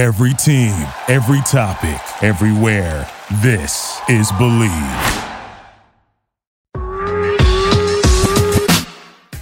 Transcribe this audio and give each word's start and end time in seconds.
Every 0.00 0.32
team, 0.32 0.72
every 1.08 1.42
topic, 1.42 2.00
everywhere. 2.22 3.06
This 3.42 4.00
is 4.08 4.32
Believe. 4.32 4.70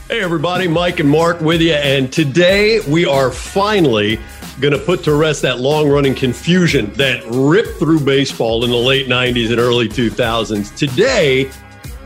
Hey, 0.08 0.20
everybody, 0.20 0.66
Mike 0.66 0.98
and 0.98 1.08
Mark 1.08 1.40
with 1.40 1.60
you. 1.60 1.74
And 1.74 2.12
today 2.12 2.80
we 2.88 3.06
are 3.06 3.30
finally 3.30 4.18
going 4.60 4.72
to 4.72 4.80
put 4.80 5.04
to 5.04 5.14
rest 5.14 5.42
that 5.42 5.60
long 5.60 5.88
running 5.88 6.16
confusion 6.16 6.92
that 6.94 7.22
ripped 7.26 7.78
through 7.78 8.00
baseball 8.00 8.64
in 8.64 8.70
the 8.70 8.76
late 8.76 9.06
90s 9.06 9.50
and 9.50 9.60
early 9.60 9.88
2000s. 9.88 10.74
Today, 10.74 11.48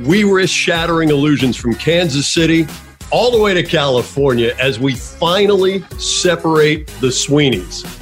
we 0.05 0.25
risk 0.25 0.53
shattering 0.53 1.09
illusions 1.09 1.57
from 1.57 1.73
Kansas 1.73 2.29
City 2.29 2.67
all 3.11 3.31
the 3.31 3.41
way 3.41 3.55
to 3.55 3.63
California 3.63 4.55
as 4.61 4.79
we 4.79 4.95
finally 4.95 5.83
separate 5.97 6.87
the 7.01 7.07
Sweeneys. 7.07 8.02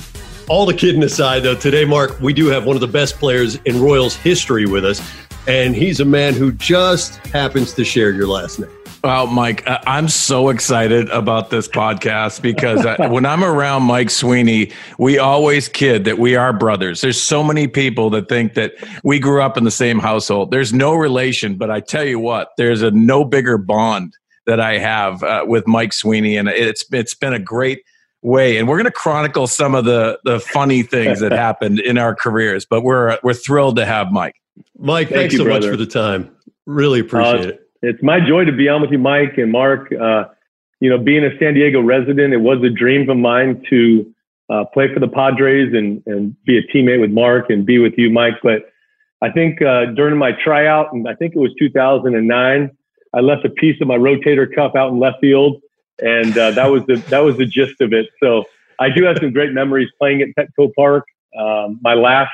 All 0.50 0.66
the 0.66 0.74
kidding 0.74 1.04
aside, 1.04 1.44
though, 1.44 1.54
today, 1.54 1.84
Mark, 1.84 2.18
we 2.20 2.32
do 2.32 2.48
have 2.48 2.66
one 2.66 2.74
of 2.74 2.80
the 2.80 2.88
best 2.88 3.20
players 3.20 3.54
in 3.66 3.80
Royals 3.80 4.16
history 4.16 4.66
with 4.66 4.84
us, 4.84 5.00
and 5.46 5.77
he's 5.77 6.00
a 6.00 6.04
man 6.04 6.34
who 6.34 6.50
just 6.50 7.24
happens 7.28 7.72
to 7.74 7.84
share 7.84 8.10
your 8.10 8.27
last 8.27 8.58
name. 8.58 8.68
Well, 9.05 9.28
Mike, 9.28 9.62
I'm 9.86 10.08
so 10.08 10.48
excited 10.48 11.08
about 11.10 11.50
this 11.50 11.68
podcast 11.68 12.42
because 12.42 12.84
when 13.12 13.27
I'm 13.27 13.44
around 13.44 13.84
Mike 13.84 14.10
Sweeney, 14.10 14.72
we 14.98 15.20
always 15.20 15.68
kid 15.68 16.05
that 16.06 16.18
we 16.18 16.34
are 16.34 16.52
brothers. 16.52 17.00
There's 17.00 17.22
so 17.22 17.44
many 17.44 17.69
people 17.69 18.10
that 18.10 18.28
think 18.28 18.55
that 18.55 18.72
we 19.05 19.20
grew 19.20 19.42
up 19.42 19.56
in 19.56 19.62
the 19.62 19.70
same 19.70 20.00
household. 20.00 20.50
There's 20.50 20.72
no 20.72 20.96
relation, 20.96 21.58
but 21.58 21.70
I 21.70 21.78
tell 21.78 22.05
you 22.05 22.19
what, 22.19 22.48
there's 22.56 22.82
a 22.82 22.91
no 22.91 23.24
bigger 23.24 23.56
bond 23.56 24.14
that 24.46 24.58
I 24.58 24.78
have 24.78 25.22
uh, 25.22 25.44
with 25.46 25.69
Mike 25.69 25.92
Sweeney, 25.92 26.36
and 26.36 26.48
it's 26.48 26.84
it's 26.91 27.14
been 27.14 27.34
a 27.34 27.38
great 27.38 27.84
way. 28.23 28.59
And 28.59 28.69
we're 28.69 28.77
going 28.77 28.84
to 28.84 28.91
chronicle 28.91 29.47
some 29.47 29.74
of 29.74 29.84
the 29.84 30.19
the 30.24 30.41
funny 30.41 30.83
things 30.83 31.20
that 31.20 31.33
happened 31.47 31.80
in 31.80 31.98
our 31.98 32.15
careers. 32.15 32.65
But 32.65 32.83
we're 32.83 33.19
we're 33.23 33.34
thrilled 33.34 33.77
to 33.77 33.87
have 33.87 34.12
Mike. 34.12 34.36
Mike, 34.78 35.08
Thank 35.08 35.20
thanks 35.20 35.33
you, 35.34 35.39
so 35.39 35.44
brother. 35.44 35.69
much 35.69 35.70
for 35.70 35.77
the 35.77 35.91
time. 35.91 36.31
Really 36.67 37.00
appreciate 37.00 37.47
uh, 37.47 37.48
it 37.48 37.70
it's 37.83 38.03
my 38.03 38.20
joy 38.20 38.44
to 38.44 38.53
be 38.53 38.69
on 38.69 38.83
with 38.83 38.91
you, 38.91 38.98
Mike 38.98 39.39
and 39.39 39.50
Mark. 39.50 39.92
Uh, 39.92 40.25
you 40.81 40.91
know, 40.91 40.98
being 40.98 41.25
a 41.25 41.31
San 41.39 41.55
Diego 41.55 41.81
resident, 41.81 42.33
it 42.33 42.41
was 42.41 42.62
a 42.62 42.70
dream 42.70 43.09
of 43.09 43.17
mine 43.17 43.62
to 43.70 44.14
uh, 44.50 44.64
play 44.72 44.92
for 44.92 45.00
the 45.00 45.09
Padres 45.09 45.72
and, 45.75 46.03
and 46.06 46.37
be 46.44 46.59
a 46.59 46.62
teammate 46.75 47.00
with 47.00 47.11
Mark 47.11 47.50
and 47.50 47.64
be 47.64 47.78
with 47.78 47.94
you, 47.97 48.11
Mike. 48.11 48.34
But 48.42 48.70
I 49.22 49.31
think 49.31 49.62
uh, 49.62 49.87
during 49.97 50.16
my 50.16 50.33
tryout, 50.33 50.92
and 50.92 51.09
I 51.09 51.14
think 51.14 51.34
it 51.34 51.39
was 51.39 51.53
2009, 51.59 52.70
I 53.12 53.20
left 53.20 53.44
a 53.44 53.50
piece 53.50 53.81
of 53.81 53.89
my 53.89 53.97
rotator 53.97 54.53
cuff 54.55 54.75
out 54.77 54.92
in 54.92 54.98
left 54.98 55.19
field, 55.20 55.61
and 56.01 56.37
uh, 56.37 56.51
that 56.53 56.70
was 56.70 56.83
the 56.87 56.97
that 57.09 57.20
was 57.20 57.37
the 57.37 57.47
gist 57.47 57.81
of 57.81 57.93
it. 57.93 58.09
So 58.23 58.45
I 58.79 58.91
do 58.91 59.05
have 59.05 59.19
some 59.19 59.33
great 59.33 59.53
memories 59.53 59.89
playing 59.98 60.23
at 60.23 60.29
Petco 60.39 60.73
Park. 60.75 61.05
Um, 61.39 61.79
my 61.83 61.95
last 61.95 62.33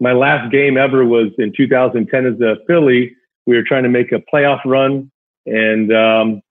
my 0.00 0.12
last 0.12 0.52
game 0.52 0.76
ever 0.76 1.04
was 1.04 1.28
in 1.38 1.52
2010 1.56 2.26
as 2.26 2.40
a 2.40 2.56
Philly 2.66 3.14
we 3.46 3.56
were 3.56 3.62
trying 3.62 3.84
to 3.84 3.88
make 3.88 4.12
a 4.12 4.20
playoff 4.32 4.60
run, 4.64 5.10
and 5.46 5.92
um, 5.94 6.42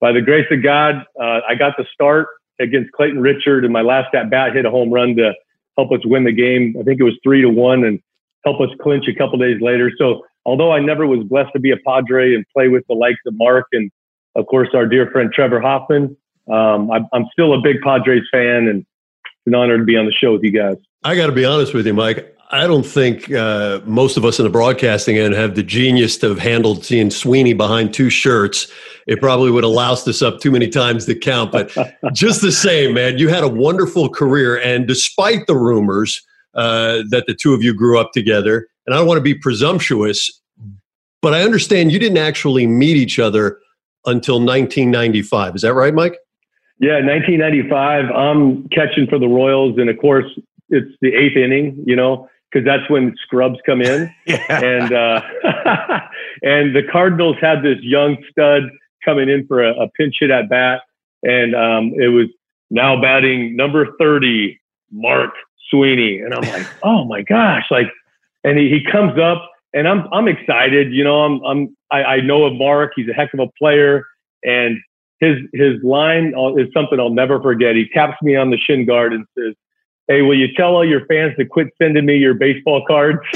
by 0.00 0.12
the 0.12 0.20
grace 0.20 0.46
of 0.50 0.62
God, 0.62 1.04
uh, 1.20 1.40
I 1.48 1.54
got 1.54 1.76
the 1.76 1.86
start 1.94 2.28
against 2.58 2.92
Clayton 2.92 3.20
Richard, 3.20 3.64
and 3.64 3.72
my 3.72 3.82
last 3.82 4.14
at 4.14 4.30
bat 4.30 4.54
hit 4.54 4.66
a 4.66 4.70
home 4.70 4.90
run 4.90 5.16
to 5.16 5.32
help 5.78 5.92
us 5.92 6.00
win 6.04 6.24
the 6.24 6.32
game. 6.32 6.74
I 6.78 6.82
think 6.82 7.00
it 7.00 7.04
was 7.04 7.18
three 7.22 7.40
to 7.42 7.48
one, 7.48 7.84
and 7.84 8.00
help 8.44 8.60
us 8.60 8.68
clinch 8.82 9.06
a 9.08 9.14
couple 9.14 9.38
days 9.38 9.60
later. 9.60 9.92
So, 9.96 10.24
although 10.44 10.72
I 10.72 10.80
never 10.80 11.06
was 11.06 11.24
blessed 11.24 11.52
to 11.54 11.60
be 11.60 11.70
a 11.70 11.76
Padre 11.86 12.34
and 12.34 12.44
play 12.52 12.68
with 12.68 12.84
the 12.88 12.94
likes 12.94 13.20
of 13.26 13.34
Mark 13.36 13.66
and, 13.72 13.90
of 14.36 14.46
course, 14.46 14.68
our 14.74 14.86
dear 14.86 15.10
friend 15.10 15.30
Trevor 15.32 15.60
Hoffman, 15.60 16.16
um, 16.50 16.90
I'm, 16.90 17.06
I'm 17.12 17.26
still 17.32 17.54
a 17.54 17.60
big 17.60 17.80
Padres 17.82 18.22
fan, 18.32 18.68
and 18.68 18.80
it's 18.80 19.46
an 19.46 19.54
honor 19.54 19.78
to 19.78 19.84
be 19.84 19.96
on 19.96 20.06
the 20.06 20.12
show 20.12 20.32
with 20.32 20.42
you 20.42 20.50
guys. 20.50 20.76
I 21.04 21.16
got 21.16 21.26
to 21.26 21.32
be 21.32 21.44
honest 21.44 21.74
with 21.74 21.86
you, 21.86 21.94
Mike. 21.94 22.36
I 22.52 22.66
don't 22.66 22.84
think 22.84 23.32
uh, 23.32 23.80
most 23.84 24.16
of 24.16 24.24
us 24.24 24.40
in 24.40 24.44
the 24.44 24.50
broadcasting 24.50 25.16
end 25.16 25.34
have 25.34 25.54
the 25.54 25.62
genius 25.62 26.18
to 26.18 26.30
have 26.30 26.38
handled 26.38 26.84
seeing 26.84 27.10
Sweeney 27.10 27.52
behind 27.52 27.94
two 27.94 28.10
shirts. 28.10 28.70
It 29.06 29.20
probably 29.20 29.52
would 29.52 29.62
have 29.62 29.72
loused 29.72 30.08
us 30.08 30.20
up 30.20 30.40
too 30.40 30.50
many 30.50 30.68
times 30.68 31.06
to 31.06 31.14
count. 31.14 31.52
But 31.52 31.72
just 32.12 32.42
the 32.42 32.50
same, 32.50 32.94
man, 32.94 33.18
you 33.18 33.28
had 33.28 33.44
a 33.44 33.48
wonderful 33.48 34.08
career. 34.08 34.60
And 34.60 34.88
despite 34.88 35.46
the 35.46 35.56
rumors 35.56 36.20
uh, 36.54 37.04
that 37.10 37.24
the 37.28 37.34
two 37.34 37.54
of 37.54 37.62
you 37.62 37.72
grew 37.72 38.00
up 38.00 38.10
together, 38.12 38.66
and 38.84 38.94
I 38.94 38.98
don't 38.98 39.06
want 39.06 39.18
to 39.18 39.22
be 39.22 39.34
presumptuous, 39.34 40.28
but 41.22 41.32
I 41.34 41.42
understand 41.42 41.92
you 41.92 42.00
didn't 42.00 42.18
actually 42.18 42.66
meet 42.66 42.96
each 42.96 43.20
other 43.20 43.58
until 44.06 44.36
1995. 44.36 45.56
Is 45.56 45.62
that 45.62 45.74
right, 45.74 45.94
Mike? 45.94 46.16
Yeah, 46.78 47.04
1995. 47.04 48.10
I'm 48.10 48.68
catching 48.68 49.06
for 49.06 49.18
the 49.18 49.28
Royals, 49.28 49.78
and 49.78 49.90
of 49.90 49.98
course, 49.98 50.26
it's 50.70 50.90
the 51.02 51.14
eighth 51.14 51.36
inning. 51.36 51.82
You 51.86 51.96
know, 51.96 52.28
because 52.50 52.64
that's 52.64 52.88
when 52.90 53.14
scrubs 53.22 53.58
come 53.66 53.82
in. 53.82 54.12
yeah. 54.26 54.64
And 54.64 54.92
uh, 54.92 55.20
and 56.42 56.74
the 56.74 56.82
Cardinals 56.90 57.36
had 57.40 57.62
this 57.62 57.78
young 57.82 58.16
stud 58.30 58.62
coming 59.04 59.28
in 59.28 59.46
for 59.46 59.62
a, 59.62 59.72
a 59.74 59.88
pinch 59.90 60.16
hit 60.20 60.30
at 60.30 60.48
bat, 60.48 60.82
and 61.22 61.54
um, 61.54 61.92
it 61.96 62.08
was 62.08 62.26
now 62.70 63.00
batting 63.00 63.56
number 63.56 63.88
thirty, 63.98 64.60
Mark 64.90 65.30
Sweeney, 65.70 66.18
and 66.18 66.34
I'm 66.34 66.42
like, 66.42 66.66
oh 66.82 67.04
my 67.04 67.22
gosh, 67.22 67.64
like, 67.70 67.90
and 68.44 68.58
he, 68.58 68.68
he 68.68 68.84
comes 68.90 69.18
up, 69.18 69.49
and 69.72 69.88
I'm 69.88 70.06
I'm 70.12 70.28
excited, 70.28 70.92
you 70.92 71.04
know, 71.04 71.20
I'm 71.20 71.42
I'm 71.44 71.76
I, 71.90 72.02
I 72.04 72.20
know 72.20 72.44
of 72.44 72.54
Mark, 72.54 72.92
he's 72.96 73.08
a 73.08 73.12
heck 73.12 73.32
of 73.34 73.40
a 73.40 73.48
player, 73.58 74.04
and 74.42 74.78
his 75.20 75.38
his 75.52 75.82
line 75.82 76.34
uh, 76.34 76.54
is 76.56 76.68
something 76.74 76.98
I'll 76.98 77.10
never 77.10 77.40
forget. 77.40 77.76
He 77.76 77.88
taps 77.88 78.20
me 78.22 78.36
on 78.36 78.50
the 78.50 78.56
shin 78.58 78.86
guard 78.86 79.12
and 79.12 79.24
says, 79.38 79.54
hey, 80.08 80.22
will 80.22 80.38
you 80.38 80.48
tell 80.54 80.74
all 80.74 80.84
your 80.84 81.06
fans 81.06 81.36
to 81.38 81.44
quit 81.44 81.68
sending 81.80 82.04
me 82.04 82.16
your 82.16 82.34
baseball 82.34 82.84
cards? 82.86 83.20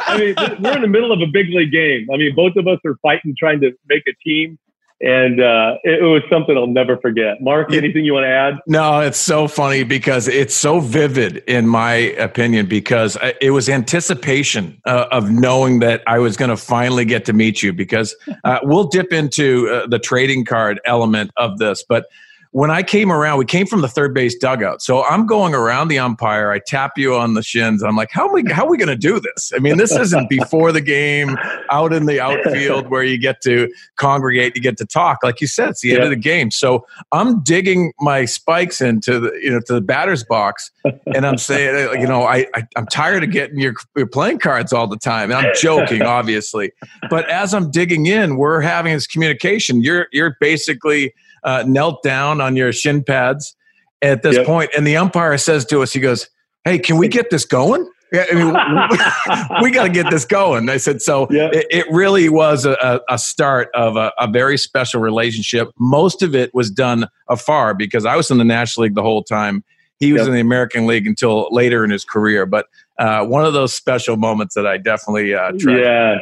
I 0.00 0.16
mean, 0.18 0.34
we're 0.60 0.76
in 0.76 0.82
the 0.82 0.88
middle 0.88 1.12
of 1.12 1.20
a 1.20 1.26
big 1.26 1.48
league 1.50 1.72
game. 1.72 2.08
I 2.12 2.16
mean, 2.16 2.34
both 2.34 2.56
of 2.56 2.66
us 2.66 2.78
are 2.84 2.96
fighting, 3.02 3.34
trying 3.38 3.60
to 3.60 3.72
make 3.88 4.02
a 4.06 4.12
team. 4.24 4.58
And 5.00 5.40
uh, 5.40 5.76
it, 5.84 6.02
was 6.02 6.22
something 6.28 6.56
I'll 6.56 6.66
never 6.66 6.96
forget. 6.96 7.40
Mark, 7.40 7.72
anything 7.72 8.04
you 8.04 8.14
want 8.14 8.24
to 8.24 8.30
add? 8.30 8.54
No, 8.66 8.98
it's 8.98 9.18
so 9.18 9.46
funny 9.46 9.84
because 9.84 10.26
it's 10.26 10.54
so 10.54 10.80
vivid, 10.80 11.36
in 11.46 11.68
my 11.68 11.94
opinion, 11.94 12.66
because 12.66 13.16
it 13.40 13.50
was 13.50 13.68
anticipation 13.68 14.80
uh, 14.86 15.06
of 15.12 15.30
knowing 15.30 15.78
that 15.80 16.02
I 16.08 16.18
was 16.18 16.36
going 16.36 16.50
to 16.50 16.56
finally 16.56 17.04
get 17.04 17.24
to 17.26 17.32
meet 17.32 17.62
you. 17.62 17.72
Because 17.72 18.16
uh, 18.42 18.58
we'll 18.64 18.88
dip 18.88 19.12
into 19.12 19.68
uh, 19.68 19.86
the 19.86 20.00
trading 20.00 20.44
card 20.44 20.80
element 20.84 21.30
of 21.36 21.58
this, 21.58 21.84
but 21.88 22.06
when 22.52 22.70
I 22.70 22.82
came 22.82 23.12
around, 23.12 23.38
we 23.38 23.44
came 23.44 23.66
from 23.66 23.82
the 23.82 23.88
third 23.88 24.14
base 24.14 24.34
dugout. 24.34 24.82
So 24.82 25.04
I'm 25.04 25.26
going 25.26 25.54
around 25.54 25.88
the 25.88 25.98
umpire. 25.98 26.50
I 26.50 26.58
tap 26.58 26.92
you 26.96 27.14
on 27.14 27.34
the 27.34 27.42
shins. 27.42 27.82
I'm 27.82 27.96
like, 27.96 28.10
how 28.10 28.28
are 28.28 28.32
we, 28.32 28.44
how 28.50 28.64
are 28.64 28.70
we 28.70 28.78
going 28.78 28.88
to 28.88 28.96
do 28.96 29.20
this? 29.20 29.52
I 29.54 29.58
mean, 29.58 29.76
this 29.76 29.92
isn't 29.92 30.30
before 30.30 30.72
the 30.72 30.80
game, 30.80 31.36
out 31.70 31.92
in 31.92 32.06
the 32.06 32.20
outfield 32.20 32.88
where 32.88 33.02
you 33.02 33.18
get 33.18 33.40
to 33.42 33.68
congregate, 33.96 34.56
you 34.56 34.62
get 34.62 34.78
to 34.78 34.86
talk. 34.86 35.18
Like 35.22 35.40
you 35.40 35.46
said, 35.46 35.70
it's 35.70 35.82
the 35.82 35.92
end 35.92 36.04
of 36.04 36.10
the 36.10 36.16
game. 36.16 36.50
So 36.50 36.86
I'm 37.12 37.40
digging 37.42 37.92
my 38.00 38.24
spikes 38.24 38.80
into 38.80 39.20
the, 39.20 39.32
you 39.42 39.50
know, 39.50 39.60
to 39.66 39.74
the 39.74 39.80
batter's 39.80 40.24
box. 40.24 40.70
And 41.14 41.26
I'm 41.26 41.38
saying, 41.38 41.88
uh, 41.88 41.92
you 41.92 42.06
know, 42.06 42.22
I, 42.22 42.46
I 42.54 42.66
am 42.76 42.86
tired 42.86 43.24
of 43.24 43.30
getting 43.30 43.58
your, 43.58 43.74
your 43.96 44.06
playing 44.06 44.38
cards 44.38 44.72
all 44.72 44.86
the 44.86 44.96
time. 44.96 45.30
And 45.30 45.46
I'm 45.46 45.52
joking, 45.60 46.02
obviously. 46.02 46.72
But 47.10 47.28
as 47.28 47.52
I'm 47.52 47.70
digging 47.70 48.06
in, 48.06 48.36
we're 48.36 48.60
having 48.60 48.94
this 48.94 49.06
communication. 49.06 49.82
You're, 49.82 50.08
you're 50.12 50.36
basically, 50.40 51.14
uh, 51.44 51.64
knelt 51.66 52.02
down 52.02 52.40
on 52.40 52.56
your 52.56 52.72
shin 52.72 53.02
pads 53.02 53.54
at 54.02 54.22
this 54.22 54.36
yep. 54.36 54.46
point, 54.46 54.70
and 54.76 54.86
the 54.86 54.96
umpire 54.96 55.38
says 55.38 55.64
to 55.66 55.82
us, 55.82 55.92
he 55.92 56.00
goes, 56.00 56.28
"Hey, 56.64 56.78
can 56.78 56.96
we 56.96 57.08
get 57.08 57.30
this 57.30 57.44
going?" 57.44 57.88
Yeah, 58.12 58.24
I 58.30 58.34
mean, 58.34 59.62
we 59.62 59.70
got 59.70 59.82
to 59.84 59.90
get 59.90 60.10
this 60.10 60.24
going. 60.24 60.70
I 60.70 60.78
said, 60.78 61.02
so 61.02 61.28
yep. 61.30 61.52
it, 61.52 61.66
it, 61.70 61.86
really 61.90 62.28
was 62.30 62.64
a, 62.64 63.00
a 63.08 63.18
start 63.18 63.68
of 63.74 63.96
a, 63.96 64.12
a, 64.18 64.26
very 64.26 64.56
special 64.56 65.00
relationship. 65.00 65.68
Most 65.78 66.22
of 66.22 66.34
it 66.34 66.54
was 66.54 66.70
done 66.70 67.06
afar 67.28 67.74
because 67.74 68.06
I 68.06 68.16
was 68.16 68.30
in 68.30 68.38
the 68.38 68.44
National 68.44 68.84
League 68.84 68.94
the 68.94 69.02
whole 69.02 69.22
time. 69.22 69.62
He 69.98 70.12
was 70.12 70.26
in 70.26 70.32
the 70.32 70.40
American 70.40 70.86
League 70.86 71.06
until 71.06 71.48
later 71.50 71.84
in 71.84 71.90
his 71.90 72.04
career. 72.04 72.46
But 72.46 72.66
uh, 72.98 73.26
one 73.26 73.44
of 73.44 73.52
those 73.52 73.74
special 73.74 74.16
moments 74.16 74.54
that 74.54 74.66
I 74.66 74.78
definitely 74.78 75.34
uh, 75.34 75.52
Yeah, 75.58 76.18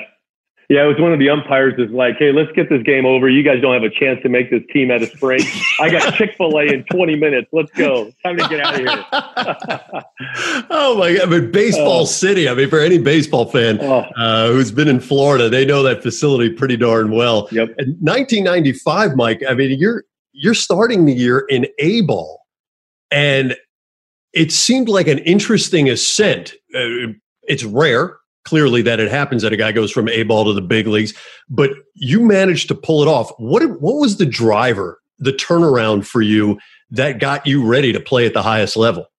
yeah, 0.68 0.84
it 0.84 0.88
was 0.88 0.98
one 0.98 1.12
of 1.12 1.20
the 1.20 1.30
umpires 1.30 1.74
is 1.78 1.90
like, 1.92 2.16
hey, 2.18 2.32
let's 2.32 2.50
get 2.52 2.68
this 2.68 2.82
game 2.82 3.06
over. 3.06 3.28
You 3.28 3.44
guys 3.44 3.60
don't 3.62 3.72
have 3.72 3.84
a 3.84 3.90
chance 3.90 4.20
to 4.22 4.28
make 4.28 4.50
this 4.50 4.62
team 4.72 4.90
at 4.90 5.00
a 5.00 5.06
spring. 5.06 5.40
I 5.78 5.90
got 5.90 6.14
Chick 6.14 6.34
fil 6.36 6.58
A 6.58 6.64
in 6.64 6.84
20 6.84 7.14
minutes. 7.14 7.48
Let's 7.52 7.70
go. 7.72 8.10
Time 8.24 8.36
to 8.36 8.48
get 8.48 8.60
out 8.60 8.74
of 8.74 8.80
here. 8.80 9.04
oh, 10.70 10.96
my 10.98 11.14
God. 11.14 11.22
I 11.22 11.26
mean, 11.26 11.52
baseball 11.52 12.02
uh, 12.02 12.06
city. 12.06 12.48
I 12.48 12.54
mean, 12.54 12.68
for 12.68 12.80
any 12.80 12.98
baseball 12.98 13.46
fan 13.46 13.78
oh. 13.80 14.06
uh, 14.16 14.48
who's 14.48 14.72
been 14.72 14.88
in 14.88 14.98
Florida, 14.98 15.48
they 15.48 15.64
know 15.64 15.84
that 15.84 16.02
facility 16.02 16.50
pretty 16.50 16.76
darn 16.76 17.12
well. 17.12 17.46
Yep. 17.52 17.69
In 17.78 17.96
1995, 18.00 19.14
Mike, 19.14 19.42
I 19.48 19.54
mean, 19.54 19.78
you're, 19.78 20.02
you're 20.32 20.54
starting 20.54 21.04
the 21.04 21.14
year 21.14 21.44
in 21.48 21.66
A 21.78 22.00
ball. 22.02 22.40
And 23.12 23.54
it 24.32 24.50
seemed 24.50 24.88
like 24.88 25.06
an 25.06 25.19
interesting 25.20 25.88
ascent. 25.88 26.54
Uh, 26.74 27.12
it's 27.44 27.62
rare 27.62 28.19
clearly 28.46 28.81
that 28.82 29.00
it 29.00 29.10
happens 29.10 29.43
that 29.43 29.52
a 29.52 29.56
guy 29.56 29.72
goes 29.72 29.93
from 29.93 30.08
A 30.08 30.22
ball 30.22 30.46
to 30.46 30.54
the 30.54 30.62
big 30.62 30.87
leagues, 30.87 31.12
but 31.50 31.70
you 31.94 32.20
managed 32.20 32.69
to 32.69 32.75
pull 32.75 33.02
it 33.02 33.08
off. 33.08 33.31
What 33.38 33.62
what 33.81 33.96
was 33.96 34.16
the 34.16 34.25
driver, 34.25 35.00
the 35.19 35.32
turnaround 35.32 36.06
for 36.06 36.22
you 36.22 36.58
that 36.90 37.19
got 37.19 37.46
you 37.46 37.66
ready 37.66 37.93
to 37.93 38.00
play 38.00 38.25
at 38.25 38.32
the 38.32 38.43
highest 38.43 38.76
level? 38.76 39.10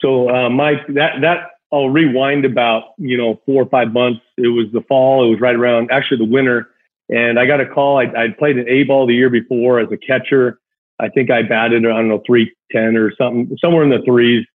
So, 0.00 0.28
uh, 0.28 0.50
Mike, 0.50 0.86
that 0.88 1.20
that 1.20 1.50
I'll 1.72 1.90
rewind 1.90 2.44
about 2.44 2.94
you 2.98 3.16
know 3.16 3.40
four 3.46 3.62
or 3.62 3.68
five 3.68 3.92
months. 3.92 4.20
It 4.36 4.48
was 4.48 4.66
the 4.72 4.80
fall. 4.82 5.24
It 5.24 5.30
was 5.30 5.40
right 5.40 5.54
around 5.54 5.90
actually 5.92 6.18
the 6.18 6.32
winter, 6.32 6.70
and 7.08 7.38
I 7.38 7.46
got 7.46 7.60
a 7.60 7.66
call. 7.66 7.98
I, 7.98 8.04
I'd 8.16 8.38
played 8.38 8.58
an 8.58 8.68
A 8.68 8.84
ball 8.84 9.06
the 9.06 9.14
year 9.14 9.30
before 9.30 9.78
as 9.78 9.88
a 9.92 9.96
catcher. 9.96 10.58
I 11.00 11.08
think 11.08 11.30
I 11.30 11.42
batted 11.42 11.84
I 11.84 11.88
don't 11.88 12.08
know 12.08 12.22
three 12.26 12.54
ten 12.70 12.96
or 12.96 13.14
something 13.16 13.56
somewhere 13.60 13.82
in 13.82 13.90
the 13.90 14.02
threes, 14.04 14.46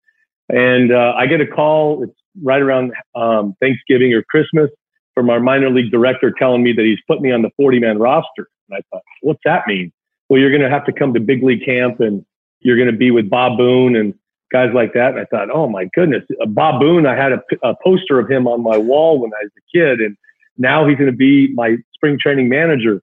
and 0.49 0.91
uh, 0.91 1.13
I 1.17 1.27
get 1.27 1.41
a 1.41 1.47
call. 1.47 2.03
It's 2.03 2.13
right 2.41 2.61
around 2.61 2.93
um, 3.15 3.55
Thanksgiving 3.61 4.13
or 4.13 4.23
Christmas 4.23 4.69
from 5.13 5.29
our 5.29 5.39
minor 5.39 5.69
league 5.69 5.91
director 5.91 6.33
telling 6.37 6.63
me 6.63 6.73
that 6.73 6.83
he's 6.85 6.99
put 7.07 7.21
me 7.21 7.31
on 7.31 7.41
the 7.41 7.49
40 7.57 7.79
man 7.79 7.99
roster. 7.99 8.47
And 8.69 8.77
I 8.77 8.81
thought, 8.89 9.03
what's 9.21 9.41
that 9.45 9.63
mean? 9.67 9.91
Well, 10.29 10.39
you're 10.39 10.51
going 10.51 10.61
to 10.61 10.69
have 10.69 10.85
to 10.85 10.93
come 10.93 11.13
to 11.13 11.19
big 11.19 11.43
league 11.43 11.65
camp 11.65 11.99
and 11.99 12.25
you're 12.61 12.77
going 12.77 12.91
to 12.91 12.97
be 12.97 13.11
with 13.11 13.29
Bob 13.29 13.57
Boone 13.57 13.95
and 13.95 14.13
guys 14.51 14.69
like 14.73 14.93
that. 14.93 15.11
And 15.11 15.19
I 15.19 15.25
thought, 15.25 15.49
oh 15.51 15.67
my 15.67 15.85
goodness, 15.93 16.23
uh, 16.41 16.45
Bob 16.45 16.79
Boone, 16.79 17.05
I 17.05 17.15
had 17.15 17.31
a, 17.31 17.41
a 17.63 17.75
poster 17.83 18.19
of 18.19 18.29
him 18.29 18.47
on 18.47 18.63
my 18.63 18.77
wall 18.77 19.19
when 19.19 19.31
I 19.33 19.43
was 19.43 19.51
a 19.57 19.77
kid, 19.77 19.99
and 19.99 20.17
now 20.57 20.87
he's 20.87 20.97
going 20.97 21.11
to 21.11 21.15
be 21.15 21.53
my 21.53 21.77
spring 21.93 22.17
training 22.19 22.49
manager. 22.49 23.01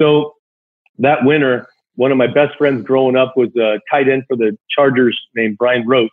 So 0.00 0.34
that 0.98 1.24
winter, 1.24 1.68
one 1.94 2.10
of 2.10 2.18
my 2.18 2.26
best 2.26 2.56
friends 2.56 2.84
growing 2.84 3.16
up 3.16 3.36
was 3.36 3.54
a 3.56 3.80
tight 3.90 4.08
end 4.08 4.24
for 4.28 4.36
the 4.36 4.56
Chargers 4.70 5.18
named 5.34 5.58
Brian 5.58 5.86
Roach. 5.86 6.10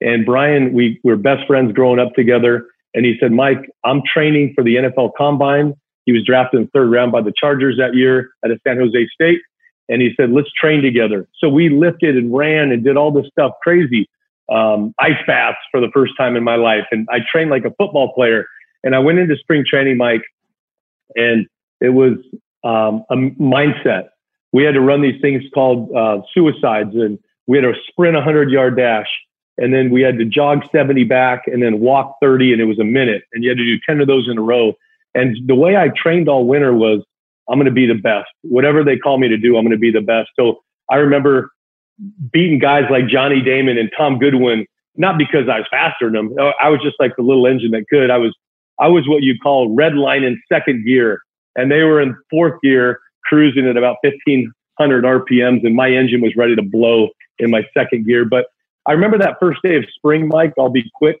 And 0.00 0.26
Brian, 0.26 0.72
we 0.72 1.00
were 1.04 1.16
best 1.16 1.46
friends 1.46 1.72
growing 1.72 1.98
up 1.98 2.14
together. 2.14 2.66
And 2.94 3.04
he 3.04 3.16
said, 3.20 3.32
Mike, 3.32 3.70
I'm 3.84 4.02
training 4.12 4.52
for 4.54 4.62
the 4.62 4.76
NFL 4.76 5.12
Combine. 5.16 5.74
He 6.04 6.12
was 6.12 6.24
drafted 6.24 6.60
in 6.60 6.64
the 6.66 6.70
third 6.70 6.90
round 6.90 7.12
by 7.12 7.22
the 7.22 7.32
Chargers 7.36 7.76
that 7.78 7.94
year 7.94 8.30
at 8.44 8.50
a 8.50 8.58
San 8.66 8.78
Jose 8.78 9.08
State. 9.12 9.40
And 9.88 10.00
he 10.00 10.12
said, 10.16 10.30
let's 10.30 10.50
train 10.52 10.82
together. 10.82 11.26
So 11.38 11.48
we 11.48 11.68
lifted 11.68 12.16
and 12.16 12.34
ran 12.34 12.72
and 12.72 12.84
did 12.84 12.96
all 12.96 13.10
this 13.10 13.26
stuff 13.30 13.52
crazy. 13.62 14.08
Um, 14.50 14.94
ice 14.98 15.12
baths 15.26 15.58
for 15.70 15.80
the 15.80 15.88
first 15.92 16.12
time 16.18 16.36
in 16.36 16.44
my 16.44 16.56
life. 16.56 16.84
And 16.90 17.08
I 17.10 17.20
trained 17.30 17.50
like 17.50 17.64
a 17.64 17.70
football 17.78 18.12
player. 18.12 18.46
And 18.82 18.94
I 18.94 18.98
went 18.98 19.18
into 19.18 19.36
spring 19.36 19.64
training, 19.66 19.96
Mike, 19.96 20.22
and 21.14 21.46
it 21.80 21.90
was 21.90 22.18
um, 22.64 23.04
a 23.10 23.16
mindset. 23.40 24.08
We 24.52 24.62
had 24.62 24.74
to 24.74 24.80
run 24.80 25.02
these 25.02 25.20
things 25.20 25.42
called 25.52 25.90
uh, 25.96 26.20
suicides, 26.32 26.94
and 26.94 27.18
we 27.46 27.58
had 27.58 27.62
to 27.62 27.72
sprint 27.88 28.14
a 28.14 28.20
100 28.20 28.50
yard 28.50 28.76
dash. 28.76 29.08
And 29.56 29.72
then 29.72 29.90
we 29.90 30.02
had 30.02 30.18
to 30.18 30.24
jog 30.24 30.64
70 30.72 31.04
back 31.04 31.42
and 31.46 31.62
then 31.62 31.80
walk 31.80 32.16
30, 32.20 32.52
and 32.52 32.60
it 32.60 32.64
was 32.64 32.78
a 32.78 32.84
minute. 32.84 33.22
And 33.32 33.44
you 33.44 33.50
had 33.50 33.58
to 33.58 33.64
do 33.64 33.78
10 33.86 34.00
of 34.00 34.06
those 34.06 34.28
in 34.28 34.38
a 34.38 34.42
row. 34.42 34.74
And 35.14 35.36
the 35.46 35.54
way 35.54 35.76
I 35.76 35.90
trained 35.90 36.28
all 36.28 36.46
winter 36.46 36.74
was 36.74 37.04
I'm 37.48 37.56
going 37.56 37.66
to 37.66 37.72
be 37.72 37.86
the 37.86 37.94
best. 37.94 38.28
Whatever 38.42 38.82
they 38.82 38.96
call 38.96 39.18
me 39.18 39.28
to 39.28 39.36
do, 39.36 39.56
I'm 39.56 39.64
going 39.64 39.70
to 39.70 39.78
be 39.78 39.92
the 39.92 40.00
best. 40.00 40.30
So 40.38 40.62
I 40.90 40.96
remember 40.96 41.50
beating 42.32 42.58
guys 42.58 42.84
like 42.90 43.06
Johnny 43.06 43.40
Damon 43.40 43.78
and 43.78 43.90
Tom 43.96 44.18
Goodwin, 44.18 44.66
not 44.96 45.18
because 45.18 45.48
I 45.48 45.58
was 45.58 45.66
faster 45.70 46.10
than 46.10 46.30
them. 46.30 46.36
Oh, 46.38 46.52
I 46.60 46.68
was 46.68 46.80
just 46.82 46.96
like 46.98 47.14
the 47.16 47.22
little 47.22 47.46
engine 47.46 47.70
that 47.72 47.84
could. 47.88 48.10
I 48.10 48.18
was, 48.18 48.34
I 48.80 48.88
was 48.88 49.06
what 49.06 49.22
you 49.22 49.38
call 49.38 49.74
red 49.74 49.94
line 49.94 50.24
in 50.24 50.40
second 50.52 50.84
gear, 50.84 51.20
and 51.54 51.70
they 51.70 51.82
were 51.82 52.00
in 52.00 52.16
fourth 52.30 52.60
gear, 52.62 52.98
cruising 53.24 53.68
at 53.68 53.76
about 53.76 53.98
1500 54.02 55.04
RPMs, 55.04 55.64
and 55.64 55.76
my 55.76 55.90
engine 55.90 56.20
was 56.20 56.34
ready 56.36 56.56
to 56.56 56.62
blow 56.62 57.10
in 57.38 57.50
my 57.50 57.62
second 57.76 58.06
gear. 58.06 58.24
But 58.24 58.46
I 58.86 58.92
remember 58.92 59.18
that 59.18 59.36
first 59.40 59.60
day 59.62 59.76
of 59.76 59.84
spring, 59.96 60.28
Mike. 60.28 60.52
I'll 60.58 60.68
be 60.68 60.90
quick. 60.94 61.20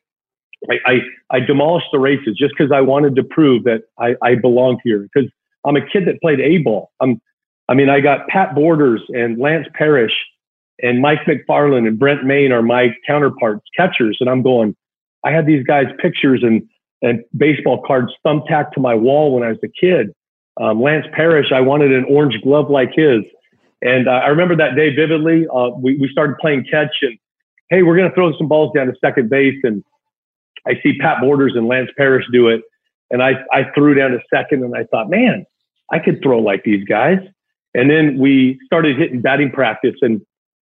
I, 0.70 0.78
I, 0.86 1.00
I 1.30 1.40
demolished 1.40 1.88
the 1.92 1.98
races 1.98 2.36
just 2.38 2.54
because 2.56 2.72
I 2.72 2.80
wanted 2.80 3.16
to 3.16 3.24
prove 3.24 3.64
that 3.64 3.82
I, 3.98 4.16
I 4.22 4.34
belonged 4.34 4.80
here. 4.84 5.08
Because 5.12 5.30
I'm 5.64 5.76
a 5.76 5.86
kid 5.86 6.06
that 6.06 6.20
played 6.20 6.40
A 6.40 6.58
ball. 6.58 6.90
I'm, 7.00 7.20
I 7.68 7.74
mean, 7.74 7.88
I 7.88 8.00
got 8.00 8.28
Pat 8.28 8.54
Borders 8.54 9.02
and 9.08 9.38
Lance 9.38 9.66
Parrish 9.74 10.12
and 10.82 11.00
Mike 11.00 11.26
Macfarlane 11.26 11.86
and 11.86 11.98
Brent 11.98 12.24
Mayne 12.24 12.52
are 12.52 12.62
my 12.62 12.94
counterparts, 13.06 13.64
catchers. 13.76 14.18
And 14.20 14.28
I'm 14.28 14.42
going, 14.42 14.76
I 15.24 15.30
had 15.30 15.46
these 15.46 15.64
guys' 15.64 15.86
pictures 15.98 16.42
and, 16.42 16.62
and 17.00 17.22
baseball 17.36 17.82
cards 17.86 18.12
thumbtacked 18.26 18.72
to 18.72 18.80
my 18.80 18.94
wall 18.94 19.34
when 19.34 19.42
I 19.42 19.48
was 19.48 19.58
a 19.62 19.68
kid. 19.68 20.10
Um, 20.60 20.82
Lance 20.82 21.06
Parrish, 21.12 21.52
I 21.52 21.60
wanted 21.60 21.92
an 21.92 22.04
orange 22.08 22.40
glove 22.42 22.70
like 22.70 22.90
his. 22.94 23.20
And 23.82 24.08
uh, 24.08 24.12
I 24.12 24.28
remember 24.28 24.56
that 24.56 24.76
day 24.76 24.94
vividly. 24.94 25.46
Uh, 25.52 25.70
we, 25.70 25.96
we 25.98 26.08
started 26.10 26.36
playing 26.38 26.66
catch 26.70 26.94
and, 27.02 27.18
hey, 27.70 27.82
we're 27.82 27.96
going 27.96 28.08
to 28.08 28.14
throw 28.14 28.36
some 28.36 28.48
balls 28.48 28.72
down 28.74 28.86
to 28.86 28.94
second 29.00 29.30
base. 29.30 29.58
And 29.62 29.82
I 30.66 30.74
see 30.82 30.98
Pat 30.98 31.20
Borders 31.20 31.54
and 31.56 31.66
Lance 31.66 31.90
Parrish 31.96 32.26
do 32.32 32.48
it. 32.48 32.62
And 33.10 33.22
I, 33.22 33.32
I 33.52 33.64
threw 33.74 33.94
down 33.94 34.12
to 34.12 34.20
second 34.32 34.64
and 34.64 34.74
I 34.76 34.84
thought, 34.84 35.10
man, 35.10 35.44
I 35.92 35.98
could 35.98 36.22
throw 36.22 36.38
like 36.38 36.64
these 36.64 36.84
guys. 36.84 37.18
And 37.74 37.90
then 37.90 38.18
we 38.18 38.58
started 38.64 38.98
hitting 38.98 39.20
batting 39.20 39.50
practice. 39.50 39.96
And 40.00 40.20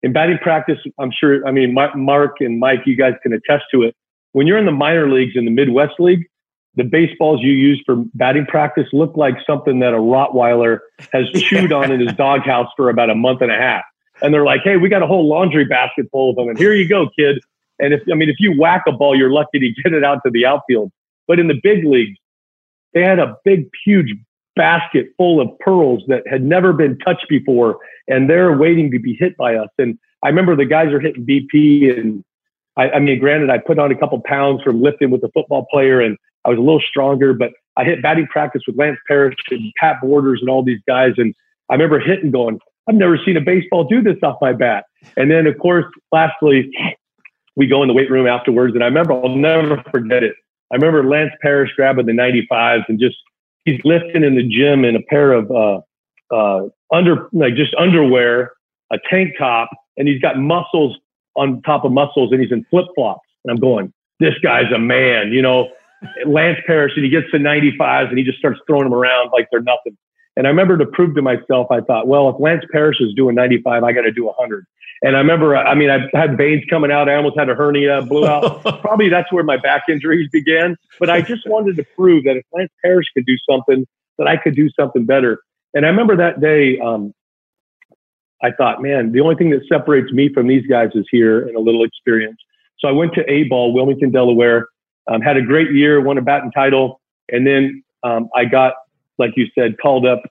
in 0.02 0.12
batting 0.12 0.38
practice, 0.38 0.78
I'm 0.98 1.10
sure, 1.10 1.46
I 1.46 1.52
mean, 1.52 1.74
Mark 1.74 2.34
and 2.40 2.58
Mike, 2.58 2.80
you 2.86 2.96
guys 2.96 3.14
can 3.22 3.32
attest 3.32 3.64
to 3.72 3.82
it. 3.82 3.94
When 4.32 4.46
you're 4.46 4.58
in 4.58 4.66
the 4.66 4.72
minor 4.72 5.10
leagues 5.10 5.32
in 5.36 5.44
the 5.44 5.50
Midwest 5.50 5.94
League, 5.98 6.26
the 6.74 6.84
baseballs 6.84 7.40
you 7.42 7.52
use 7.52 7.82
for 7.84 8.04
batting 8.14 8.46
practice 8.46 8.86
look 8.92 9.16
like 9.16 9.34
something 9.46 9.80
that 9.80 9.94
a 9.94 9.98
Rottweiler 9.98 10.78
has 11.12 11.28
chewed 11.34 11.72
on 11.72 11.90
in 11.90 12.00
his 12.00 12.12
doghouse 12.14 12.68
for 12.76 12.88
about 12.90 13.10
a 13.10 13.14
month 13.14 13.40
and 13.42 13.50
a 13.50 13.56
half. 13.56 13.84
And 14.22 14.32
they're 14.34 14.44
like, 14.44 14.62
hey, 14.64 14.76
we 14.76 14.88
got 14.88 15.02
a 15.02 15.06
whole 15.06 15.28
laundry 15.28 15.64
basket 15.64 16.06
full 16.10 16.30
of 16.30 16.36
them. 16.36 16.48
And 16.48 16.58
here 16.58 16.74
you 16.74 16.88
go, 16.88 17.08
kid. 17.16 17.40
And 17.78 17.94
if, 17.94 18.02
I 18.10 18.14
mean, 18.14 18.28
if 18.28 18.36
you 18.38 18.58
whack 18.58 18.82
a 18.88 18.92
ball, 18.92 19.16
you're 19.16 19.30
lucky 19.30 19.58
to 19.58 19.82
get 19.82 19.92
it 19.92 20.04
out 20.04 20.20
to 20.24 20.30
the 20.30 20.44
outfield. 20.44 20.90
But 21.26 21.38
in 21.38 21.46
the 21.46 21.60
big 21.62 21.84
leagues, 21.84 22.18
they 22.94 23.02
had 23.02 23.18
a 23.18 23.36
big, 23.44 23.68
huge 23.84 24.14
basket 24.56 25.08
full 25.16 25.40
of 25.40 25.56
pearls 25.60 26.02
that 26.08 26.26
had 26.26 26.42
never 26.42 26.72
been 26.72 26.98
touched 26.98 27.28
before, 27.28 27.78
and 28.08 28.28
they're 28.28 28.56
waiting 28.56 28.90
to 28.90 28.98
be 28.98 29.14
hit 29.14 29.36
by 29.36 29.54
us. 29.54 29.68
And 29.78 29.98
I 30.24 30.28
remember 30.28 30.56
the 30.56 30.64
guys 30.64 30.92
are 30.92 31.00
hitting 31.00 31.24
BP, 31.24 31.96
and 31.96 32.24
I, 32.76 32.90
I 32.90 32.98
mean, 32.98 33.20
granted, 33.20 33.50
I 33.50 33.58
put 33.58 33.78
on 33.78 33.92
a 33.92 33.96
couple 33.96 34.20
pounds 34.24 34.62
from 34.62 34.82
lifting 34.82 35.10
with 35.10 35.22
a 35.22 35.30
football 35.32 35.66
player, 35.70 36.00
and 36.00 36.16
I 36.44 36.50
was 36.50 36.58
a 36.58 36.62
little 36.62 36.80
stronger, 36.80 37.34
but 37.34 37.52
I 37.76 37.84
hit 37.84 38.02
batting 38.02 38.26
practice 38.26 38.62
with 38.66 38.76
Lance 38.76 38.98
Parrish 39.06 39.36
and 39.50 39.72
Pat 39.78 40.00
Borders 40.00 40.40
and 40.40 40.50
all 40.50 40.64
these 40.64 40.80
guys, 40.88 41.12
and 41.18 41.34
I 41.70 41.74
remember 41.74 42.00
hitting, 42.00 42.32
going, 42.32 42.58
I've 42.88 42.94
never 42.94 43.18
seen 43.24 43.36
a 43.36 43.40
baseball 43.40 43.84
do 43.84 44.02
this 44.02 44.16
off 44.22 44.38
my 44.40 44.52
bat. 44.52 44.86
And 45.16 45.30
then, 45.30 45.46
of 45.46 45.58
course, 45.58 45.84
lastly, 46.10 46.70
we 47.56 47.66
go 47.66 47.82
in 47.82 47.88
the 47.88 47.94
weight 47.94 48.10
room 48.10 48.26
afterwards, 48.26 48.74
and 48.74 48.82
I 48.82 48.86
remember 48.86 49.12
I'll 49.12 49.36
never 49.36 49.82
forget 49.90 50.22
it. 50.22 50.34
I 50.72 50.76
remember 50.76 51.06
Lance 51.06 51.32
Parrish 51.42 51.72
grabbing 51.74 52.06
the 52.06 52.12
95s 52.12 52.84
and 52.88 52.98
just 52.98 53.16
he's 53.64 53.80
lifting 53.84 54.24
in 54.24 54.36
the 54.36 54.42
gym 54.42 54.84
in 54.84 54.96
a 54.96 55.02
pair 55.02 55.32
of 55.32 55.50
uh, 55.50 55.80
uh, 56.34 56.68
under 56.92 57.28
like 57.32 57.54
just 57.54 57.74
underwear, 57.74 58.52
a 58.92 58.98
tank 59.10 59.34
top, 59.38 59.70
and 59.96 60.08
he's 60.08 60.20
got 60.20 60.38
muscles 60.38 60.96
on 61.36 61.62
top 61.62 61.84
of 61.84 61.92
muscles, 61.92 62.32
and 62.32 62.40
he's 62.40 62.52
in 62.52 62.64
flip 62.70 62.86
flops. 62.94 63.26
And 63.44 63.52
I'm 63.52 63.60
going, 63.60 63.92
this 64.20 64.34
guy's 64.42 64.70
a 64.74 64.78
man, 64.78 65.32
you 65.32 65.42
know. 65.42 65.68
Lance 66.26 66.58
Parrish, 66.64 66.92
and 66.94 67.04
he 67.04 67.10
gets 67.10 67.26
the 67.32 67.38
95s, 67.38 68.08
and 68.08 68.18
he 68.18 68.22
just 68.22 68.38
starts 68.38 68.60
throwing 68.68 68.84
them 68.84 68.94
around 68.94 69.30
like 69.32 69.48
they're 69.50 69.60
nothing. 69.60 69.96
And 70.38 70.46
I 70.46 70.50
remember 70.50 70.78
to 70.78 70.86
prove 70.86 71.16
to 71.16 71.22
myself, 71.22 71.66
I 71.72 71.80
thought, 71.80 72.06
well, 72.06 72.28
if 72.28 72.36
Lance 72.38 72.62
Parrish 72.70 73.00
is 73.00 73.12
doing 73.16 73.34
95, 73.34 73.82
I 73.82 73.90
got 73.92 74.02
to 74.02 74.12
do 74.12 74.26
100. 74.26 74.64
And 75.02 75.16
I 75.16 75.18
remember, 75.18 75.56
I 75.56 75.74
mean, 75.74 75.90
I 75.90 75.98
had 76.16 76.38
veins 76.38 76.62
coming 76.70 76.92
out. 76.92 77.08
I 77.08 77.16
almost 77.16 77.36
had 77.36 77.48
a 77.48 77.56
hernia, 77.56 78.02
blew 78.02 78.24
out. 78.24 78.62
Probably 78.80 79.08
that's 79.08 79.32
where 79.32 79.42
my 79.42 79.56
back 79.56 79.82
injuries 79.88 80.28
began. 80.32 80.76
But 81.00 81.10
I 81.10 81.22
just 81.22 81.44
wanted 81.48 81.74
to 81.74 81.84
prove 81.96 82.22
that 82.22 82.36
if 82.36 82.44
Lance 82.52 82.70
Parrish 82.84 83.06
could 83.14 83.26
do 83.26 83.36
something, 83.50 83.84
that 84.18 84.28
I 84.28 84.36
could 84.36 84.54
do 84.54 84.70
something 84.78 85.04
better. 85.04 85.40
And 85.74 85.84
I 85.84 85.88
remember 85.88 86.16
that 86.16 86.40
day, 86.40 86.78
um, 86.78 87.12
I 88.40 88.52
thought, 88.52 88.80
man, 88.80 89.10
the 89.10 89.20
only 89.20 89.34
thing 89.34 89.50
that 89.50 89.62
separates 89.68 90.12
me 90.12 90.32
from 90.32 90.46
these 90.46 90.64
guys 90.68 90.90
is 90.94 91.04
here 91.10 91.48
and 91.48 91.56
a 91.56 91.60
little 91.60 91.82
experience. 91.82 92.38
So 92.78 92.86
I 92.86 92.92
went 92.92 93.12
to 93.14 93.28
A 93.28 93.42
ball, 93.44 93.74
Wilmington, 93.74 94.12
Delaware, 94.12 94.68
um, 95.08 95.20
had 95.20 95.36
a 95.36 95.42
great 95.42 95.72
year, 95.72 96.00
won 96.00 96.16
a 96.16 96.22
batting 96.22 96.52
title. 96.52 97.00
And 97.28 97.44
then 97.44 97.82
um, 98.04 98.28
I 98.36 98.44
got, 98.44 98.74
like 99.18 99.32
you 99.36 99.46
said, 99.54 99.76
called 99.80 100.06
up 100.06 100.22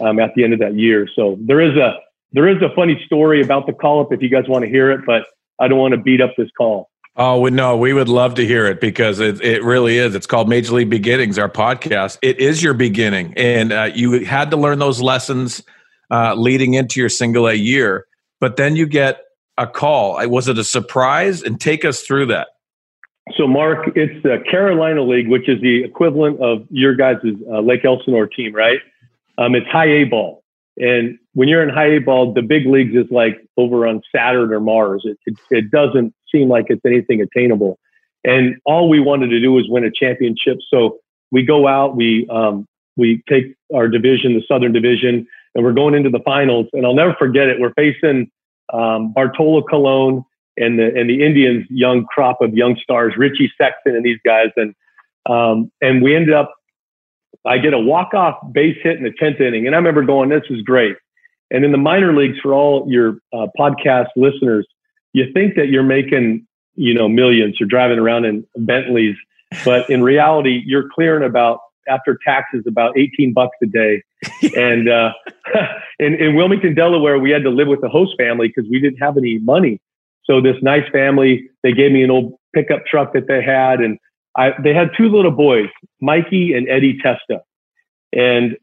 um, 0.00 0.18
at 0.18 0.34
the 0.34 0.44
end 0.44 0.52
of 0.52 0.58
that 0.60 0.74
year. 0.74 1.08
So 1.14 1.38
there 1.40 1.60
is 1.60 1.76
a 1.76 1.98
there 2.32 2.48
is 2.48 2.60
a 2.62 2.74
funny 2.74 3.00
story 3.06 3.40
about 3.42 3.66
the 3.66 3.72
call 3.72 4.00
up 4.00 4.12
if 4.12 4.20
you 4.20 4.28
guys 4.28 4.44
want 4.48 4.64
to 4.64 4.70
hear 4.70 4.90
it, 4.90 5.02
but 5.06 5.26
I 5.60 5.68
don't 5.68 5.78
want 5.78 5.92
to 5.92 6.00
beat 6.00 6.20
up 6.20 6.32
this 6.36 6.48
call. 6.56 6.90
Oh 7.16 7.44
no, 7.46 7.76
we 7.76 7.92
would 7.92 8.08
love 8.08 8.34
to 8.34 8.46
hear 8.46 8.66
it 8.66 8.80
because 8.80 9.20
it, 9.20 9.40
it 9.40 9.62
really 9.62 9.98
is. 9.98 10.16
It's 10.16 10.26
called 10.26 10.48
Major 10.48 10.74
League 10.74 10.90
Beginnings, 10.90 11.38
our 11.38 11.48
podcast. 11.48 12.18
It 12.22 12.40
is 12.40 12.60
your 12.60 12.74
beginning, 12.74 13.34
and 13.36 13.72
uh, 13.72 13.90
you 13.94 14.24
had 14.24 14.50
to 14.50 14.56
learn 14.56 14.80
those 14.80 15.00
lessons 15.00 15.62
uh, 16.10 16.34
leading 16.34 16.74
into 16.74 16.98
your 16.98 17.08
single 17.08 17.46
A 17.46 17.54
year. 17.54 18.06
But 18.40 18.56
then 18.56 18.74
you 18.74 18.86
get 18.86 19.20
a 19.56 19.66
call. 19.66 20.28
Was 20.28 20.48
it 20.48 20.58
a 20.58 20.64
surprise? 20.64 21.40
And 21.42 21.60
take 21.60 21.84
us 21.84 22.02
through 22.02 22.26
that. 22.26 22.48
So, 23.32 23.46
Mark, 23.46 23.90
it's 23.96 24.22
the 24.22 24.38
Carolina 24.50 25.02
League, 25.02 25.28
which 25.28 25.48
is 25.48 25.60
the 25.62 25.82
equivalent 25.82 26.40
of 26.40 26.66
your 26.70 26.94
guys' 26.94 27.18
uh, 27.50 27.60
Lake 27.60 27.84
Elsinore 27.84 28.26
team, 28.26 28.54
right? 28.54 28.80
Um, 29.38 29.54
it's 29.54 29.66
high 29.68 29.88
A 29.88 30.04
ball. 30.04 30.42
And 30.76 31.18
when 31.32 31.48
you're 31.48 31.62
in 31.62 31.70
high 31.70 31.94
A 31.94 32.00
ball, 32.00 32.34
the 32.34 32.42
big 32.42 32.66
leagues 32.66 32.94
is 32.94 33.10
like 33.10 33.40
over 33.56 33.86
on 33.86 34.02
Saturn 34.14 34.52
or 34.52 34.60
Mars. 34.60 35.02
It, 35.04 35.18
it, 35.24 35.36
it 35.50 35.70
doesn't 35.70 36.14
seem 36.30 36.48
like 36.48 36.66
it's 36.68 36.84
anything 36.84 37.22
attainable. 37.22 37.78
And 38.24 38.56
all 38.64 38.88
we 38.88 39.00
wanted 39.00 39.28
to 39.28 39.40
do 39.40 39.52
was 39.52 39.66
win 39.68 39.84
a 39.84 39.90
championship. 39.90 40.58
So 40.68 40.98
we 41.30 41.44
go 41.44 41.66
out, 41.66 41.96
we 41.96 42.26
um, 42.28 42.66
we 42.96 43.22
take 43.28 43.54
our 43.74 43.88
division, 43.88 44.34
the 44.34 44.42
Southern 44.46 44.72
Division, 44.72 45.26
and 45.54 45.64
we're 45.64 45.72
going 45.72 45.94
into 45.94 46.10
the 46.10 46.20
finals. 46.24 46.66
And 46.72 46.86
I'll 46.86 46.94
never 46.94 47.14
forget 47.14 47.48
it. 47.48 47.58
We're 47.60 47.74
facing 47.74 48.30
um, 48.72 49.12
Bartolo 49.12 49.62
Colon, 49.62 50.24
and 50.56 50.78
the 50.78 50.86
and 50.96 51.08
the 51.08 51.24
Indians' 51.24 51.66
young 51.68 52.04
crop 52.06 52.40
of 52.40 52.54
young 52.54 52.76
stars, 52.82 53.14
Richie 53.16 53.50
Sexson 53.60 53.96
and 53.96 54.04
these 54.04 54.18
guys, 54.24 54.48
and 54.56 54.74
um, 55.28 55.70
and 55.80 56.02
we 56.02 56.14
ended 56.14 56.34
up. 56.34 56.54
I 57.46 57.58
get 57.58 57.74
a 57.74 57.78
walk 57.78 58.14
off 58.14 58.36
base 58.52 58.78
hit 58.82 58.96
in 58.96 59.04
the 59.04 59.12
tenth 59.18 59.40
inning, 59.40 59.66
and 59.66 59.74
I 59.74 59.78
remember 59.78 60.02
going, 60.02 60.28
"This 60.28 60.44
is 60.50 60.62
great." 60.62 60.96
And 61.50 61.64
in 61.64 61.72
the 61.72 61.78
minor 61.78 62.14
leagues, 62.16 62.38
for 62.40 62.54
all 62.54 62.86
your 62.88 63.18
uh, 63.32 63.46
podcast 63.58 64.08
listeners, 64.16 64.66
you 65.12 65.30
think 65.32 65.56
that 65.56 65.68
you're 65.68 65.82
making 65.82 66.46
you 66.74 66.94
know 66.94 67.08
millions, 67.08 67.56
you're 67.58 67.68
driving 67.68 67.98
around 67.98 68.24
in 68.24 68.46
Bentleys, 68.56 69.16
but 69.64 69.88
in 69.90 70.02
reality, 70.02 70.62
you're 70.64 70.88
clearing 70.94 71.28
about 71.28 71.60
after 71.88 72.18
taxes 72.24 72.64
about 72.66 72.96
18 72.96 73.32
bucks 73.32 73.56
a 73.62 73.66
day. 73.66 74.02
and 74.56 74.88
uh, 74.88 75.12
in, 75.98 76.14
in 76.14 76.34
Wilmington, 76.34 76.74
Delaware, 76.74 77.18
we 77.18 77.30
had 77.30 77.42
to 77.42 77.50
live 77.50 77.68
with 77.68 77.80
the 77.80 77.88
host 77.88 78.14
family 78.18 78.48
because 78.48 78.68
we 78.70 78.80
didn't 78.80 78.98
have 78.98 79.16
any 79.16 79.38
money. 79.38 79.80
So 80.26 80.40
this 80.40 80.56
nice 80.62 80.88
family, 80.90 81.48
they 81.62 81.72
gave 81.72 81.92
me 81.92 82.02
an 82.02 82.10
old 82.10 82.34
pickup 82.54 82.86
truck 82.86 83.12
that 83.12 83.26
they 83.28 83.42
had, 83.42 83.80
and 83.80 83.98
I, 84.36 84.52
they 84.62 84.74
had 84.74 84.90
two 84.96 85.08
little 85.08 85.30
boys, 85.30 85.68
Mikey 86.00 86.54
and 86.54 86.68
Eddie 86.68 86.98
Testa. 87.02 87.42
And 88.12 88.56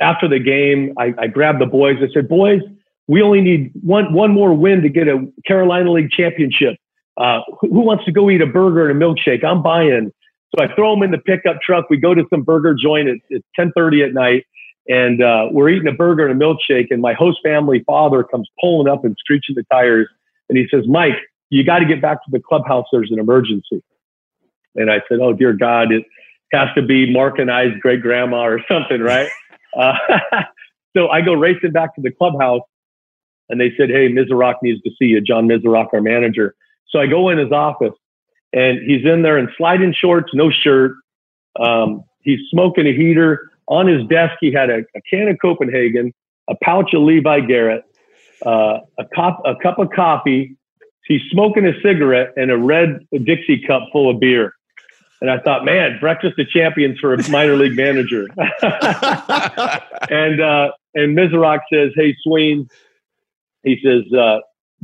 after 0.00 0.28
the 0.28 0.38
game, 0.38 0.94
I, 0.98 1.14
I 1.18 1.26
grabbed 1.28 1.60
the 1.60 1.66
boys. 1.66 1.96
I 2.02 2.12
said, 2.12 2.28
"Boys, 2.28 2.60
we 3.08 3.22
only 3.22 3.40
need 3.40 3.72
one 3.82 4.12
one 4.12 4.32
more 4.32 4.52
win 4.52 4.82
to 4.82 4.88
get 4.88 5.08
a 5.08 5.26
Carolina 5.46 5.90
League 5.92 6.10
championship. 6.10 6.76
Uh, 7.16 7.40
who 7.60 7.80
wants 7.80 8.04
to 8.04 8.12
go 8.12 8.30
eat 8.30 8.40
a 8.40 8.46
burger 8.46 8.88
and 8.88 9.00
a 9.00 9.04
milkshake? 9.04 9.44
I'm 9.44 9.62
buying." 9.62 10.12
So 10.54 10.64
I 10.64 10.74
throw 10.74 10.94
them 10.94 11.02
in 11.02 11.12
the 11.12 11.18
pickup 11.18 11.62
truck. 11.62 11.88
We 11.88 11.96
go 11.96 12.14
to 12.14 12.26
some 12.28 12.42
burger 12.42 12.74
joint. 12.74 13.08
It's, 13.08 13.24
it's 13.30 13.46
10:30 13.58 14.06
at 14.06 14.12
night, 14.12 14.44
and 14.88 15.22
uh, 15.22 15.48
we're 15.50 15.70
eating 15.70 15.88
a 15.88 15.92
burger 15.92 16.26
and 16.26 16.40
a 16.40 16.44
milkshake. 16.44 16.88
And 16.90 17.00
my 17.00 17.14
host 17.14 17.38
family 17.42 17.82
father 17.86 18.22
comes 18.24 18.48
pulling 18.60 18.88
up 18.88 19.04
and 19.04 19.16
screeching 19.18 19.54
the 19.54 19.64
tires. 19.72 20.08
And 20.52 20.58
he 20.58 20.68
says, 20.70 20.86
Mike, 20.86 21.14
you 21.48 21.64
got 21.64 21.78
to 21.78 21.86
get 21.86 22.02
back 22.02 22.22
to 22.26 22.30
the 22.30 22.38
clubhouse. 22.38 22.84
There's 22.92 23.10
an 23.10 23.18
emergency. 23.18 23.82
And 24.74 24.90
I 24.90 25.00
said, 25.08 25.20
Oh, 25.22 25.32
dear 25.32 25.54
God, 25.54 25.90
it 25.90 26.04
has 26.52 26.68
to 26.74 26.82
be 26.82 27.10
Mark 27.10 27.38
and 27.38 27.50
I's 27.50 27.72
great 27.80 28.02
grandma 28.02 28.42
or 28.42 28.60
something, 28.68 29.00
right? 29.00 29.30
uh, 29.78 29.94
so 30.94 31.08
I 31.08 31.22
go 31.22 31.32
racing 31.32 31.72
back 31.72 31.94
to 31.94 32.02
the 32.02 32.10
clubhouse. 32.10 32.60
And 33.48 33.58
they 33.58 33.72
said, 33.78 33.88
Hey, 33.88 34.10
Mizerock 34.12 34.56
needs 34.62 34.82
to 34.82 34.90
see 34.98 35.06
you, 35.06 35.22
John 35.22 35.48
Mizerock, 35.48 35.86
our 35.94 36.02
manager. 36.02 36.54
So 36.90 37.00
I 37.00 37.06
go 37.06 37.30
in 37.30 37.38
his 37.38 37.50
office 37.50 37.94
and 38.52 38.78
he's 38.86 39.06
in 39.06 39.22
there 39.22 39.38
in 39.38 39.48
sliding 39.56 39.94
shorts, 39.94 40.32
no 40.34 40.50
shirt. 40.50 40.96
Um, 41.58 42.04
he's 42.20 42.40
smoking 42.50 42.86
a 42.86 42.92
heater. 42.92 43.48
On 43.68 43.86
his 43.86 44.06
desk, 44.08 44.34
he 44.38 44.52
had 44.52 44.68
a, 44.68 44.80
a 44.94 45.00
can 45.08 45.28
of 45.28 45.38
Copenhagen, 45.40 46.12
a 46.50 46.54
pouch 46.62 46.92
of 46.92 47.00
Levi 47.00 47.40
Garrett, 47.40 47.84
uh, 48.44 48.80
a 48.98 49.04
cup 49.14 49.42
a 49.44 49.54
cup 49.56 49.78
of 49.78 49.90
coffee. 49.94 50.56
He's 51.06 51.22
smoking 51.30 51.66
a 51.66 51.72
cigarette 51.82 52.32
and 52.36 52.50
a 52.50 52.56
red 52.56 53.06
Dixie 53.24 53.62
cup 53.66 53.82
full 53.92 54.10
of 54.10 54.20
beer. 54.20 54.54
And 55.20 55.30
I 55.30 55.38
thought, 55.38 55.64
man, 55.64 55.98
breakfast 56.00 56.38
of 56.38 56.48
champions 56.48 56.98
for 56.98 57.14
a 57.14 57.30
minor 57.30 57.56
league 57.56 57.76
manager. 57.76 58.26
and 58.38 60.40
uh, 60.40 60.72
and 60.94 61.16
Mizerock 61.16 61.60
says, 61.72 61.92
"Hey, 61.94 62.16
Sween," 62.22 62.68
he 63.62 63.80
says, 63.84 64.12
uh, 64.12 64.38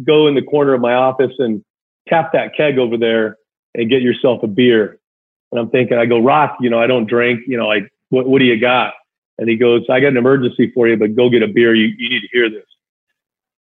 "Go 0.05 0.27
in 0.27 0.35
the 0.35 0.43
corner 0.43 0.75
of 0.75 0.81
my 0.81 0.95
office 0.95 1.33
and 1.39 1.65
tap 2.09 2.33
that 2.33 2.57
keg 2.57 2.79
over 2.79 2.97
there 2.97 3.37
and 3.75 3.91
get 3.91 4.03
yourself 4.03 4.43
a 4.43 4.47
beer." 4.47 4.99
And 5.51 5.61
I'm 5.61 5.71
thinking, 5.71 5.99
I 5.99 6.07
go, 6.07 6.19
Rock, 6.19 6.59
you 6.61 6.71
know, 6.71 6.79
I 6.79 6.87
don't 6.87 7.09
drink. 7.09 7.41
You 7.47 7.57
know, 7.57 7.67
like, 7.67 7.91
what, 8.11 8.29
what 8.29 8.39
do 8.39 8.45
you 8.45 8.61
got? 8.61 8.95
And 9.39 9.49
he 9.49 9.57
goes, 9.57 9.85
I 9.89 10.01
got 10.01 10.09
an 10.09 10.17
emergency 10.17 10.71
for 10.75 10.89
you, 10.89 10.97
but 10.97 11.15
go 11.15 11.31
get 11.31 11.43
a 11.43 11.49
beer. 11.49 11.75
You, 11.75 11.95
you 11.97 12.11
need 12.11 12.21
to 12.21 12.29
hear 12.33 12.51
this. 12.51 12.65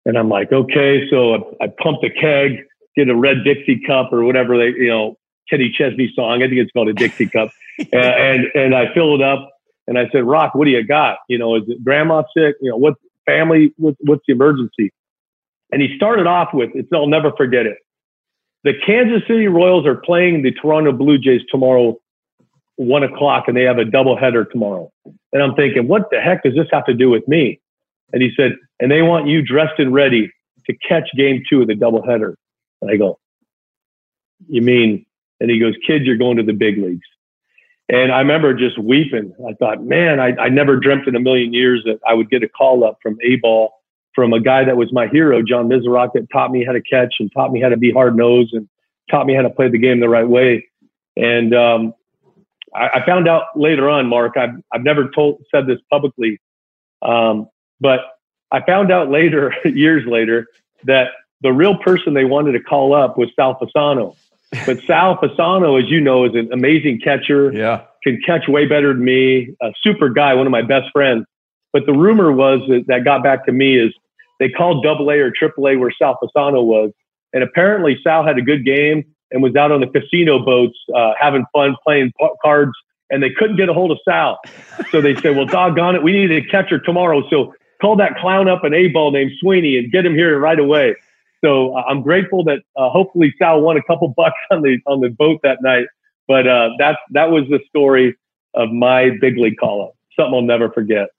And 0.06 0.16
I'm 0.16 0.28
like, 0.28 0.52
okay. 0.52 1.06
So 1.10 1.34
I, 1.34 1.64
I 1.64 1.66
pumped 1.82 2.04
a 2.04 2.10
keg, 2.10 2.64
get 2.96 3.08
a 3.08 3.14
red 3.14 3.44
Dixie 3.44 3.82
cup 3.86 4.12
or 4.12 4.24
whatever 4.24 4.56
they, 4.56 4.68
you 4.68 4.88
know, 4.88 5.16
Kenny 5.50 5.70
Chesney 5.76 6.10
song. 6.14 6.42
I 6.42 6.48
think 6.48 6.60
it's 6.60 6.72
called 6.72 6.88
a 6.88 6.94
Dixie 6.94 7.28
cup. 7.28 7.50
and, 7.78 7.94
and, 7.94 8.44
and 8.54 8.74
I 8.74 8.94
fill 8.94 9.14
it 9.14 9.20
up 9.20 9.50
and 9.86 9.98
I 9.98 10.08
said, 10.10 10.24
Rock, 10.24 10.54
what 10.54 10.64
do 10.64 10.70
you 10.70 10.86
got? 10.86 11.18
You 11.28 11.38
know, 11.38 11.56
is 11.56 11.64
it 11.66 11.84
grandma 11.84 12.22
sick? 12.36 12.56
You 12.60 12.70
know, 12.70 12.76
what 12.76 12.94
family? 13.26 13.74
What, 13.76 13.96
what's 14.00 14.22
the 14.26 14.32
emergency? 14.32 14.92
And 15.72 15.82
he 15.82 15.96
started 15.96 16.26
off 16.26 16.54
with, 16.54 16.70
it's, 16.74 16.88
I'll 16.92 17.08
never 17.08 17.32
forget 17.36 17.66
it. 17.66 17.78
The 18.62 18.72
Kansas 18.84 19.22
City 19.26 19.48
Royals 19.48 19.86
are 19.86 19.96
playing 19.96 20.42
the 20.42 20.52
Toronto 20.52 20.92
Blue 20.92 21.18
Jays 21.18 21.42
tomorrow, 21.50 21.98
one 22.76 23.02
o'clock, 23.02 23.44
and 23.48 23.56
they 23.56 23.62
have 23.62 23.78
a 23.78 23.84
doubleheader 23.84 24.50
tomorrow. 24.50 24.90
And 25.32 25.42
I'm 25.42 25.54
thinking, 25.54 25.88
what 25.88 26.10
the 26.10 26.20
heck 26.20 26.44
does 26.44 26.54
this 26.54 26.66
have 26.72 26.84
to 26.86 26.94
do 26.94 27.10
with 27.10 27.26
me? 27.28 27.60
And 28.12 28.22
he 28.22 28.30
said, 28.36 28.52
and 28.80 28.90
they 28.90 29.02
want 29.02 29.26
you 29.26 29.42
dressed 29.42 29.78
and 29.78 29.92
ready 29.92 30.30
to 30.66 30.76
catch 30.88 31.08
game 31.16 31.42
two 31.48 31.62
of 31.62 31.68
the 31.68 31.74
doubleheader. 31.74 32.34
And 32.82 32.90
I 32.90 32.96
go, 32.96 33.18
you 34.48 34.62
mean? 34.62 35.06
And 35.40 35.50
he 35.50 35.58
goes, 35.58 35.74
kid, 35.86 36.04
you're 36.04 36.16
going 36.16 36.36
to 36.36 36.42
the 36.42 36.52
big 36.52 36.78
leagues. 36.78 37.06
And 37.88 38.10
I 38.10 38.18
remember 38.18 38.52
just 38.52 38.78
weeping. 38.78 39.32
I 39.48 39.52
thought, 39.54 39.84
man, 39.84 40.18
I, 40.18 40.34
I 40.36 40.48
never 40.48 40.76
dreamt 40.76 41.06
in 41.06 41.14
a 41.14 41.20
million 41.20 41.52
years 41.52 41.82
that 41.84 42.00
I 42.06 42.14
would 42.14 42.30
get 42.30 42.42
a 42.42 42.48
call 42.48 42.84
up 42.84 42.98
from 43.02 43.16
A 43.22 43.36
ball 43.36 43.72
from 44.16 44.32
a 44.32 44.40
guy 44.40 44.64
that 44.64 44.78
was 44.78 44.92
my 44.92 45.06
hero, 45.06 45.42
John 45.42 45.68
Mizerock, 45.68 46.14
that 46.14 46.26
taught 46.32 46.50
me 46.50 46.64
how 46.64 46.72
to 46.72 46.80
catch 46.80 47.16
and 47.20 47.30
taught 47.32 47.52
me 47.52 47.60
how 47.60 47.68
to 47.68 47.76
be 47.76 47.92
hard 47.92 48.16
nosed 48.16 48.54
and 48.54 48.66
taught 49.10 49.26
me 49.26 49.34
how 49.34 49.42
to 49.42 49.50
play 49.50 49.68
the 49.68 49.78
game 49.78 50.00
the 50.00 50.08
right 50.08 50.26
way. 50.26 50.66
And 51.16 51.54
um, 51.54 51.94
I, 52.74 52.88
I, 52.94 53.06
found 53.06 53.28
out 53.28 53.44
later 53.54 53.90
on, 53.90 54.06
Mark, 54.06 54.36
I've, 54.38 54.56
I've 54.72 54.82
never 54.82 55.10
told 55.14 55.42
said 55.54 55.66
this 55.66 55.78
publicly, 55.90 56.40
um, 57.02 57.48
but 57.80 58.00
I 58.52 58.64
found 58.64 58.92
out 58.92 59.10
later, 59.10 59.54
years 59.64 60.06
later, 60.06 60.46
that 60.84 61.08
the 61.42 61.52
real 61.52 61.76
person 61.78 62.14
they 62.14 62.24
wanted 62.24 62.52
to 62.52 62.60
call 62.60 62.94
up 62.94 63.18
was 63.18 63.28
Sal 63.36 63.58
Fasano. 63.58 64.16
But 64.64 64.80
Sal 64.86 65.18
Fasano, 65.18 65.82
as 65.82 65.90
you 65.90 66.00
know, 66.00 66.24
is 66.24 66.34
an 66.34 66.52
amazing 66.52 67.00
catcher. 67.02 67.52
Yeah. 67.52 67.82
Can 68.02 68.20
catch 68.24 68.48
way 68.48 68.66
better 68.66 68.92
than 68.94 69.04
me. 69.04 69.54
A 69.60 69.72
super 69.82 70.08
guy, 70.08 70.34
one 70.34 70.46
of 70.46 70.52
my 70.52 70.62
best 70.62 70.90
friends. 70.92 71.26
But 71.72 71.86
the 71.86 71.92
rumor 71.92 72.32
was 72.32 72.60
that, 72.68 72.84
that 72.86 73.04
got 73.04 73.22
back 73.22 73.44
to 73.46 73.52
me 73.52 73.78
is 73.78 73.92
they 74.38 74.48
called 74.48 74.84
double 74.84 75.10
A 75.10 75.18
or 75.18 75.30
triple 75.30 75.68
A 75.68 75.76
where 75.76 75.90
Sal 75.90 76.16
Fasano 76.22 76.64
was. 76.64 76.92
And 77.32 77.42
apparently 77.42 77.98
Sal 78.02 78.24
had 78.24 78.38
a 78.38 78.42
good 78.42 78.64
game 78.64 79.04
and 79.30 79.42
was 79.42 79.56
out 79.56 79.72
on 79.72 79.80
the 79.80 79.88
casino 79.88 80.38
boats 80.38 80.78
uh, 80.94 81.12
having 81.18 81.44
fun 81.52 81.76
playing 81.84 82.12
cards 82.42 82.72
and 83.10 83.22
they 83.22 83.30
couldn't 83.30 83.56
get 83.56 83.68
a 83.68 83.72
hold 83.72 83.90
of 83.90 83.98
Sal. 84.04 84.38
So 84.90 85.00
they 85.00 85.14
said, 85.16 85.36
well, 85.36 85.46
doggone 85.46 85.94
it, 85.96 86.02
we 86.02 86.12
need 86.12 86.30
a 86.32 86.42
catcher 86.42 86.78
tomorrow. 86.78 87.28
So 87.28 87.54
call 87.80 87.96
that 87.96 88.16
clown 88.16 88.48
up 88.48 88.64
an 88.64 88.74
A 88.74 88.88
ball 88.88 89.10
named 89.10 89.32
Sweeney 89.40 89.78
and 89.78 89.90
get 89.90 90.04
him 90.04 90.14
here 90.14 90.38
right 90.38 90.58
away. 90.58 90.96
So 91.44 91.76
uh, 91.76 91.82
I'm 91.88 92.02
grateful 92.02 92.44
that 92.44 92.60
uh, 92.76 92.88
hopefully 92.90 93.34
Sal 93.38 93.60
won 93.60 93.76
a 93.76 93.82
couple 93.82 94.08
bucks 94.16 94.38
on 94.50 94.62
the 94.62 94.78
on 94.86 95.00
the 95.00 95.10
boat 95.10 95.40
that 95.42 95.62
night. 95.62 95.86
But 96.28 96.46
uh, 96.46 96.70
that's 96.78 96.98
that 97.10 97.30
was 97.30 97.44
the 97.48 97.60
story 97.68 98.16
of 98.54 98.70
my 98.70 99.10
big 99.20 99.36
league 99.36 99.58
call 99.58 99.84
up. 99.84 99.96
Something 100.16 100.34
I'll 100.34 100.42
never 100.42 100.70
forget. 100.70 101.10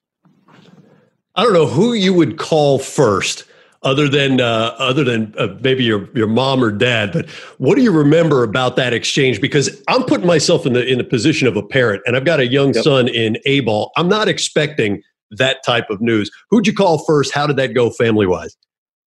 I 1.35 1.43
don't 1.43 1.53
know 1.53 1.67
who 1.67 1.93
you 1.93 2.13
would 2.13 2.37
call 2.37 2.79
first 2.79 3.45
other 3.83 4.09
than 4.09 4.41
uh, 4.41 4.75
other 4.79 5.03
than 5.03 5.33
uh, 5.37 5.47
maybe 5.61 5.83
your 5.83 6.09
your 6.13 6.27
mom 6.27 6.63
or 6.63 6.71
dad. 6.71 7.13
But 7.13 7.29
what 7.59 7.75
do 7.75 7.83
you 7.83 7.91
remember 7.91 8.43
about 8.43 8.75
that 8.77 8.91
exchange? 8.91 9.39
Because 9.39 9.81
I'm 9.87 10.03
putting 10.03 10.27
myself 10.27 10.65
in 10.65 10.73
the 10.73 10.85
in 10.85 10.97
the 10.97 11.03
position 11.03 11.47
of 11.47 11.55
a 11.55 11.63
parent, 11.63 12.01
and 12.05 12.15
I've 12.15 12.25
got 12.25 12.39
a 12.39 12.47
young 12.47 12.73
yep. 12.73 12.83
son 12.83 13.07
in 13.07 13.37
A 13.45 13.61
ball. 13.61 13.91
I'm 13.95 14.09
not 14.09 14.27
expecting 14.27 15.03
that 15.31 15.63
type 15.65 15.89
of 15.89 16.01
news. 16.01 16.31
Who'd 16.49 16.67
you 16.67 16.73
call 16.73 16.99
first? 16.99 17.33
How 17.33 17.47
did 17.47 17.57
that 17.57 17.73
go 17.73 17.89
family 17.89 18.27
wise? 18.27 18.55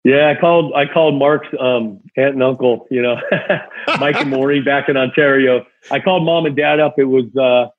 Yeah, 0.03 0.29
I 0.29 0.39
called 0.39 0.73
I 0.75 0.85
called 0.85 1.15
Mark's 1.15 1.49
um, 1.59 1.99
aunt 2.15 2.33
and 2.33 2.43
uncle. 2.43 2.87
You 2.89 3.01
know, 3.01 3.17
Mike 3.99 4.15
and 4.15 4.29
Maureen 4.29 4.63
back 4.63 4.87
in 4.87 4.95
Ontario. 4.95 5.65
I 5.91 5.99
called 5.99 6.23
mom 6.23 6.45
and 6.45 6.55
dad 6.55 6.79
up. 6.79 6.95
It 6.97 7.05
was 7.05 7.25
uh, 7.35 7.69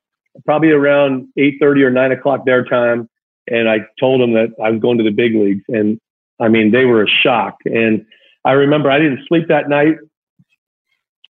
probably 0.45 0.69
around 0.69 1.27
eight 1.37 1.55
thirty 1.59 1.83
or 1.83 1.89
nine 1.89 2.11
o'clock 2.11 2.45
their 2.45 2.63
time, 2.63 3.09
and 3.47 3.67
I 3.67 3.79
told 3.99 4.21
them 4.21 4.33
that 4.33 4.53
I 4.63 4.69
was 4.69 4.79
going 4.79 4.99
to 4.99 5.03
the 5.03 5.11
big 5.11 5.33
leagues. 5.33 5.63
And 5.67 5.99
I 6.39 6.47
mean, 6.47 6.71
they 6.71 6.85
were 6.85 7.07
shocked. 7.07 7.65
And 7.65 8.05
I 8.45 8.51
remember 8.51 8.91
I 8.91 8.99
didn't 8.99 9.25
sleep 9.27 9.47
that 9.47 9.67
night. 9.67 9.97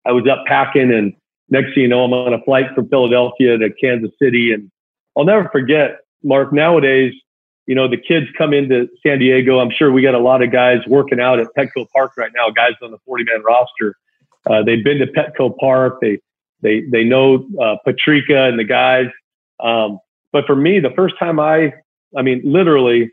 I 0.05 0.11
was 0.11 0.27
up 0.27 0.45
packing, 0.45 0.91
and 0.93 1.13
next 1.49 1.73
thing 1.73 1.83
you 1.83 1.87
know, 1.87 2.03
I'm 2.03 2.13
on 2.13 2.33
a 2.33 2.41
flight 2.43 2.67
from 2.75 2.89
Philadelphia 2.89 3.57
to 3.57 3.69
Kansas 3.71 4.11
City. 4.21 4.51
And 4.51 4.69
I'll 5.17 5.25
never 5.25 5.47
forget, 5.49 6.00
Mark, 6.23 6.53
nowadays, 6.53 7.13
you 7.65 7.75
know, 7.75 7.87
the 7.87 7.97
kids 7.97 8.27
come 8.37 8.53
into 8.53 8.87
San 9.05 9.19
Diego. 9.19 9.59
I'm 9.59 9.71
sure 9.71 9.91
we 9.91 10.01
got 10.01 10.15
a 10.15 10.19
lot 10.19 10.41
of 10.41 10.51
guys 10.51 10.79
working 10.87 11.19
out 11.19 11.39
at 11.39 11.47
Petco 11.57 11.87
Park 11.93 12.13
right 12.17 12.31
now, 12.35 12.49
guys 12.49 12.73
on 12.81 12.91
the 12.91 12.97
40 13.05 13.23
man 13.25 13.43
roster. 13.43 13.95
Uh, 14.49 14.63
they've 14.63 14.83
been 14.83 14.97
to 14.99 15.07
Petco 15.07 15.55
Park. 15.57 15.99
They, 16.01 16.19
they, 16.61 16.81
they 16.91 17.03
know 17.03 17.47
uh, 17.61 17.75
Patrica 17.85 18.49
and 18.49 18.59
the 18.59 18.63
guys. 18.63 19.07
Um, 19.59 19.99
but 20.31 20.45
for 20.45 20.55
me, 20.55 20.79
the 20.79 20.91
first 20.95 21.15
time 21.19 21.39
I, 21.39 21.73
I 22.17 22.21
mean, 22.21 22.41
literally, 22.43 23.11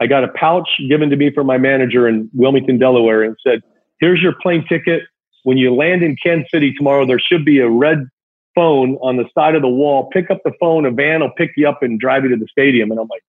I 0.00 0.06
got 0.06 0.24
a 0.24 0.28
pouch 0.28 0.68
given 0.88 1.10
to 1.10 1.16
me 1.16 1.30
from 1.32 1.46
my 1.46 1.58
manager 1.58 2.08
in 2.08 2.30
Wilmington, 2.32 2.78
Delaware, 2.78 3.22
and 3.22 3.36
said, 3.46 3.60
"Here's 4.00 4.20
your 4.20 4.34
plane 4.42 4.64
ticket. 4.68 5.02
When 5.44 5.58
you 5.58 5.74
land 5.74 6.02
in 6.02 6.16
Kansas 6.22 6.48
City 6.50 6.72
tomorrow, 6.76 7.06
there 7.06 7.18
should 7.18 7.44
be 7.44 7.58
a 7.58 7.68
red 7.68 8.06
phone 8.54 8.96
on 9.02 9.16
the 9.16 9.24
side 9.34 9.54
of 9.54 9.62
the 9.62 9.68
wall. 9.68 10.08
Pick 10.12 10.30
up 10.30 10.38
the 10.44 10.52
phone. 10.60 10.84
A 10.86 10.90
van 10.90 11.20
will 11.20 11.30
pick 11.30 11.52
you 11.56 11.68
up 11.68 11.82
and 11.82 11.98
drive 11.98 12.24
you 12.24 12.30
to 12.30 12.36
the 12.36 12.48
stadium." 12.50 12.90
And 12.90 13.00
I'm 13.00 13.08
like, 13.08 13.22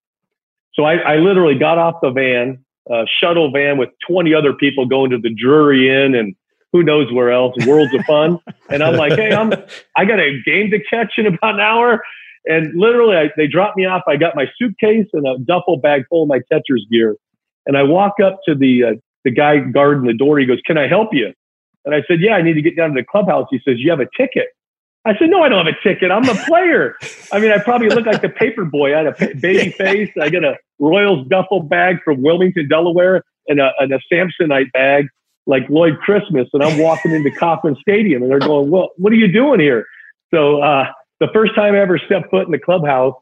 so 0.74 0.84
I, 0.84 0.96
I 0.96 1.16
literally 1.16 1.54
got 1.54 1.78
off 1.78 1.96
the 2.02 2.10
van, 2.10 2.64
shuttle 3.20 3.50
van 3.50 3.78
with 3.78 3.90
20 4.06 4.34
other 4.34 4.52
people 4.52 4.86
going 4.86 5.10
to 5.10 5.18
the 5.18 5.30
Drury 5.34 5.88
Inn 5.88 6.14
and 6.14 6.34
who 6.72 6.82
knows 6.82 7.12
where 7.12 7.30
else, 7.30 7.54
worlds 7.66 7.94
of 7.94 8.04
fun. 8.04 8.38
And 8.68 8.82
I'm 8.82 8.96
like, 8.96 9.12
hey, 9.12 9.32
I'm 9.32 9.52
I 9.96 10.04
got 10.04 10.18
a 10.18 10.40
game 10.44 10.70
to 10.70 10.82
catch 10.90 11.12
in 11.18 11.26
about 11.26 11.54
an 11.54 11.60
hour. 11.60 12.02
And 12.46 12.74
literally, 12.74 13.16
I, 13.16 13.30
they 13.36 13.46
dropped 13.46 13.76
me 13.76 13.86
off. 13.86 14.02
I 14.08 14.16
got 14.16 14.34
my 14.34 14.46
suitcase 14.58 15.06
and 15.12 15.26
a 15.26 15.38
duffel 15.38 15.78
bag 15.78 16.04
full 16.10 16.24
of 16.24 16.28
my 16.28 16.40
catcher's 16.50 16.84
gear. 16.90 17.16
And 17.66 17.78
I 17.78 17.84
walk 17.84 18.14
up 18.22 18.40
to 18.46 18.54
the 18.54 18.84
uh, 18.84 18.92
the 19.24 19.30
guy 19.30 19.58
guarding 19.60 20.06
the 20.06 20.12
door. 20.12 20.38
He 20.38 20.46
goes, 20.46 20.60
"Can 20.66 20.76
I 20.76 20.88
help 20.88 21.10
you?" 21.12 21.32
And 21.84 21.94
I 21.94 22.02
said, 22.08 22.20
"Yeah, 22.20 22.34
I 22.34 22.42
need 22.42 22.54
to 22.54 22.60
get 22.60 22.76
down 22.76 22.90
to 22.90 23.00
the 23.00 23.06
clubhouse." 23.06 23.46
He 23.50 23.60
says, 23.64 23.76
"You 23.78 23.90
have 23.90 24.00
a 24.00 24.08
ticket." 24.16 24.48
I 25.04 25.16
said, 25.18 25.28
"No, 25.30 25.42
I 25.42 25.48
don't 25.48 25.64
have 25.64 25.74
a 25.74 25.88
ticket. 25.88 26.10
I'm 26.10 26.28
a 26.28 26.34
player." 26.46 26.96
I 27.32 27.38
mean, 27.40 27.50
I 27.50 27.58
probably 27.58 27.88
look 27.88 28.06
like 28.06 28.22
the 28.22 28.28
paper 28.28 28.64
boy. 28.64 28.94
I 28.94 29.04
had 29.04 29.06
a 29.06 29.34
baby 29.36 29.70
face. 29.78 30.10
I 30.20 30.30
got 30.30 30.44
a 30.44 30.56
Royals 30.78 31.26
duffel 31.28 31.62
bag 31.62 31.98
from 32.04 32.22
Wilmington, 32.22 32.68
Delaware, 32.68 33.22
and 33.48 33.60
a, 33.60 33.70
and 33.78 33.92
a 33.92 34.00
Samsonite 34.12 34.72
bag 34.72 35.08
like 35.46 35.68
Lloyd 35.68 35.98
Christmas. 35.98 36.48
And 36.52 36.62
I'm 36.62 36.78
walking 36.78 37.12
into 37.12 37.30
Kauffman 37.30 37.76
Stadium, 37.80 38.22
and 38.22 38.30
they're 38.30 38.38
going, 38.38 38.70
"Well, 38.70 38.90
what 38.96 39.12
are 39.12 39.16
you 39.16 39.30
doing 39.30 39.60
here?" 39.60 39.86
So 40.32 40.62
uh, 40.62 40.86
the 41.20 41.28
first 41.32 41.54
time 41.54 41.74
I 41.74 41.80
ever 41.80 41.98
stepped 41.98 42.30
foot 42.30 42.46
in 42.46 42.52
the 42.52 42.58
clubhouse 42.58 43.14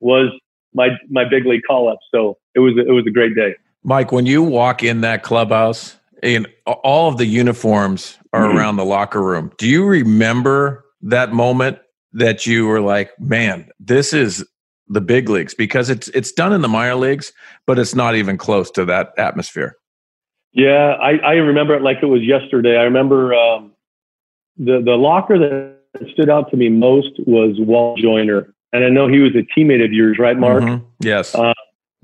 was 0.00 0.30
my 0.74 0.88
my 1.08 1.24
big 1.28 1.46
league 1.46 1.62
call 1.66 1.88
up. 1.88 1.98
So 2.12 2.38
it 2.54 2.60
was 2.60 2.74
it 2.76 2.90
was 2.90 3.04
a 3.06 3.10
great 3.10 3.34
day. 3.34 3.54
Mike, 3.82 4.12
when 4.12 4.26
you 4.26 4.42
walk 4.42 4.82
in 4.82 5.00
that 5.02 5.22
clubhouse, 5.22 5.96
and 6.22 6.46
all 6.66 7.08
of 7.08 7.18
the 7.18 7.26
uniforms 7.26 8.18
are 8.32 8.44
mm-hmm. 8.44 8.58
around 8.58 8.76
the 8.76 8.84
locker 8.84 9.22
room, 9.22 9.50
do 9.58 9.68
you 9.68 9.86
remember 9.86 10.84
that 11.02 11.32
moment 11.32 11.78
that 12.12 12.46
you 12.46 12.66
were 12.66 12.80
like, 12.80 13.10
"Man, 13.18 13.68
this 13.78 14.12
is 14.12 14.44
the 14.88 15.00
big 15.00 15.28
leagues"? 15.28 15.54
Because 15.54 15.90
it's 15.90 16.08
it's 16.08 16.32
done 16.32 16.52
in 16.52 16.60
the 16.60 16.68
minor 16.68 16.96
leagues, 16.96 17.32
but 17.66 17.78
it's 17.78 17.94
not 17.94 18.14
even 18.14 18.36
close 18.36 18.70
to 18.72 18.84
that 18.86 19.12
atmosphere. 19.18 19.76
Yeah, 20.52 20.96
I, 21.00 21.18
I 21.18 21.32
remember 21.34 21.74
it 21.74 21.82
like 21.82 21.98
it 22.02 22.06
was 22.06 22.22
yesterday. 22.22 22.76
I 22.76 22.82
remember 22.82 23.34
um, 23.34 23.72
the 24.56 24.82
the 24.84 24.96
locker 24.96 25.38
that 25.38 26.08
stood 26.12 26.28
out 26.28 26.50
to 26.50 26.56
me 26.56 26.68
most 26.68 27.10
was 27.26 27.56
Walt 27.58 27.98
Joyner, 27.98 28.52
and 28.72 28.84
I 28.84 28.88
know 28.88 29.08
he 29.08 29.20
was 29.20 29.32
a 29.34 29.46
teammate 29.58 29.84
of 29.84 29.92
yours, 29.92 30.18
right, 30.18 30.36
Mark? 30.36 30.62
Mm-hmm. 30.62 30.84
Yes. 31.00 31.34
Uh, 31.34 31.54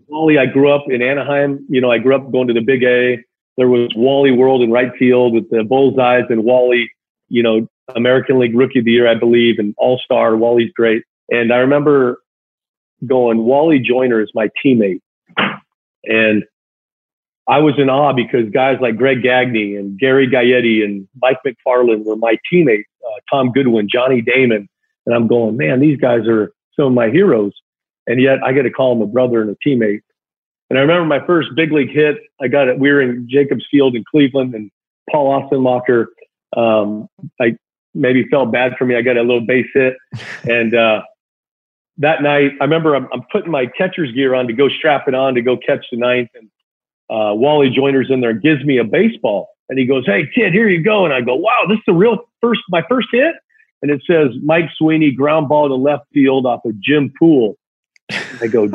Wally, 0.09 0.39
I 0.39 0.47
grew 0.47 0.71
up 0.71 0.85
in 0.89 1.03
Anaheim. 1.03 1.67
You 1.69 1.81
know, 1.81 1.91
I 1.91 1.99
grew 1.99 2.15
up 2.15 2.31
going 2.31 2.47
to 2.49 2.55
the 2.55 2.61
Big 2.61 2.85
A. 2.85 3.23
There 3.57 3.69
was 3.69 3.91
Wally 3.97 4.31
World 4.31 4.63
in 4.63 4.71
right 4.71 4.93
field 4.99 5.35
with 5.35 5.49
the 5.51 5.65
Bullseyes 5.65 6.27
and 6.31 6.45
Wally. 6.45 6.91
You 7.29 7.43
know, 7.43 7.69
American 7.95 8.39
League 8.39 8.57
Rookie 8.57 8.81
of 8.81 8.85
the 8.85 8.93
Year, 8.93 9.09
I 9.09 9.15
believe, 9.15 9.59
and 9.59 9.75
All 9.79 9.99
Star. 9.99 10.37
Wally's 10.37 10.73
great. 10.75 11.03
And 11.29 11.53
I 11.53 11.57
remember 11.57 12.19
going, 13.07 13.45
Wally 13.45 13.79
Joyner 13.79 14.21
is 14.21 14.31
my 14.35 14.49
teammate, 14.65 15.01
and 16.05 16.45
I 17.49 17.59
was 17.59 17.75
in 17.79 17.91
awe 17.91 18.13
because 18.13 18.49
guys 18.51 18.79
like 18.81 18.97
Greg 18.97 19.23
Gagne 19.23 19.77
and 19.77 19.99
Gary 19.99 20.29
Gaetti 20.29 20.85
and 20.85 21.09
Mike 21.21 21.39
Macfarlane 21.45 22.05
were 22.05 22.17
my 22.17 22.39
teammates. 22.51 22.89
Uh, 23.05 23.21
Tom 23.31 23.53
Goodwin, 23.53 23.89
Johnny 23.89 24.21
Damon, 24.21 24.69
and 25.05 25.15
I'm 25.15 25.27
going, 25.27 25.57
man, 25.57 25.81
these 25.81 25.99
guys 25.99 26.27
are 26.27 26.53
some 26.77 26.87
of 26.87 26.93
my 26.93 27.09
heroes 27.09 27.53
and 28.07 28.21
yet 28.21 28.39
I 28.45 28.53
get 28.53 28.63
to 28.63 28.71
call 28.71 28.93
him 28.93 29.03
a 29.03 29.07
brother 29.07 29.43
and 29.43 29.51
a 29.51 29.69
teammate. 29.69 30.01
And 30.69 30.79
I 30.79 30.83
remember 30.83 31.07
my 31.07 31.25
first 31.27 31.51
big 31.55 31.73
league 31.73 31.91
hit. 31.91 32.17
I 32.41 32.49
got 32.49 32.69
it. 32.69 32.79
We 32.79 32.91
were 32.91 33.01
in 33.01 33.29
Jacobs 33.29 33.65
Field 33.71 33.95
in 33.95 34.05
Cleveland, 34.11 34.55
and 34.55 34.71
Paul 35.11 35.41
Assenmacher, 35.41 36.07
um, 36.57 37.09
I 37.41 37.57
maybe 37.95 38.27
felt 38.31 38.53
bad 38.53 38.77
for 38.77 38.85
me. 38.85 38.97
I 38.97 39.03
got 39.03 39.17
a 39.17 39.23
little 39.23 39.45
base 39.47 39.69
hit, 39.73 39.97
and 40.45 40.75
uh, 40.75 41.03
that 41.99 42.23
night 42.23 42.53
I 42.61 42.65
remember 42.65 42.95
I'm, 42.95 43.09
I'm, 43.13 43.23
putting 43.31 43.51
my 43.51 43.67
catcher's 43.67 44.13
gear 44.13 44.35
on 44.35 44.47
to 44.49 44.53
go 44.53 44.69
strap 44.69 45.09
it 45.09 45.15
on 45.15 45.35
to 45.35 45.43
go 45.43 45.57
catch 45.57 45.87
the 45.91 45.99
ninth, 45.99 46.31
and 46.35 46.49
uh, 47.11 47.35
Wally 47.35 47.71
Joyner's 47.71 48.11
in 48.11 48.21
there 48.21 48.31
and 48.31 48.43
gives 48.43 48.65
me 48.65 48.79
a 48.79 48.85
baseball, 48.85 49.49
and 49.69 49.79
he 49.79 49.87
goes, 49.87 50.05
"Hey 50.07 50.29
kid, 50.35 50.53
here 50.53 50.69
you 50.69 50.83
go." 50.83 51.05
And 51.05 51.15
I 51.15 51.21
go, 51.21 51.37
"Wow, 51.37 51.67
this 51.69 51.79
is 51.79 51.85
the 51.87 51.95
real 51.95 52.29
first 52.41 52.63
my 52.71 52.83
first 52.89 53.09
hit." 53.13 53.35
And 53.83 53.91
it 53.91 54.03
says 54.07 54.31
Mike 54.43 54.71
Sweeney 54.77 55.13
ground 55.13 55.49
ball 55.49 55.69
to 55.69 55.75
left 55.75 56.07
field 56.13 56.47
off 56.47 56.65
of 56.65 56.81
Jim 56.81 57.13
Poole. 57.19 57.57
I 58.41 58.47
go, 58.51 58.69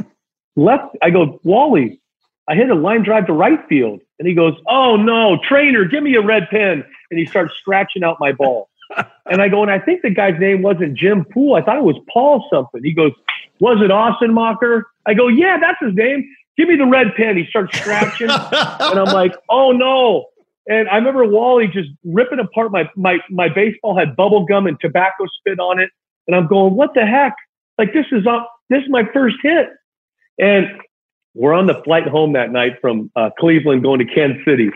left. 0.56 0.96
I 1.02 1.10
go, 1.10 1.40
Wally, 1.44 2.02
I 2.48 2.56
hit 2.56 2.70
a 2.70 2.76
line 2.76 3.04
drive 3.04 3.28
to 3.28 3.34
right 3.34 3.60
field. 3.68 4.02
And 4.20 4.28
he 4.28 4.34
goes, 4.34 4.54
Oh 4.68 4.96
no, 4.96 5.40
trainer, 5.48 5.86
give 5.86 6.04
me 6.04 6.16
a 6.16 6.22
red 6.22 6.50
pen. 6.50 6.84
And 7.10 7.20
he 7.20 7.26
starts 7.26 7.54
scratching 7.56 8.04
out 8.04 8.18
my 8.20 8.32
ball. 8.32 8.70
and 9.30 9.42
I 9.42 9.48
go, 9.48 9.62
and 9.62 9.72
I 9.72 9.80
think 9.80 10.02
the 10.02 10.10
guy's 10.10 10.40
name 10.40 10.62
wasn't 10.62 10.96
Jim 10.98 11.26
Poole. 11.26 11.56
I 11.56 11.62
thought 11.62 11.78
it 11.78 11.84
was 11.84 11.98
Paul 12.12 12.46
something. 12.52 12.84
He 12.84 12.94
goes, 12.94 13.12
Was 13.60 13.82
it 13.82 13.90
Assenmacher? 13.90 14.84
I 15.06 15.14
go, 15.14 15.28
Yeah, 15.28 15.58
that's 15.60 15.78
his 15.82 15.94
name. 15.96 16.28
Give 16.58 16.68
me 16.68 16.76
the 16.76 16.86
red 16.86 17.16
pen. 17.16 17.38
He 17.38 17.46
starts 17.46 17.78
scratching. 17.78 18.30
and 18.30 19.00
I'm 19.00 19.14
like, 19.14 19.36
Oh 19.50 19.72
no. 19.72 20.26
And 20.68 20.88
I 20.90 20.96
remember 20.98 21.26
Wally 21.26 21.68
just 21.68 21.90
ripping 22.04 22.40
apart 22.40 22.72
my 22.72 22.90
my 22.96 23.18
my 23.30 23.50
baseball 23.50 23.98
had 23.98 24.16
bubble 24.16 24.46
gum 24.46 24.68
and 24.68 24.80
tobacco 24.80 25.26
spit 25.40 25.60
on 25.60 25.80
it. 25.80 25.90
And 26.28 26.36
I'm 26.36 26.48
going, 26.48 26.76
what 26.76 26.94
the 26.94 27.06
heck? 27.06 27.36
Like 27.78 27.94
this 27.94 28.06
is 28.12 28.28
up 28.28 28.52
this 28.70 28.84
is 28.84 28.90
my 28.90 29.04
first 29.12 29.38
hit. 29.42 29.70
And 30.42 30.68
we're 31.34 31.54
on 31.54 31.68
the 31.68 31.82
flight 31.84 32.08
home 32.08 32.34
that 32.34 32.52
night 32.52 32.74
from 32.82 33.10
uh, 33.16 33.30
Cleveland 33.40 33.84
going 33.84 34.00
to 34.00 34.06
Kansas 34.06 34.44
City. 34.44 34.70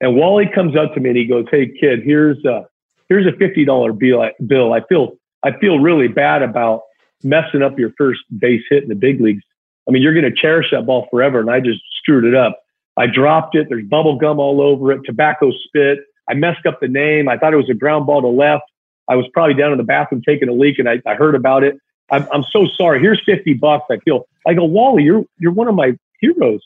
And 0.00 0.14
Wally 0.14 0.48
comes 0.54 0.76
up 0.76 0.94
to 0.94 1.00
me 1.00 1.08
and 1.08 1.18
he 1.18 1.26
goes, 1.26 1.46
Hey 1.50 1.66
kid, 1.66 2.02
here's 2.04 2.44
a, 2.44 2.66
here's 3.08 3.26
a 3.26 3.32
$50 3.32 3.98
bill. 3.98 4.30
bill. 4.46 4.72
I 4.72 4.82
feel, 4.82 5.16
I 5.42 5.58
feel 5.58 5.80
really 5.80 6.06
bad 6.06 6.42
about 6.42 6.82
messing 7.24 7.62
up 7.62 7.78
your 7.78 7.92
first 7.96 8.20
base 8.38 8.62
hit 8.68 8.82
in 8.82 8.88
the 8.88 8.94
big 8.94 9.20
leagues. 9.20 9.42
I 9.88 9.92
mean, 9.92 10.02
you're 10.02 10.14
going 10.14 10.24
to 10.24 10.34
cherish 10.34 10.70
that 10.72 10.86
ball 10.86 11.08
forever. 11.10 11.40
And 11.40 11.50
I 11.50 11.60
just 11.60 11.80
screwed 11.98 12.24
it 12.24 12.34
up. 12.34 12.60
I 12.96 13.06
dropped 13.06 13.54
it. 13.54 13.68
There's 13.68 13.84
bubble 13.86 14.16
gum 14.16 14.38
all 14.38 14.60
over 14.60 14.92
it, 14.92 15.00
tobacco 15.04 15.50
spit. 15.50 16.00
I 16.28 16.34
messed 16.34 16.66
up 16.66 16.80
the 16.80 16.88
name. 16.88 17.28
I 17.28 17.38
thought 17.38 17.52
it 17.52 17.56
was 17.56 17.70
a 17.70 17.74
ground 17.74 18.06
ball 18.06 18.20
to 18.20 18.28
left. 18.28 18.64
I 19.08 19.16
was 19.16 19.26
probably 19.32 19.54
down 19.54 19.72
in 19.72 19.78
the 19.78 19.84
bathroom 19.84 20.22
taking 20.26 20.48
a 20.48 20.52
leak 20.52 20.78
and 20.78 20.88
I, 20.88 21.00
I 21.06 21.14
heard 21.14 21.34
about 21.34 21.62
it. 21.62 21.78
I'm, 22.10 22.26
I'm 22.32 22.44
so 22.50 22.66
sorry. 22.66 23.00
Here's 23.00 23.20
50 23.24 23.54
bucks. 23.54 23.84
I 23.90 23.98
feel, 23.98 24.26
I 24.46 24.54
go, 24.54 24.64
Wally, 24.64 25.02
you're, 25.02 25.24
you're 25.38 25.52
one 25.52 25.68
of 25.68 25.74
my 25.74 25.96
heroes. 26.20 26.62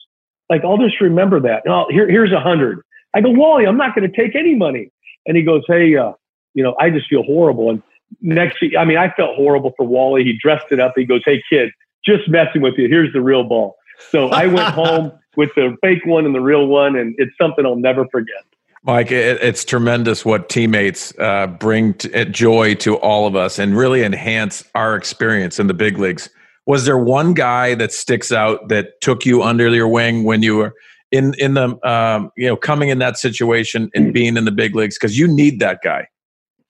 Like, 0.48 0.64
I'll 0.64 0.78
just 0.78 1.00
remember 1.00 1.40
that. 1.40 1.62
No, 1.64 1.86
here, 1.90 2.08
here's 2.08 2.32
a 2.32 2.40
hundred. 2.40 2.82
I 3.14 3.20
go, 3.20 3.30
Wally, 3.30 3.66
I'm 3.66 3.76
not 3.76 3.94
going 3.94 4.10
to 4.10 4.16
take 4.16 4.34
any 4.34 4.54
money. 4.54 4.90
And 5.26 5.36
he 5.36 5.42
goes, 5.42 5.62
Hey, 5.66 5.96
uh, 5.96 6.12
you 6.54 6.62
know, 6.62 6.76
I 6.78 6.90
just 6.90 7.08
feel 7.08 7.22
horrible. 7.22 7.70
And 7.70 7.82
next, 8.20 8.62
I 8.78 8.84
mean, 8.84 8.98
I 8.98 9.10
felt 9.10 9.36
horrible 9.36 9.72
for 9.76 9.86
Wally. 9.86 10.24
He 10.24 10.36
dressed 10.40 10.66
it 10.70 10.80
up. 10.80 10.94
He 10.96 11.04
goes, 11.04 11.22
Hey, 11.24 11.42
kid, 11.48 11.70
just 12.04 12.28
messing 12.28 12.62
with 12.62 12.74
you. 12.76 12.88
Here's 12.88 13.12
the 13.12 13.20
real 13.20 13.44
ball. 13.44 13.76
So 14.10 14.28
I 14.28 14.46
went 14.46 14.68
home 14.74 15.12
with 15.36 15.54
the 15.54 15.76
fake 15.82 16.04
one 16.04 16.26
and 16.26 16.34
the 16.34 16.40
real 16.40 16.66
one. 16.66 16.96
And 16.96 17.14
it's 17.18 17.36
something 17.40 17.64
I'll 17.64 17.76
never 17.76 18.06
forget. 18.08 18.44
Mike, 18.82 19.12
it, 19.12 19.38
it's 19.42 19.64
tremendous 19.64 20.24
what 20.24 20.48
teammates 20.48 21.12
uh, 21.18 21.46
bring 21.46 21.94
uh, 22.14 22.24
joy 22.24 22.74
to 22.76 22.96
all 22.96 23.26
of 23.26 23.36
us 23.36 23.58
and 23.58 23.76
really 23.76 24.02
enhance 24.02 24.64
our 24.74 24.96
experience 24.96 25.60
in 25.60 25.66
the 25.66 25.74
big 25.74 25.98
leagues. 25.98 26.30
Was 26.66 26.84
there 26.84 26.98
one 26.98 27.34
guy 27.34 27.74
that 27.74 27.92
sticks 27.92 28.30
out 28.30 28.68
that 28.68 29.00
took 29.00 29.24
you 29.24 29.42
under 29.42 29.68
your 29.74 29.88
wing 29.88 30.24
when 30.24 30.42
you 30.42 30.56
were 30.56 30.74
in 31.10 31.34
in 31.38 31.54
the 31.54 31.88
um, 31.88 32.30
you 32.36 32.46
know 32.46 32.56
coming 32.56 32.90
in 32.90 32.98
that 32.98 33.18
situation 33.18 33.90
and 33.94 34.12
being 34.12 34.36
in 34.36 34.44
the 34.44 34.52
big 34.52 34.74
leagues 34.74 34.96
because 34.96 35.18
you 35.18 35.26
need 35.26 35.60
that 35.60 35.80
guy? 35.82 36.06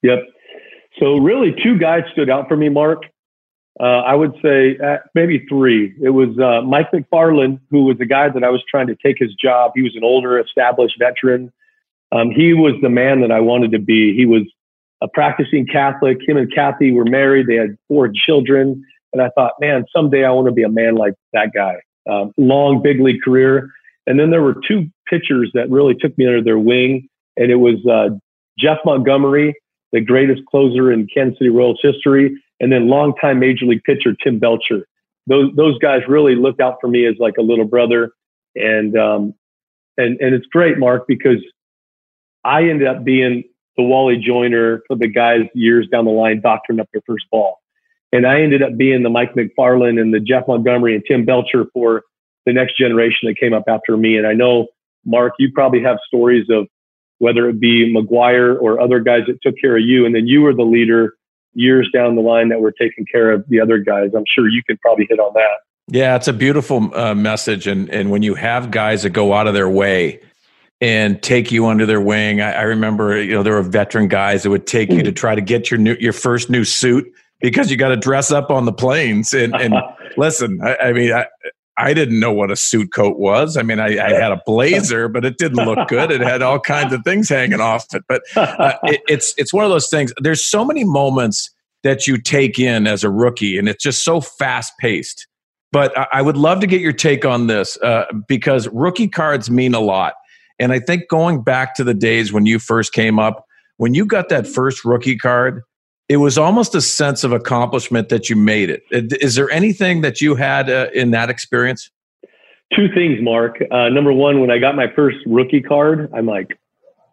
Yep. 0.03 0.21
So 0.99 1.19
really, 1.19 1.55
two 1.63 1.79
guys 1.79 2.03
stood 2.13 2.31
out 2.31 2.49
for 2.49 2.57
me, 2.57 2.69
Mark. 2.69 3.03
Uh, 3.79 4.01
I 4.01 4.15
would 4.15 4.35
say 4.43 4.77
uh, 4.79 4.99
maybe 5.15 5.45
three. 5.49 5.95
It 6.03 6.11
was 6.11 6.39
uh, 6.39 6.63
Mike 6.67 6.93
Macfarlane, 6.93 7.61
who 7.71 7.85
was 7.85 7.97
the 7.99 8.07
guy 8.07 8.29
that 8.29 8.45
I 8.45 8.51
was 8.51 8.63
trying 8.71 8.89
to 8.89 8.97
take 8.97 9.17
his 9.19 9.33
job. 9.35 9.73
He 9.75 9.83
was 9.83 9.95
an 9.97 10.05
older, 10.05 10.39
established 10.39 10.97
veteran 10.99 11.53
um, 12.13 12.31
he 12.31 12.53
was 12.53 12.75
the 12.83 12.89
man 12.89 13.21
that 13.21 13.31
I 13.31 13.41
wanted 13.41 13.73
to 13.73 13.79
be. 13.79 14.15
He 14.17 14.27
was 14.27 14.43
a 15.01 15.09
practicing 15.09 15.67
Catholic. 15.67 16.19
Him 16.27 16.37
and 16.37 16.53
Kathy 16.53 16.93
were 16.93 17.05
married. 17.05 17.47
They 17.47 17.55
had 17.55 17.79
four 17.89 18.11
children. 18.13 18.85
And 19.13 19.23
I 19.23 19.31
thought, 19.31 19.53
man, 19.61 19.85
someday 19.95 20.25
I 20.25 20.31
want 20.31 20.47
to 20.47 20.53
be 20.53 20.63
a 20.63 20.69
man 20.69 20.95
like 20.95 21.15
that 21.33 21.51
guy. 21.55 21.77
Um, 22.11 22.33
long 22.37 22.83
big 22.83 23.01
league 23.01 23.23
career. 23.23 23.71
And 24.07 24.19
then 24.19 24.31
there 24.31 24.43
were 24.43 24.57
two 24.67 24.89
pitchers 25.09 25.51
that 25.55 25.71
really 25.71 25.95
took 25.95 26.17
me 26.17 26.27
under 26.27 26.43
their 26.43 26.59
wing. 26.59 27.09
And 27.37 27.51
it 27.51 27.57
was 27.57 27.85
uh, 27.87 28.17
Jeff 28.59 28.79
Montgomery, 28.85 29.55
the 29.93 30.01
greatest 30.01 30.43
closer 30.47 30.93
in 30.93 31.07
Kansas 31.13 31.39
City 31.39 31.51
Royals 31.51 31.81
history, 31.83 32.37
and 32.61 32.73
then 32.73 32.89
longtime 32.89 33.39
major 33.39 33.67
league 33.67 33.85
pitcher 33.85 34.15
Tim 34.23 34.39
Belcher. 34.39 34.87
Those 35.27 35.51
those 35.57 35.79
guys 35.79 36.01
really 36.09 36.35
looked 36.35 36.61
out 36.61 36.77
for 36.81 36.89
me 36.89 37.07
as 37.07 37.15
like 37.19 37.35
a 37.39 37.43
little 37.43 37.65
brother. 37.65 38.13
And 38.57 38.97
um, 38.97 39.35
and 39.97 40.21
and 40.21 40.35
it's 40.35 40.47
great, 40.47 40.79
Mark, 40.79 41.07
because 41.07 41.39
I 42.45 42.63
ended 42.63 42.89
up 42.89 43.05
being 43.05 43.45
the 43.77 43.83
Wally 43.83 44.17
Joyner 44.17 44.83
for 44.87 44.97
the 44.97 45.09
guys 45.09 45.43
years 45.55 45.89
down 45.91 46.05
the 46.05 46.11
line 46.11 46.41
doctoring 46.41 46.81
up 46.81 46.89
their 46.93 47.03
first 47.07 47.27
ball. 47.31 47.60
And 48.13 48.27
I 48.27 48.43
ended 48.43 48.63
up 48.63 48.77
being 48.77 49.03
the 49.03 49.11
Mike 49.11 49.37
Macfarlane 49.37 49.99
and 49.99 50.13
the 50.13 50.21
Jeff 50.21 50.49
Montgomery 50.49 50.95
and 50.95 51.05
Tim 51.07 51.25
Belcher 51.25 51.67
for 51.73 52.03
the 52.47 52.53
next 52.53 52.77
generation 52.77 53.29
that 53.29 53.39
came 53.39 53.53
up 53.53 53.65
after 53.69 53.97
me. 53.97 54.17
And 54.17 54.27
I 54.27 54.33
know, 54.33 54.67
Mark, 55.05 55.35
you 55.39 55.53
probably 55.53 55.83
have 55.83 55.99
stories 56.07 56.47
of 56.51 56.67
whether 57.19 57.49
it 57.49 57.61
be 57.61 57.95
McGwire 57.95 58.61
or 58.61 58.81
other 58.81 58.99
guys 59.01 59.23
that 59.29 59.41
took 59.43 59.55
care 59.61 59.77
of 59.77 59.85
you. 59.85 60.07
And 60.07 60.15
then 60.15 60.27
you 60.27 60.43
were 60.43 60.55
the 60.55 60.63
leader 60.63 61.15
years 61.55 61.89
down 61.93 62.17
the 62.17 62.23
line 62.23 62.49
that 62.49 62.61
were 62.61 62.73
taking 62.73 63.05
care 63.07 63.31
of 63.31 63.45
the 63.49 63.61
other 63.61 63.79
guys. 63.79 64.11
I'm 64.17 64.25
sure 64.35 64.49
you 64.49 64.63
could 64.67 64.81
probably 64.81 65.07
hit 65.09 65.19
on 65.19 65.33
that. 65.35 65.59
Yeah, 65.89 66.17
it's 66.17 66.29
a 66.29 66.33
beautiful 66.33 66.95
uh, 66.95 67.17
message, 67.17 67.67
and 67.67 67.91
and 67.91 68.13
when 68.13 68.23
you 68.23 68.35
have 68.37 68.71
guys 68.71 69.03
that 69.03 69.11
go 69.11 69.33
out 69.33 69.49
of 69.49 69.55
their 69.55 69.69
way 69.69 70.21
and 70.81 71.21
take 71.21 71.51
you 71.51 71.67
under 71.67 71.85
their 71.85 72.01
wing, 72.01 72.41
I, 72.41 72.53
I 72.53 72.63
remember 72.63 73.21
you 73.21 73.35
know 73.35 73.43
there 73.43 73.55
were 73.55 73.63
veteran 73.63 74.07
guys 74.07 74.45
that 74.45 74.51
would 74.51 74.69
take 74.69 74.93
you 74.93 75.03
to 75.03 75.11
try 75.11 75.35
to 75.35 75.41
get 75.41 75.69
your 75.69 75.79
new 75.79 75.97
your 75.99 76.13
first 76.13 76.49
new 76.49 76.65
suit 76.65 77.13
because 77.41 77.71
you 77.71 77.77
got 77.77 77.89
to 77.89 77.97
dress 77.97 78.31
up 78.31 78.51
on 78.51 78.65
the 78.65 78.73
planes. 78.73 79.33
And 79.33 79.55
and 79.55 79.75
listen, 80.17 80.61
I, 80.63 80.77
I 80.77 80.93
mean, 80.93 81.13
I, 81.13 81.27
I 81.77 81.95
didn't 81.95 82.21
know 82.21 82.33
what 82.33 82.51
a 82.51 82.57
suit 82.57 82.93
coat 82.93 83.19
was. 83.19 83.57
I 83.57 83.63
mean, 83.63 83.81
I, 83.81 83.99
I, 84.05 84.13
had 84.13 84.33
a 84.33 84.43
blazer, 84.45 85.09
but 85.09 85.25
it 85.25 85.39
didn't 85.39 85.65
look 85.65 85.89
good. 85.89 86.11
It 86.11 86.21
had 86.21 86.43
all 86.43 86.61
kinds 86.61 86.93
of 86.93 87.03
things 87.05 87.29
hanging 87.29 87.61
off 87.61 87.87
it. 87.95 88.03
But 88.07 88.23
uh, 88.37 88.75
it, 88.85 89.01
it's 89.09 89.35
it's 89.39 89.53
one 89.53 89.65
of 89.65 89.71
those 89.71 89.89
things. 89.89 90.13
There's 90.19 90.45
so 90.45 90.65
many 90.65 90.85
moments 90.85 91.51
that 91.83 92.07
you 92.07 92.19
take 92.21 92.59
in 92.59 92.87
as 92.87 93.03
a 93.03 93.11
rookie, 93.11 93.57
and 93.57 93.69
it's 93.69 93.83
just 93.83 94.05
so 94.05 94.21
fast 94.21 94.75
paced. 94.79 95.27
But 95.73 95.97
I 96.13 96.21
would 96.21 96.37
love 96.37 96.61
to 96.61 96.67
get 96.67 96.81
your 96.81 96.93
take 96.93 97.25
on 97.25 97.47
this 97.47 97.79
uh, 97.79 98.05
because 98.27 98.69
rookie 98.69 99.07
cards 99.07 99.51
mean 99.51 99.73
a 99.73 99.81
lot. 99.81 100.15
And 100.59 100.73
I 100.73 100.81
think 100.81 101.09
going 101.09 101.43
back 101.43 101.75
to 101.77 101.85
the 101.85 101.95
days 101.95 102.33
when 102.33 102.45
you 102.45 102.59
first 102.59 102.93
came 102.93 103.19
up, 103.21 103.47
when 103.77 103.95
you 103.95 104.05
got 104.05 104.29
that 104.31 104.47
first 104.49 104.85
rookie 104.85 105.17
card, 105.17 105.63
it 106.11 106.17
was 106.17 106.37
almost 106.37 106.75
a 106.75 106.81
sense 106.81 107.23
of 107.23 107.31
accomplishment 107.31 108.09
that 108.09 108.29
you 108.29 108.35
made 108.35 108.69
it. 108.69 108.83
Is 108.91 109.37
there 109.37 109.49
anything 109.49 110.01
that 110.01 110.21
you 110.21 110.35
had 110.35 110.69
uh, 110.69 110.89
in 110.93 111.13
that 111.13 111.31
experience? 111.31 111.89
Two 112.75 112.89
things, 112.93 113.23
Mark. 113.23 113.63
Uh, 113.71 113.89
number 113.91 114.13
one, 114.13 114.41
when 114.41 114.51
I 114.51 114.59
got 114.59 114.75
my 114.75 114.93
first 114.97 115.19
rookie 115.25 115.61
card, 115.61 116.11
I'm 116.13 116.27
like, 116.27 116.59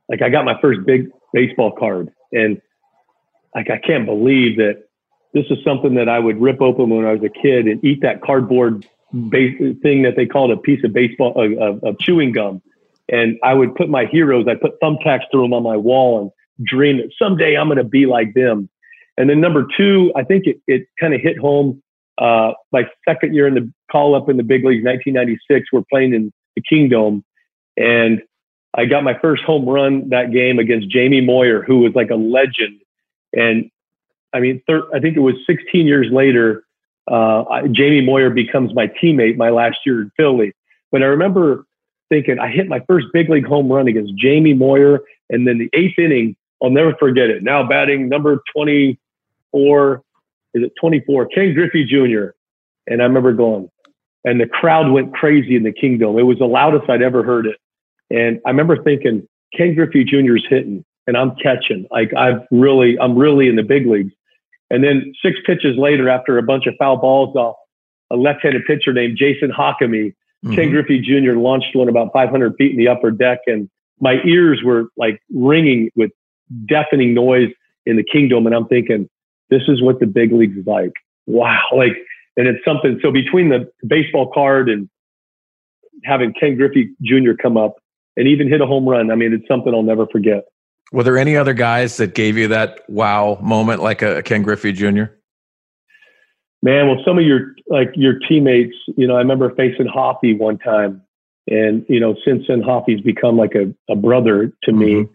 like 0.09 0.23
I 0.23 0.29
got 0.29 0.45
my 0.45 0.59
first 0.61 0.83
big 0.83 1.11
baseball 1.31 1.73
card, 1.77 2.09
and 2.31 2.59
like 3.53 3.69
I 3.69 3.77
can't 3.77 4.07
believe 4.07 4.57
that 4.57 4.85
this 5.31 5.45
is 5.51 5.59
something 5.63 5.93
that 5.93 6.09
I 6.09 6.17
would 6.17 6.41
rip 6.41 6.59
open 6.59 6.89
when 6.89 7.05
I 7.05 7.11
was 7.11 7.21
a 7.23 7.29
kid 7.29 7.67
and 7.67 7.83
eat 7.85 8.01
that 8.01 8.23
cardboard 8.23 8.87
base 9.29 9.59
thing 9.83 10.01
that 10.01 10.15
they 10.15 10.25
called 10.25 10.49
a 10.49 10.57
piece 10.57 10.83
of 10.83 10.91
baseball 10.91 11.33
uh, 11.37 11.63
of, 11.63 11.83
of 11.83 11.99
chewing 11.99 12.31
gum. 12.31 12.63
And 13.09 13.37
I 13.43 13.53
would 13.53 13.75
put 13.75 13.89
my 13.89 14.05
heroes, 14.05 14.47
I 14.47 14.55
put 14.55 14.81
thumbtacks 14.81 15.25
through 15.31 15.43
them 15.43 15.53
on 15.53 15.61
my 15.61 15.77
wall 15.77 16.19
and 16.19 16.67
dream 16.67 16.97
that 16.97 17.11
someday 17.21 17.55
I'm 17.55 17.67
going 17.67 17.77
to 17.77 17.83
be 17.83 18.07
like 18.07 18.33
them. 18.33 18.69
And 19.17 19.29
then 19.29 19.41
number 19.41 19.67
two, 19.75 20.11
I 20.15 20.23
think 20.23 20.45
it, 20.45 20.61
it 20.67 20.87
kind 20.99 21.13
of 21.13 21.21
hit 21.21 21.37
home. 21.37 21.81
Uh, 22.17 22.53
my 22.71 22.87
second 23.07 23.33
year 23.33 23.47
in 23.47 23.53
the 23.53 23.71
call 23.91 24.15
up 24.15 24.29
in 24.29 24.37
the 24.37 24.43
big 24.43 24.63
leagues, 24.65 24.83
1996, 24.83 25.67
we're 25.71 25.83
playing 25.89 26.13
in 26.13 26.31
the 26.55 26.61
Kingdome, 26.61 27.23
and 27.77 28.21
I 28.75 28.85
got 28.85 29.03
my 29.03 29.17
first 29.19 29.43
home 29.43 29.65
run 29.65 30.09
that 30.09 30.31
game 30.31 30.59
against 30.59 30.89
Jamie 30.89 31.21
Moyer, 31.21 31.63
who 31.63 31.79
was 31.79 31.93
like 31.95 32.09
a 32.09 32.15
legend. 32.15 32.79
And 33.33 33.69
I 34.33 34.39
mean, 34.39 34.61
thir- 34.67 34.87
I 34.93 34.99
think 34.99 35.17
it 35.17 35.21
was 35.21 35.35
16 35.47 35.87
years 35.87 36.07
later, 36.11 36.63
uh, 37.09 37.67
Jamie 37.71 38.01
Moyer 38.01 38.29
becomes 38.29 38.73
my 38.73 38.87
teammate 38.87 39.37
my 39.37 39.49
last 39.49 39.77
year 39.85 40.01
in 40.01 40.11
Philly. 40.17 40.53
But 40.91 41.01
I 41.01 41.05
remember 41.05 41.65
thinking 42.09 42.39
I 42.39 42.49
hit 42.49 42.67
my 42.67 42.81
first 42.87 43.07
big 43.13 43.29
league 43.29 43.47
home 43.47 43.71
run 43.71 43.87
against 43.87 44.15
Jamie 44.15 44.53
Moyer, 44.53 45.01
and 45.29 45.47
then 45.47 45.57
the 45.57 45.69
eighth 45.73 45.97
inning, 45.97 46.35
I'll 46.61 46.69
never 46.69 46.95
forget 46.95 47.29
it. 47.29 47.43
Now 47.43 47.67
batting 47.67 48.09
number 48.09 48.41
20, 48.55 48.99
24, 49.51 50.03
is 50.53 50.63
it 50.63 50.73
24? 50.79 51.27
Ken 51.27 51.53
Griffey 51.53 51.85
Jr. 51.85 52.29
And 52.87 53.01
I 53.01 53.05
remember 53.05 53.33
going, 53.33 53.69
and 54.23 54.41
the 54.41 54.47
crowd 54.47 54.91
went 54.91 55.13
crazy 55.13 55.55
in 55.55 55.63
the 55.63 55.71
Kingdome. 55.71 56.17
It 56.17 56.23
was 56.23 56.37
the 56.39 56.45
loudest 56.45 56.89
I'd 56.89 57.01
ever 57.01 57.23
heard 57.23 57.45
it. 57.45 57.57
And 58.09 58.39
I 58.45 58.49
remember 58.49 58.81
thinking, 58.83 59.27
Ken 59.55 59.75
Griffey 59.75 60.03
Jr. 60.03 60.35
is 60.35 60.45
hitting 60.49 60.83
and 61.07 61.17
I'm 61.17 61.35
catching. 61.41 61.87
Like 61.91 62.13
I've 62.15 62.41
really, 62.51 62.99
I'm 62.99 63.17
really 63.17 63.47
in 63.47 63.55
the 63.55 63.63
big 63.63 63.87
leagues. 63.87 64.13
And 64.69 64.83
then 64.83 65.13
six 65.23 65.37
pitches 65.45 65.77
later, 65.77 66.09
after 66.09 66.37
a 66.37 66.43
bunch 66.43 66.67
of 66.67 66.73
foul 66.77 66.97
balls 66.97 67.35
off 67.35 67.55
a 68.11 68.15
left-handed 68.15 68.65
pitcher 68.65 68.93
named 68.93 69.17
Jason 69.17 69.51
Jacome, 69.51 70.13
mm-hmm. 70.13 70.53
Ken 70.53 70.69
Griffey 70.69 70.99
Jr. 70.99 71.37
launched 71.37 71.73
one 71.75 71.89
about 71.89 72.11
500 72.13 72.55
feet 72.57 72.71
in 72.71 72.77
the 72.77 72.87
upper 72.87 73.11
deck, 73.11 73.39
and 73.47 73.69
my 73.99 74.21
ears 74.25 74.61
were 74.63 74.87
like 74.97 75.21
ringing 75.33 75.89
with 75.95 76.11
deafening 76.65 77.13
noise 77.13 77.49
in 77.85 77.95
the 77.95 78.03
Kingdome. 78.03 78.45
And 78.45 78.55
I'm 78.55 78.67
thinking, 78.67 79.09
this 79.49 79.63
is 79.67 79.81
what 79.81 79.99
the 79.99 80.05
big 80.05 80.31
leagues 80.31 80.57
is 80.57 80.65
like. 80.65 80.93
Wow. 81.25 81.61
Like, 81.75 81.93
and 82.35 82.47
it's 82.47 82.63
something. 82.63 82.99
So 83.01 83.11
between 83.11 83.49
the 83.49 83.71
baseball 83.85 84.31
card 84.31 84.69
and 84.69 84.87
having 86.03 86.33
Ken 86.39 86.55
Griffey 86.55 86.91
Jr. 87.01 87.33
come 87.41 87.57
up 87.57 87.77
and 88.15 88.27
even 88.27 88.47
hit 88.47 88.61
a 88.61 88.65
home 88.67 88.87
run, 88.87 89.09
I 89.09 89.15
mean, 89.15 89.33
it's 89.33 89.47
something 89.47 89.73
I'll 89.73 89.81
never 89.81 90.05
forget. 90.07 90.43
Were 90.91 91.03
there 91.03 91.17
any 91.17 91.35
other 91.35 91.53
guys 91.53 91.97
that 91.97 92.13
gave 92.13 92.37
you 92.37 92.47
that 92.49 92.81
wow 92.87 93.37
moment 93.41 93.81
like 93.81 94.01
a, 94.01 94.23
Ken 94.23 94.43
Griffey 94.43 94.71
Jr.? 94.71 95.05
Man, 96.61 96.87
well, 96.87 97.01
some 97.05 97.17
of 97.17 97.25
your 97.25 97.55
like 97.67 97.89
your 97.95 98.19
teammates, 98.19 98.75
you 98.95 99.07
know, 99.07 99.15
I 99.15 99.19
remember 99.19 99.53
facing 99.55 99.87
Hoffy 99.87 100.33
one 100.33 100.57
time, 100.57 101.01
and 101.47 101.85
you 101.89 101.99
know, 101.99 102.15
since 102.25 102.45
then 102.47 102.61
Hoffy's 102.61 103.01
become 103.01 103.37
like 103.37 103.53
a, 103.55 103.73
a 103.91 103.95
brother 103.95 104.53
to 104.63 104.71
mm-hmm. 104.71 104.79
me. 104.79 105.07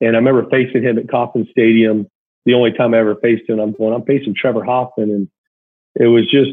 And 0.00 0.16
I 0.16 0.18
remember 0.18 0.48
facing 0.50 0.82
him 0.82 0.98
at 0.98 1.08
Kauffman 1.08 1.48
Stadium, 1.50 2.08
the 2.44 2.54
only 2.54 2.72
time 2.72 2.94
I 2.94 2.98
ever 2.98 3.16
faced 3.16 3.48
him. 3.48 3.58
I'm 3.58 3.72
going, 3.72 3.94
I'm 3.94 4.04
facing 4.04 4.34
Trevor 4.34 4.64
Hoffman, 4.64 5.10
and 5.10 5.28
it 5.94 6.08
was 6.08 6.30
just, 6.30 6.50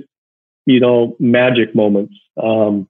you 0.65 0.79
know, 0.79 1.15
magic 1.19 1.75
moments. 1.75 2.15
Um, 2.41 2.87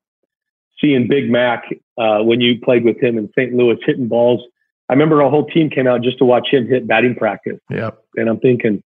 seeing 0.79 1.07
Big 1.07 1.29
Mac 1.29 1.65
uh, 1.97 2.19
when 2.19 2.41
you 2.41 2.59
played 2.59 2.83
with 2.83 3.01
him 3.01 3.17
in 3.17 3.29
St. 3.37 3.53
Louis, 3.53 3.77
hitting 3.85 4.07
balls. 4.07 4.41
I 4.89 4.93
remember 4.93 5.23
our 5.23 5.29
whole 5.29 5.45
team 5.45 5.69
came 5.69 5.87
out 5.87 6.01
just 6.01 6.17
to 6.17 6.25
watch 6.25 6.47
him 6.51 6.67
hit 6.67 6.87
batting 6.87 7.15
practice. 7.15 7.59
Yep. 7.69 8.03
And 8.17 8.29
I'm 8.29 8.39
thinking, 8.39 8.83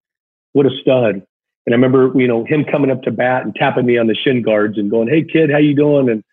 what 0.53 0.65
a 0.65 0.69
stud. 0.81 1.23
And 1.65 1.73
I 1.73 1.77
remember, 1.77 2.11
you 2.15 2.27
know, 2.27 2.43
him 2.45 2.63
coming 2.63 2.91
up 2.91 3.01
to 3.03 3.11
bat 3.11 3.43
and 3.43 3.55
tapping 3.55 3.85
me 3.85 3.97
on 3.97 4.07
the 4.07 4.15
shin 4.15 4.43
guards 4.43 4.77
and 4.77 4.91
going, 4.91 5.07
"Hey, 5.07 5.23
kid, 5.23 5.49
how 5.49 5.57
you 5.57 5.75
doing?" 5.75 6.09
And 6.09 6.23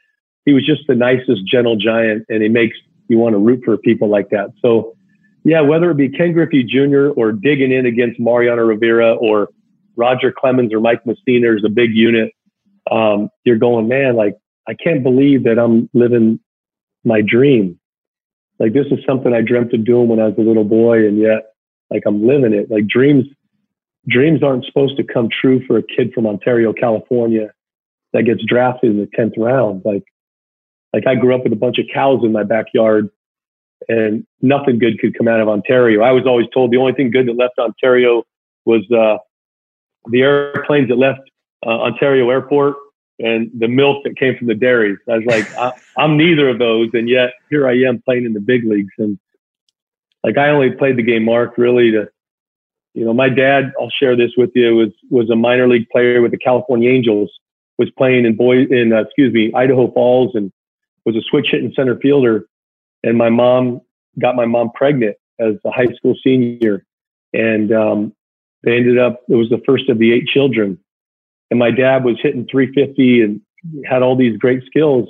he 0.45 0.53
was 0.53 0.67
just 0.67 0.83
the 0.89 0.95
nicest, 0.95 1.47
gentle 1.47 1.77
giant, 1.77 2.27
and 2.29 2.43
he 2.43 2.51
makes 2.51 2.77
you 3.09 3.19
want 3.19 3.35
to 3.35 3.39
root 3.39 3.63
for 3.65 3.77
people 3.79 4.09
like 4.09 4.29
that. 4.31 4.51
So 4.61 4.95
yeah, 5.45 5.61
whether 5.61 5.91
it 5.91 5.97
be 5.97 6.09
Ken 6.09 6.33
Griffey 6.33 6.63
Jr. 6.63 7.09
or 7.17 7.33
digging 7.33 7.73
in 7.73 7.87
against 7.87 8.21
Mariano 8.21 8.63
Rivera 8.63 9.15
or 9.15 9.49
Roger 9.97 10.33
Clemens 10.33 10.73
or 10.73 10.81
Mike 10.81 11.03
Mussina 11.05 11.57
is 11.57 11.65
a 11.65 11.69
big 11.69 11.95
unit, 11.95 12.33
um, 12.91 13.29
you're 13.45 13.57
going, 13.57 13.89
man, 13.89 14.17
like, 14.17 14.37
I 14.69 14.75
can't 14.75 15.03
believe 15.03 15.45
that 15.45 15.59
I'm 15.59 15.91
living 15.93 16.39
my 17.05 17.21
dream. 17.21 17.79
Like, 18.59 18.73
this 18.73 18.87
is 18.93 18.99
something 19.07 19.35
I 19.35 19.41
dreamt 19.41 19.75
of 19.75 19.85
doing 19.85 20.09
when 20.09 20.21
I 20.21 20.29
was 20.29 20.35
a 20.39 20.43
little 20.43 20.65
boy, 20.65 21.07
and 21.07 21.19
yet, 21.19 21.55
like, 21.91 22.05
I'm 22.07 22.25
living 22.27 22.53
it. 22.53 22.71
Like, 22.71 22.87
dreams, 22.87 23.25
dreams 24.09 24.43
aren't 24.43 24.65
supposed 24.67 24.97
to 24.99 25.05
come 25.05 25.29
true 25.29 25.67
for 25.67 25.77
a 25.79 25.83
kid 25.83 26.13
from 26.15 26.27
Ontario, 26.27 26.73
California 26.73 27.53
that 28.13 28.23
gets 28.23 28.45
drafted 28.45 28.93
in 28.93 28.99
the 28.99 29.09
10th 29.19 29.35
round. 29.37 29.83
Like, 29.85 30.05
like 30.93 31.07
I 31.07 31.15
grew 31.15 31.35
up 31.35 31.45
with 31.45 31.53
a 31.53 31.57
bunch 31.57 31.79
of 31.79 31.87
cows 31.93 32.21
in 32.23 32.33
my 32.33 32.45
backyard 32.45 33.09
and 33.89 34.27
nothing 34.41 34.79
good 34.79 34.99
could 34.99 35.17
come 35.17 35.29
out 35.29 35.41
of 35.41 35.49
Ontario. 35.49 36.03
I 36.03 36.13
was 36.13 36.27
always 36.27 36.47
told 36.53 36.71
the 36.71 36.77
only 36.77 36.93
thing 36.93 37.11
good 37.11 37.27
that 37.29 37.37
left 37.37 37.59
Ontario 37.59 38.25
was 38.65 38.83
uh, 38.91 39.19
the 40.11 40.23
airplanes 40.23 40.89
that 40.89 40.97
left 40.97 41.21
uh, 41.65 41.71
Ontario 41.71 42.31
Airport 42.31 42.77
and 43.19 43.51
the 43.57 43.69
milk 43.69 44.05
that 44.05 44.17
came 44.17 44.37
from 44.37 44.49
the 44.49 44.55
dairies. 44.55 44.99
I 45.09 45.19
was 45.19 45.27
like, 45.27 45.57
I, 45.57 45.73
am 45.99 46.17
neither 46.17 46.49
of 46.49 46.59
those, 46.59 46.91
and 46.93 47.09
yet 47.09 47.33
here 47.51 47.69
I 47.69 47.75
am 47.83 48.03
playing 48.03 48.25
in 48.25 48.33
the 48.33 48.41
big 48.41 48.65
leagues. 48.65 48.93
And 48.99 49.19
like 50.25 50.39
I 50.39 50.51
only 50.51 50.73
played 50.73 50.97
the 50.97 51.03
game, 51.03 51.25
Mark, 51.25 51.57
really 51.57 51.91
to, 51.93 52.09
you 52.95 53.05
know, 53.05 53.15
my 53.15 53.29
dad. 53.29 53.73
I'll 53.81 53.91
share 53.91 54.17
this 54.17 54.33
with 54.37 54.51
you. 54.55 54.75
Was 54.75 54.91
was 55.11 55.31
a 55.31 55.37
minor 55.37 55.69
league 55.69 55.89
player 55.91 56.21
with 56.21 56.33
the 56.33 56.39
California 56.39 56.91
Angels. 56.91 57.31
Was 57.79 57.91
playing 57.97 58.27
in 58.27 58.37
boy 58.37 58.65
in 58.65 58.93
uh, 58.93 59.03
excuse 59.03 59.33
me 59.33 59.53
Idaho 59.55 59.91
Falls 59.93 60.35
and 60.35 60.53
was 61.05 61.17
a 61.17 61.23
switch 61.23 61.49
hitting 61.51 61.73
center 61.75 61.97
fielder 61.99 62.47
and 63.03 63.17
my 63.19 63.31
mom 63.31 63.81
got 64.19 64.37
my 64.37 64.47
mom 64.47 64.71
pregnant 64.75 65.17
as 65.39 65.55
a 65.65 65.71
high 65.71 65.93
school 65.97 66.15
senior, 66.23 66.85
and 67.33 67.73
um, 67.73 68.15
they 68.63 68.77
ended 68.77 68.99
up. 68.99 69.21
It 69.29 69.35
was 69.35 69.49
the 69.51 69.63
first 69.67 69.89
of 69.89 69.99
the 69.99 70.13
eight 70.13 70.27
children, 70.27 70.79
and 71.51 71.59
my 71.59 71.71
dad 71.71 72.05
was 72.05 72.17
hitting 72.21 72.47
350 72.51 73.23
and 73.23 73.41
had 73.85 74.03
all 74.03 74.17
these 74.17 74.37
great 74.37 74.65
skills. 74.65 75.09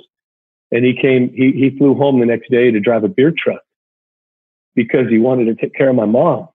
And 0.71 0.83
he 0.83 0.95
came. 0.95 1.29
He 1.33 1.51
he 1.51 1.77
flew 1.77 1.93
home 1.95 2.19
the 2.19 2.25
next 2.25 2.49
day 2.49 2.71
to 2.71 2.79
drive 2.79 3.03
a 3.03 3.07
beer 3.07 3.33
truck 3.37 3.61
because 4.75 5.07
he 5.09 5.19
wanted 5.19 5.45
to 5.45 5.55
take 5.55 5.75
care 5.75 5.89
of 5.89 5.95
my 5.95 6.05
mom 6.05 6.47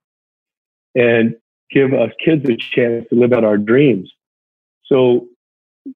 and 0.93 1.35
give 1.71 1.93
us 1.93 2.11
kids 2.23 2.49
a 2.49 2.57
chance 2.57 3.05
to 3.09 3.15
live 3.15 3.31
out 3.31 3.45
our 3.45 3.57
dreams. 3.57 4.11
So 4.85 5.27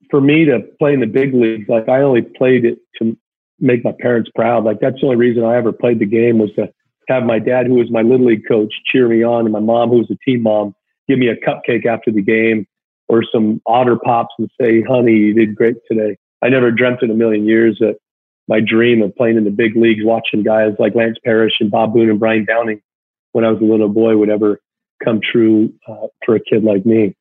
for 0.10 0.21
me 0.21 0.45
to 0.45 0.60
play 0.79 0.93
in 0.93 0.99
the 0.99 1.08
big 1.08 1.34
leagues, 1.34 1.67
like 1.67 1.89
I 1.89 2.01
only 2.01 2.21
played 2.21 2.63
it 2.63 2.79
to 2.99 3.17
make 3.59 3.83
my 3.83 3.93
parents 3.99 4.29
proud. 4.35 4.63
Like 4.63 4.79
that's 4.79 4.99
the 4.99 5.07
only 5.07 5.17
reason 5.17 5.43
I 5.43 5.57
ever 5.57 5.71
played 5.71 5.99
the 5.99 6.05
game 6.05 6.39
was 6.39 6.51
to 6.55 6.71
have 7.07 7.23
my 7.23 7.39
dad, 7.39 7.67
who 7.67 7.75
was 7.75 7.91
my 7.91 8.01
little 8.01 8.27
league 8.27 8.47
coach, 8.47 8.73
cheer 8.85 9.07
me 9.07 9.23
on, 9.23 9.45
and 9.45 9.51
my 9.51 9.59
mom, 9.59 9.89
who 9.89 9.97
was 9.97 10.11
a 10.11 10.17
team 10.25 10.43
mom, 10.43 10.73
give 11.07 11.19
me 11.19 11.27
a 11.27 11.35
cupcake 11.35 11.85
after 11.85 12.11
the 12.11 12.21
game 12.21 12.65
or 13.09 13.23
some 13.23 13.61
otter 13.65 13.97
pops 13.97 14.33
and 14.39 14.49
say, 14.59 14.81
"Honey, 14.81 15.13
you 15.13 15.33
did 15.33 15.55
great 15.55 15.75
today." 15.89 16.17
I 16.41 16.49
never 16.49 16.71
dreamt 16.71 17.03
in 17.03 17.11
a 17.11 17.15
million 17.15 17.45
years 17.45 17.77
that 17.79 17.97
my 18.47 18.59
dream 18.59 19.01
of 19.01 19.15
playing 19.15 19.37
in 19.37 19.45
the 19.45 19.51
big 19.51 19.75
leagues, 19.75 20.03
watching 20.03 20.43
guys 20.43 20.73
like 20.79 20.95
Lance 20.95 21.17
Parrish 21.23 21.53
and 21.59 21.71
Bob 21.71 21.93
Boone 21.93 22.09
and 22.09 22.19
Brian 22.19 22.45
Downing 22.45 22.81
when 23.31 23.45
I 23.45 23.51
was 23.51 23.61
a 23.61 23.65
little 23.65 23.89
boy 23.89 24.17
would 24.17 24.29
ever 24.29 24.59
come 25.03 25.19
true 25.21 25.73
uh, 25.87 26.07
for 26.25 26.35
a 26.35 26.39
kid 26.39 26.63
like 26.63 26.85
me. 26.85 27.15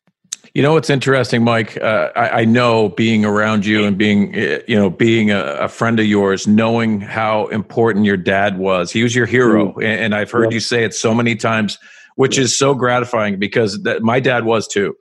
You 0.55 0.63
know 0.63 0.75
what's 0.75 0.91
interesting, 0.91 1.45
Mike? 1.45 1.77
Uh, 1.81 2.11
I, 2.15 2.41
I, 2.41 2.45
know 2.45 2.91
being 2.91 3.25
around 3.25 3.65
you 3.65 3.85
and 3.85 3.97
being, 3.97 4.35
eh, 4.35 4.61
you 4.69 4.77
know, 4.77 4.91
being 4.91 5.31
a, 5.31 5.41
a, 5.41 5.69
friend 5.69 5.99
of 5.99 6.07
yours, 6.07 6.47
knowing 6.47 7.01
how 7.01 7.47
important 7.47 8.05
your 8.05 8.17
dad 8.17 8.59
was. 8.59 8.93
He 8.93 9.03
was 9.03 9.15
your 9.15 9.27
hero, 9.27 9.73
mm. 9.73 9.85
and, 9.85 10.15
I've 10.15 10.31
heard 10.31 10.45
yep. 10.45 10.53
you 10.53 10.61
say 10.61 10.85
it 10.85 10.95
so 10.95 11.15
many 11.15 11.37
times, 11.37 11.79
which 12.17 12.37
yep. 12.37 12.45
is 12.45 12.59
so 12.59 12.75
gratifying 12.75 13.39
because 13.39 13.83
that, 13.85 14.03
my 14.03 14.21
dad 14.21 14.45
was 14.45 14.69
too. 14.69 14.95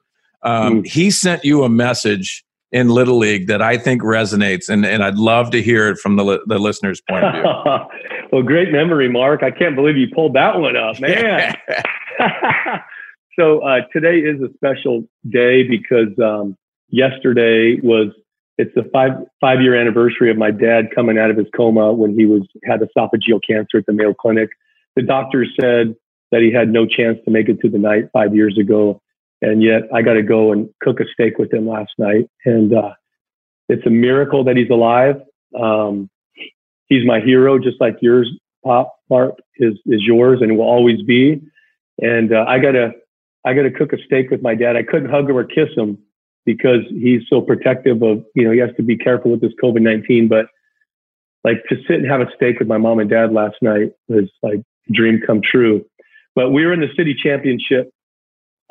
Um, 0.43 0.83
mm. 0.83 0.87
He 0.87 1.11
sent 1.11 1.43
you 1.43 1.63
a 1.63 1.69
message 1.69 2.43
in 2.71 2.87
Little 2.89 3.17
League 3.17 3.47
that 3.47 3.61
I 3.61 3.77
think 3.77 4.01
resonates, 4.01 4.69
and, 4.69 4.85
and 4.85 5.03
I'd 5.03 5.17
love 5.17 5.51
to 5.51 5.61
hear 5.61 5.89
it 5.89 5.97
from 5.97 6.15
the 6.15 6.39
the 6.47 6.57
listener's 6.57 7.01
point 7.01 7.25
of 7.25 7.33
view. 7.33 7.43
well, 8.31 8.43
great 8.43 8.71
memory, 8.71 9.09
Mark. 9.09 9.43
I 9.43 9.51
can't 9.51 9.75
believe 9.75 9.97
you 9.97 10.07
pulled 10.13 10.33
that 10.35 10.59
one 10.59 10.77
up, 10.77 10.99
man. 11.01 11.55
so 13.37 13.59
uh, 13.59 13.81
today 13.93 14.19
is 14.19 14.41
a 14.41 14.53
special 14.55 15.03
day 15.29 15.63
because 15.63 16.17
um, 16.23 16.57
yesterday 16.89 17.79
was 17.81 18.07
it's 18.57 18.73
the 18.75 18.83
five 18.93 19.11
five 19.39 19.61
year 19.61 19.79
anniversary 19.79 20.29
of 20.29 20.37
my 20.37 20.51
dad 20.51 20.87
coming 20.93 21.17
out 21.17 21.31
of 21.31 21.37
his 21.37 21.47
coma 21.55 21.93
when 21.93 22.13
he 22.13 22.25
was 22.25 22.43
had 22.63 22.81
esophageal 22.81 23.39
cancer 23.47 23.77
at 23.77 23.85
the 23.85 23.93
Mayo 23.93 24.13
Clinic. 24.13 24.49
The 24.95 25.03
doctor 25.03 25.45
said 25.59 25.95
that 26.31 26.41
he 26.41 26.51
had 26.51 26.69
no 26.69 26.85
chance 26.85 27.17
to 27.25 27.31
make 27.31 27.49
it 27.49 27.59
to 27.61 27.69
the 27.69 27.77
night 27.77 28.05
five 28.13 28.35
years 28.35 28.57
ago, 28.57 29.01
and 29.41 29.63
yet 29.63 29.83
I 29.93 30.01
got 30.01 30.13
to 30.13 30.23
go 30.23 30.51
and 30.51 30.69
cook 30.81 30.99
a 30.99 31.05
steak 31.13 31.37
with 31.37 31.53
him 31.53 31.67
last 31.67 31.91
night, 31.97 32.29
and 32.45 32.73
uh, 32.73 32.93
it's 33.69 33.85
a 33.85 33.89
miracle 33.89 34.43
that 34.43 34.57
he's 34.57 34.69
alive. 34.69 35.21
Um, 35.59 36.09
he's 36.87 37.05
my 37.05 37.21
hero, 37.21 37.57
just 37.57 37.79
like 37.79 37.97
yours, 38.01 38.29
Pop 38.63 38.95
Mark 39.09 39.35
is 39.57 39.73
is 39.85 40.01
yours 40.03 40.39
and 40.41 40.57
will 40.57 40.65
always 40.65 41.01
be. 41.03 41.41
And 41.99 42.33
uh, 42.33 42.45
I 42.47 42.59
gotta 42.59 42.91
I 43.45 43.53
gotta 43.53 43.71
cook 43.71 43.93
a 43.93 43.97
steak 44.05 44.29
with 44.29 44.41
my 44.41 44.55
dad. 44.55 44.75
I 44.75 44.83
couldn't 44.83 45.09
hug 45.09 45.29
him 45.29 45.37
or 45.37 45.43
kiss 45.43 45.69
him 45.75 45.97
because 46.45 46.81
he's 46.89 47.21
so 47.29 47.41
protective 47.41 48.01
of 48.01 48.23
you 48.35 48.43
know 48.43 48.51
he 48.51 48.59
has 48.59 48.69
to 48.77 48.83
be 48.83 48.97
careful 48.97 49.31
with 49.31 49.41
this 49.41 49.53
COVID 49.63 49.81
nineteen. 49.81 50.27
But 50.27 50.47
like 51.43 51.63
to 51.69 51.75
sit 51.87 51.97
and 51.97 52.07
have 52.07 52.21
a 52.21 52.27
steak 52.35 52.59
with 52.59 52.67
my 52.67 52.77
mom 52.77 52.99
and 52.99 53.09
dad 53.09 53.33
last 53.33 53.55
night 53.61 53.91
was 54.07 54.29
like 54.43 54.59
a 54.89 54.93
dream 54.93 55.21
come 55.25 55.41
true. 55.41 55.83
But 56.35 56.51
we 56.51 56.65
were 56.65 56.73
in 56.73 56.81
the 56.81 56.93
city 56.95 57.15
championship. 57.15 57.91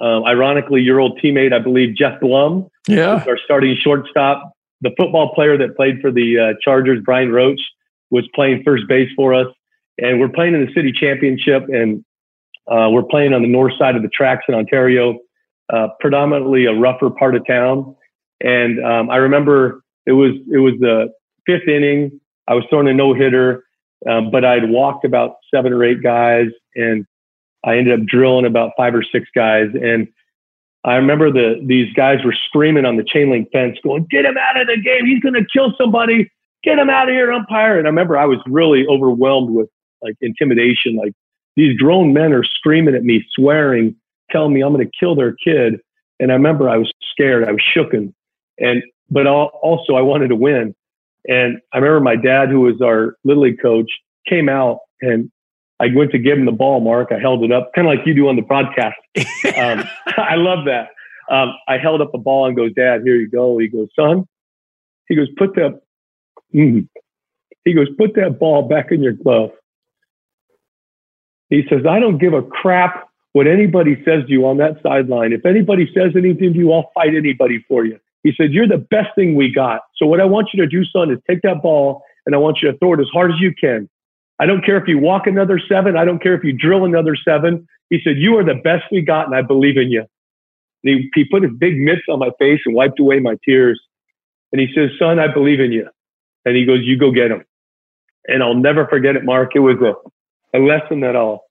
Um, 0.01 0.25
ironically, 0.25 0.81
your 0.81 0.99
old 0.99 1.21
teammate, 1.21 1.53
I 1.53 1.59
believe, 1.59 1.95
Geoff 1.95 2.21
Blum, 2.21 2.69
yeah, 2.89 3.23
our 3.27 3.39
starting 3.45 3.77
shortstop. 3.77 4.53
The 4.81 4.93
football 4.97 5.35
player 5.35 5.59
that 5.59 5.77
played 5.77 6.01
for 6.01 6.11
the 6.11 6.39
uh, 6.39 6.59
Chargers, 6.63 7.03
Brian 7.05 7.31
Roach, 7.31 7.61
was 8.11 8.27
playing 8.35 8.63
first 8.65 8.89
base 8.89 9.11
for 9.15 9.35
us, 9.35 9.49
and 9.99 10.19
we're 10.19 10.31
playing 10.31 10.55
in 10.55 10.65
the 10.65 10.73
city 10.73 10.91
championship. 10.91 11.65
And 11.69 12.03
uh, 12.71 12.89
we're 12.91 13.03
playing 13.03 13.35
on 13.35 13.43
the 13.43 13.49
north 13.49 13.73
side 13.79 13.97
of 13.97 14.03
the 14.03 14.09
tracks 14.09 14.45
in 14.49 14.55
Ontario, 14.55 15.19
uh, 15.73 15.89
predominantly 15.99 16.67
a 16.67 16.73
rougher 16.73 17.11
part 17.11 17.35
of 17.35 17.47
town. 17.47 17.97
And 18.41 18.85
um, 18.85 19.11
I 19.11 19.17
remember 19.17 19.83
it 20.07 20.13
was 20.13 20.33
it 20.53 20.59
was 20.59 20.75
the 20.81 21.13
fifth 21.47 21.69
inning. 21.69 22.21
I 22.49 22.55
was 22.55 22.65
throwing 22.71 22.89
a 22.89 22.95
no 22.95 23.13
hitter, 23.13 23.65
um, 24.09 24.31
but 24.31 24.45
I'd 24.45 24.71
walked 24.71 25.05
about 25.05 25.37
seven 25.53 25.73
or 25.73 25.85
eight 25.85 26.03
guys, 26.03 26.47
and 26.75 27.05
I 27.65 27.77
ended 27.77 28.01
up 28.01 28.07
drilling 28.07 28.47
about 28.47 28.73
five 28.77 28.95
or 28.95 29.03
six 29.03 29.29
guys. 29.35 29.69
And 29.75 30.09
I 30.85 30.95
remember 30.95 31.31
the 31.31 31.63
these 31.67 31.93
guys 31.95 32.25
were 32.25 32.35
screaming 32.47 32.85
on 32.85 32.97
the 32.97 33.05
chain 33.05 33.31
link 33.31 33.51
fence, 33.53 33.79
going, 33.83 34.07
"Get 34.11 34.25
him 34.25 34.37
out 34.39 34.61
of 34.61 34.69
the 34.69 34.81
game! 34.81 35.07
He's 35.07 35.21
going 35.21 35.35
to 35.35 35.45
kill 35.53 35.75
somebody! 35.79 36.31
Get 36.63 36.79
him 36.79 36.89
out 36.89 37.09
of 37.09 37.15
here, 37.15 37.33
umpire!" 37.33 37.79
And 37.79 37.87
I 37.87 37.91
remember 37.91 38.17
I 38.17 38.27
was 38.27 38.39
really 38.47 38.87
overwhelmed 38.87 39.51
with 39.51 39.69
like 40.03 40.15
intimidation, 40.23 40.97
like 40.97 41.13
these 41.61 41.77
grown 41.77 42.15
men 42.15 42.33
are 42.33 42.43
screaming 42.43 42.95
at 42.95 43.03
me, 43.03 43.23
swearing, 43.33 43.95
telling 44.31 44.55
me 44.55 44.63
I'm 44.63 44.73
going 44.73 44.87
to 44.87 44.93
kill 44.99 45.15
their 45.15 45.35
kid. 45.45 45.75
And 46.19 46.33
I 46.33 46.35
remember 46.35 46.71
I 46.71 46.79
was 46.79 46.91
scared, 47.13 47.47
I 47.47 47.53
was 47.53 47.63
shooken, 47.77 48.15
and 48.59 48.83
but 49.11 49.27
also 49.27 49.95
I 49.95 50.01
wanted 50.01 50.29
to 50.29 50.37
win. 50.37 50.75
And 51.29 51.59
I 51.75 51.79
remember 51.79 52.01
my 52.01 52.17
dad, 52.17 52.49
who 52.49 52.63
was 52.63 52.81
our 52.83 53.17
little 53.25 53.43
league 53.43 53.61
coach, 53.61 53.91
came 54.27 54.49
out 54.49 54.79
and 55.03 55.31
I 55.81 55.89
went 55.95 56.13
to 56.13 56.19
give 56.19 56.39
him 56.39 56.47
the 56.47 56.53
ball, 56.53 56.81
Mark. 56.81 57.09
I 57.11 57.19
held 57.19 57.45
it 57.45 57.53
up, 57.53 57.73
kind 57.75 57.87
of 57.87 57.95
like 57.95 58.07
you 58.07 58.15
do 58.15 58.29
on 58.29 58.37
the 58.37 58.43
broadcast. 58.43 58.97
Um, 59.57 59.85
I 60.17 60.37
love 60.37 60.65
that. 60.65 60.89
Um, 61.31 61.53
I 61.69 61.77
held 61.77 62.01
up 62.01 62.13
the 62.13 62.19
ball 62.19 62.47
and 62.47 62.57
goes, 62.57 62.73
Dad, 62.73 63.03
here 63.05 63.17
you 63.17 63.29
go. 63.29 63.59
He 63.59 63.69
goes, 63.69 63.89
son. 63.99 64.25
He 65.09 65.15
goes, 65.15 65.29
put 65.37 65.55
that. 65.57 65.81
Mm. 66.55 66.89
He 67.65 67.75
goes, 67.75 67.89
put 67.99 68.15
that 68.15 68.39
ball 68.39 68.67
back 68.67 68.93
in 68.93 69.03
your 69.03 69.13
glove. 69.13 69.51
He 71.51 71.65
says, 71.69 71.85
I 71.89 71.99
don't 71.99 72.19
give 72.19 72.33
a 72.33 72.43
crap 72.43 73.09
what 73.33 73.47
anybody 73.47 73.97
says 74.05 74.25
to 74.25 74.31
you 74.31 74.47
on 74.47 74.57
that 74.59 74.81
sideline. 74.83 75.33
If 75.33 75.45
anybody 75.45 75.91
says 75.95 76.13
anything 76.17 76.53
to 76.53 76.59
you, 76.59 76.73
I'll 76.73 76.91
fight 76.95 77.15
anybody 77.15 77.65
for 77.69 77.85
you. 77.85 77.99
He 78.23 78.33
said, 78.37 78.53
You're 78.53 78.69
the 78.69 78.79
best 78.79 79.09
thing 79.15 79.35
we 79.35 79.53
got. 79.53 79.83
So, 79.97 80.07
what 80.07 80.21
I 80.21 80.25
want 80.25 80.49
you 80.53 80.63
to 80.63 80.69
do, 80.69 80.85
son, 80.85 81.11
is 81.11 81.19
take 81.29 81.43
that 81.43 81.63
ball 81.63 82.03
and 82.27 82.35
I 82.35 82.39
want 82.39 82.59
you 82.63 82.71
to 82.71 82.79
throw 82.79 82.95
it 82.95 83.01
as 83.01 83.09
hard 83.13 83.33
as 83.33 83.41
you 83.41 83.55
can. 83.55 83.89
I 84.39 84.47
don't 84.47 84.65
care 84.65 84.77
if 84.77 84.89
you 84.89 84.99
walk 84.99 85.27
another 85.27 85.61
seven. 85.69 85.97
I 85.97 86.05
don't 86.05 86.23
care 86.23 86.35
if 86.35 86.45
you 86.45 86.53
drill 86.53 86.85
another 86.85 87.15
seven. 87.17 87.67
He 87.89 88.01
said, 88.03 88.17
You 88.19 88.39
are 88.39 88.45
the 88.45 88.55
best 88.55 88.85
we 88.91 89.03
got, 89.03 89.27
and 89.27 89.35
I 89.35 89.43
believe 89.43 89.77
in 89.77 89.91
you. 89.91 90.05
And 90.85 90.99
he, 90.99 91.11
he 91.15 91.25
put 91.25 91.43
his 91.43 91.53
big 91.59 91.77
mitts 91.79 92.03
on 92.09 92.19
my 92.19 92.31
face 92.39 92.61
and 92.65 92.75
wiped 92.75 93.01
away 93.01 93.21
my 93.21 93.37
tears. 93.45 93.81
And 94.53 94.61
he 94.61 94.73
says, 94.75 94.91
Son, 94.99 95.19
I 95.19 95.33
believe 95.33 95.61
in 95.61 95.73
you. 95.73 95.89
And 96.45 96.57
he 96.57 96.65
goes, 96.65 96.81
You 96.83 96.99
go 96.99 97.11
get 97.11 97.31
him. 97.31 97.45
And 98.29 98.43
I'll 98.43 98.55
never 98.55 98.87
forget 98.87 99.17
it, 99.17 99.25
Mark. 99.25 99.53
It 99.55 99.61
was 99.61 99.77
a 99.81 99.95
a 100.55 100.59
lesson 100.59 101.01
that 101.01 101.17
I'll 101.17 101.45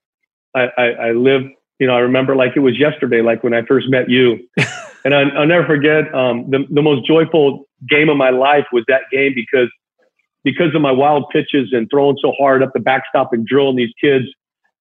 I, 0.54 0.68
I, 0.76 0.84
I 0.84 1.12
live. 1.12 1.42
You 1.78 1.86
know, 1.86 1.94
I 1.94 2.00
remember 2.00 2.36
like 2.36 2.52
it 2.56 2.60
was 2.60 2.78
yesterday, 2.78 3.22
like 3.22 3.42
when 3.42 3.54
I 3.54 3.62
first 3.62 3.88
met 3.88 4.10
you, 4.10 4.38
and 5.04 5.14
I, 5.14 5.38
will 5.38 5.46
never 5.46 5.66
forget 5.66 6.14
um, 6.14 6.50
the 6.50 6.66
the 6.70 6.82
most 6.82 7.06
joyful 7.06 7.66
game 7.88 8.08
of 8.08 8.16
my 8.16 8.30
life 8.30 8.66
was 8.72 8.84
that 8.88 9.02
game 9.10 9.32
because 9.34 9.70
because 10.44 10.74
of 10.74 10.82
my 10.82 10.92
wild 10.92 11.24
pitches 11.30 11.68
and 11.72 11.88
throwing 11.90 12.16
so 12.20 12.32
hard 12.38 12.62
up 12.62 12.72
the 12.74 12.80
backstop 12.80 13.32
and 13.32 13.46
drilling 13.46 13.76
these 13.76 13.92
kids. 14.00 14.26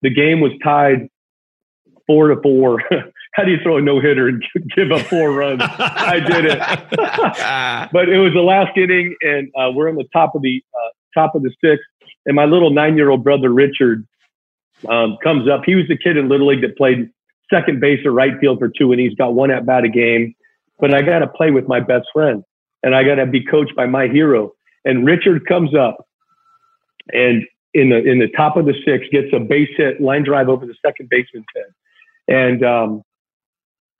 The 0.01 0.09
game 0.09 0.39
was 0.39 0.51
tied 0.63 1.09
four 2.07 2.29
to 2.29 2.41
four. 2.41 2.81
How 3.33 3.43
do 3.43 3.51
you 3.51 3.57
throw 3.61 3.77
a 3.77 3.81
no 3.81 3.99
hitter 3.99 4.27
and 4.27 4.43
give 4.75 4.91
up 4.91 5.01
four 5.01 5.31
runs? 5.31 5.61
I 5.61 6.19
did 6.19 6.45
it, 6.45 6.59
but 7.91 8.09
it 8.09 8.17
was 8.17 8.33
the 8.33 8.41
last 8.41 8.75
inning, 8.75 9.15
and 9.21 9.49
uh, 9.55 9.71
we're 9.71 9.87
on 9.87 9.95
the 9.95 10.07
top 10.11 10.35
of 10.35 10.41
the 10.41 10.63
uh, 10.73 10.89
top 11.13 11.35
of 11.35 11.43
the 11.43 11.51
sixth, 11.63 11.85
and 12.25 12.35
my 12.35 12.45
little 12.45 12.69
nine 12.69 12.95
year 12.95 13.09
old 13.09 13.23
brother 13.23 13.49
Richard 13.49 14.07
um, 14.87 15.17
comes 15.23 15.49
up. 15.49 15.61
He 15.65 15.75
was 15.75 15.87
the 15.87 15.97
kid 15.97 16.17
in 16.17 16.29
Little 16.29 16.47
League 16.47 16.61
that 16.61 16.77
played 16.77 17.09
second 17.51 17.79
base 17.79 18.05
or 18.05 18.11
right 18.11 18.39
field 18.39 18.59
for 18.59 18.69
two 18.69 18.91
and 18.91 19.01
he's 19.01 19.15
got 19.15 19.33
one 19.33 19.51
at 19.51 19.65
bat 19.65 19.83
a 19.83 19.89
game. 19.89 20.35
But 20.79 20.93
I 20.93 21.01
got 21.01 21.19
to 21.19 21.27
play 21.27 21.51
with 21.51 21.67
my 21.67 21.79
best 21.79 22.07
friend 22.13 22.43
and 22.83 22.95
I 22.95 23.03
got 23.03 23.15
to 23.15 23.25
be 23.25 23.43
coached 23.43 23.75
by 23.75 23.85
my 23.85 24.07
hero. 24.07 24.53
And 24.85 25.05
Richard 25.05 25.45
comes 25.45 25.75
up 25.75 26.05
and 27.11 27.45
in 27.73 27.89
the 27.89 27.97
in 27.97 28.19
the 28.19 28.29
top 28.35 28.57
of 28.57 28.65
the 28.65 28.73
six 28.85 29.05
gets 29.11 29.27
a 29.33 29.39
base 29.39 29.69
hit 29.77 30.01
line 30.01 30.23
drive 30.23 30.49
over 30.49 30.65
the 30.65 30.75
second 30.83 31.09
baseman's 31.09 31.45
head. 31.55 31.65
And 32.27 32.63
um, 32.63 33.03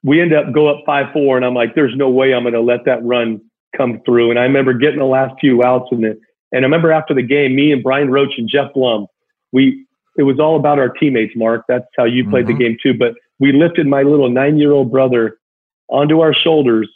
we 0.04 0.22
end 0.22 0.34
up 0.34 0.54
go 0.54 0.68
up 0.68 0.84
five 0.86 1.12
four, 1.14 1.38
and 1.38 1.46
I'm 1.46 1.54
like, 1.54 1.76
there's 1.76 1.96
no 1.96 2.10
way 2.10 2.34
I'm 2.34 2.44
going 2.44 2.54
to 2.54 2.62
let 2.62 2.86
that 2.86 3.04
run 3.04 3.42
come 3.76 4.02
through. 4.06 4.32
And 4.32 4.40
I 4.40 4.44
remember 4.44 4.74
getting 4.74 5.00
the 5.00 5.06
last 5.06 5.36
few 5.40 5.64
outs, 5.64 5.90
and 5.92 6.04
the, 6.04 6.20
and 6.52 6.64
I 6.64 6.68
remember 6.68 6.92
after 6.92 7.14
the 7.14 7.22
game, 7.22 7.56
me 7.56 7.72
and 7.72 7.84
Brian 7.84 8.10
Roach 8.10 8.34
and 8.38 8.50
Geoff 8.50 8.74
Blum, 8.74 9.08
we 9.52 9.86
it 10.18 10.24
was 10.24 10.40
all 10.40 10.58
about 10.58 10.80
our 10.80 10.90
teammates, 10.90 11.34
Mark. 11.36 11.66
That's 11.68 11.86
how 11.98 12.04
you 12.04 12.30
played 12.30 12.46
mm-hmm. 12.46 12.58
the 12.58 12.64
game 12.64 12.78
too. 12.82 12.94
But 12.94 13.14
we 13.40 13.54
lifted 13.54 13.88
my 13.88 14.04
little 14.04 14.30
nine 14.30 14.58
year 14.58 14.72
old 14.72 14.92
brother 14.92 15.38
onto 15.88 16.20
our 16.20 16.34
shoulders 16.34 16.90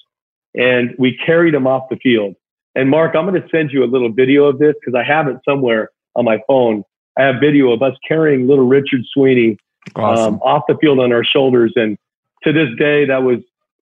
and 0.55 0.93
we 0.99 1.17
carried 1.25 1.53
him 1.53 1.67
off 1.67 1.89
the 1.89 1.95
field. 1.97 2.35
And 2.75 2.89
Mark, 2.89 3.15
I'm 3.15 3.27
going 3.27 3.41
to 3.41 3.47
send 3.49 3.71
you 3.71 3.83
a 3.83 3.85
little 3.85 4.11
video 4.11 4.45
of 4.45 4.59
this 4.59 4.75
because 4.79 4.95
I 4.95 5.03
have 5.03 5.27
it 5.27 5.37
somewhere 5.47 5.89
on 6.15 6.25
my 6.25 6.39
phone. 6.47 6.83
I 7.17 7.23
have 7.23 7.35
video 7.39 7.71
of 7.71 7.81
us 7.81 7.95
carrying 8.07 8.47
little 8.47 8.65
Richard 8.67 9.01
Sweeney 9.13 9.57
awesome. 9.95 10.35
um, 10.35 10.41
off 10.41 10.63
the 10.67 10.75
field 10.81 10.99
on 10.99 11.11
our 11.11 11.23
shoulders. 11.23 11.73
And 11.75 11.97
to 12.43 12.51
this 12.51 12.69
day, 12.77 13.05
that 13.05 13.23
was 13.23 13.39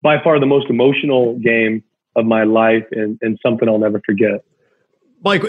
by 0.02 0.22
far 0.24 0.40
the 0.40 0.46
most 0.46 0.70
emotional 0.70 1.38
game 1.40 1.84
of 2.16 2.26
my 2.26 2.44
life 2.44 2.86
and, 2.92 3.18
and 3.22 3.40
something 3.44 3.70
I'll 3.70 3.78
never 3.78 4.02
forget. 4.06 4.44
Mike, 5.24 5.44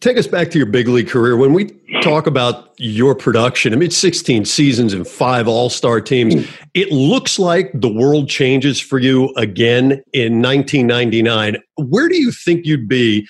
take 0.00 0.16
us 0.16 0.26
back 0.26 0.50
to 0.50 0.58
your 0.58 0.66
big 0.66 0.88
league 0.88 1.08
career. 1.08 1.36
When 1.36 1.52
we 1.52 1.70
talk 2.02 2.26
about 2.26 2.74
your 2.78 3.14
production, 3.14 3.72
I 3.72 3.76
mean, 3.76 3.90
16 3.90 4.44
seasons 4.44 4.92
and 4.92 5.06
five 5.06 5.48
all 5.48 5.70
star 5.70 6.00
teams. 6.00 6.46
It 6.74 6.92
looks 6.92 7.38
like 7.38 7.70
the 7.74 7.88
world 7.88 8.28
changes 8.28 8.80
for 8.80 8.98
you 8.98 9.32
again 9.36 10.02
in 10.12 10.42
1999. 10.42 11.56
Where 11.76 12.08
do 12.08 12.16
you 12.16 12.30
think 12.32 12.66
you'd 12.66 12.88
be 12.88 13.26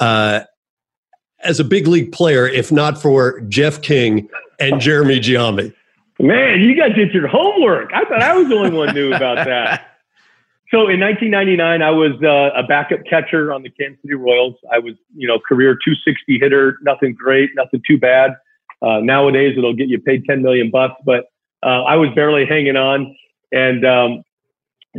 uh, 0.00 0.40
as 1.44 1.60
a 1.60 1.64
big 1.64 1.86
league 1.86 2.12
player 2.12 2.46
if 2.46 2.70
not 2.70 3.00
for 3.00 3.40
Jeff 3.42 3.82
King 3.82 4.28
and 4.58 4.80
Jeremy 4.80 5.20
Giambi? 5.20 5.72
Man, 6.18 6.60
you 6.60 6.74
guys 6.74 6.94
did 6.94 7.14
your 7.14 7.28
homework. 7.28 7.92
I 7.94 8.04
thought 8.04 8.20
I 8.20 8.36
was 8.36 8.48
the 8.48 8.56
only 8.56 8.70
one 8.70 8.94
knew 8.94 9.14
about 9.14 9.36
that. 9.46 9.89
So 10.70 10.86
in 10.86 11.00
1999, 11.00 11.82
I 11.82 11.90
was 11.90 12.12
uh, 12.22 12.56
a 12.56 12.62
backup 12.62 13.00
catcher 13.08 13.52
on 13.52 13.64
the 13.64 13.70
Kansas 13.70 14.00
City 14.02 14.14
Royals. 14.14 14.54
I 14.72 14.78
was, 14.78 14.94
you 15.16 15.26
know, 15.26 15.40
career 15.40 15.74
260 15.74 16.38
hitter, 16.38 16.78
nothing 16.82 17.12
great, 17.12 17.50
nothing 17.56 17.82
too 17.84 17.98
bad. 17.98 18.36
Uh, 18.80 19.00
nowadays, 19.00 19.56
it'll 19.58 19.74
get 19.74 19.88
you 19.88 20.00
paid 20.00 20.24
10 20.26 20.42
million 20.42 20.70
bucks, 20.70 20.94
but 21.04 21.24
uh, 21.64 21.82
I 21.82 21.96
was 21.96 22.10
barely 22.14 22.46
hanging 22.46 22.76
on. 22.76 23.16
And 23.50 23.84
um, 23.84 24.22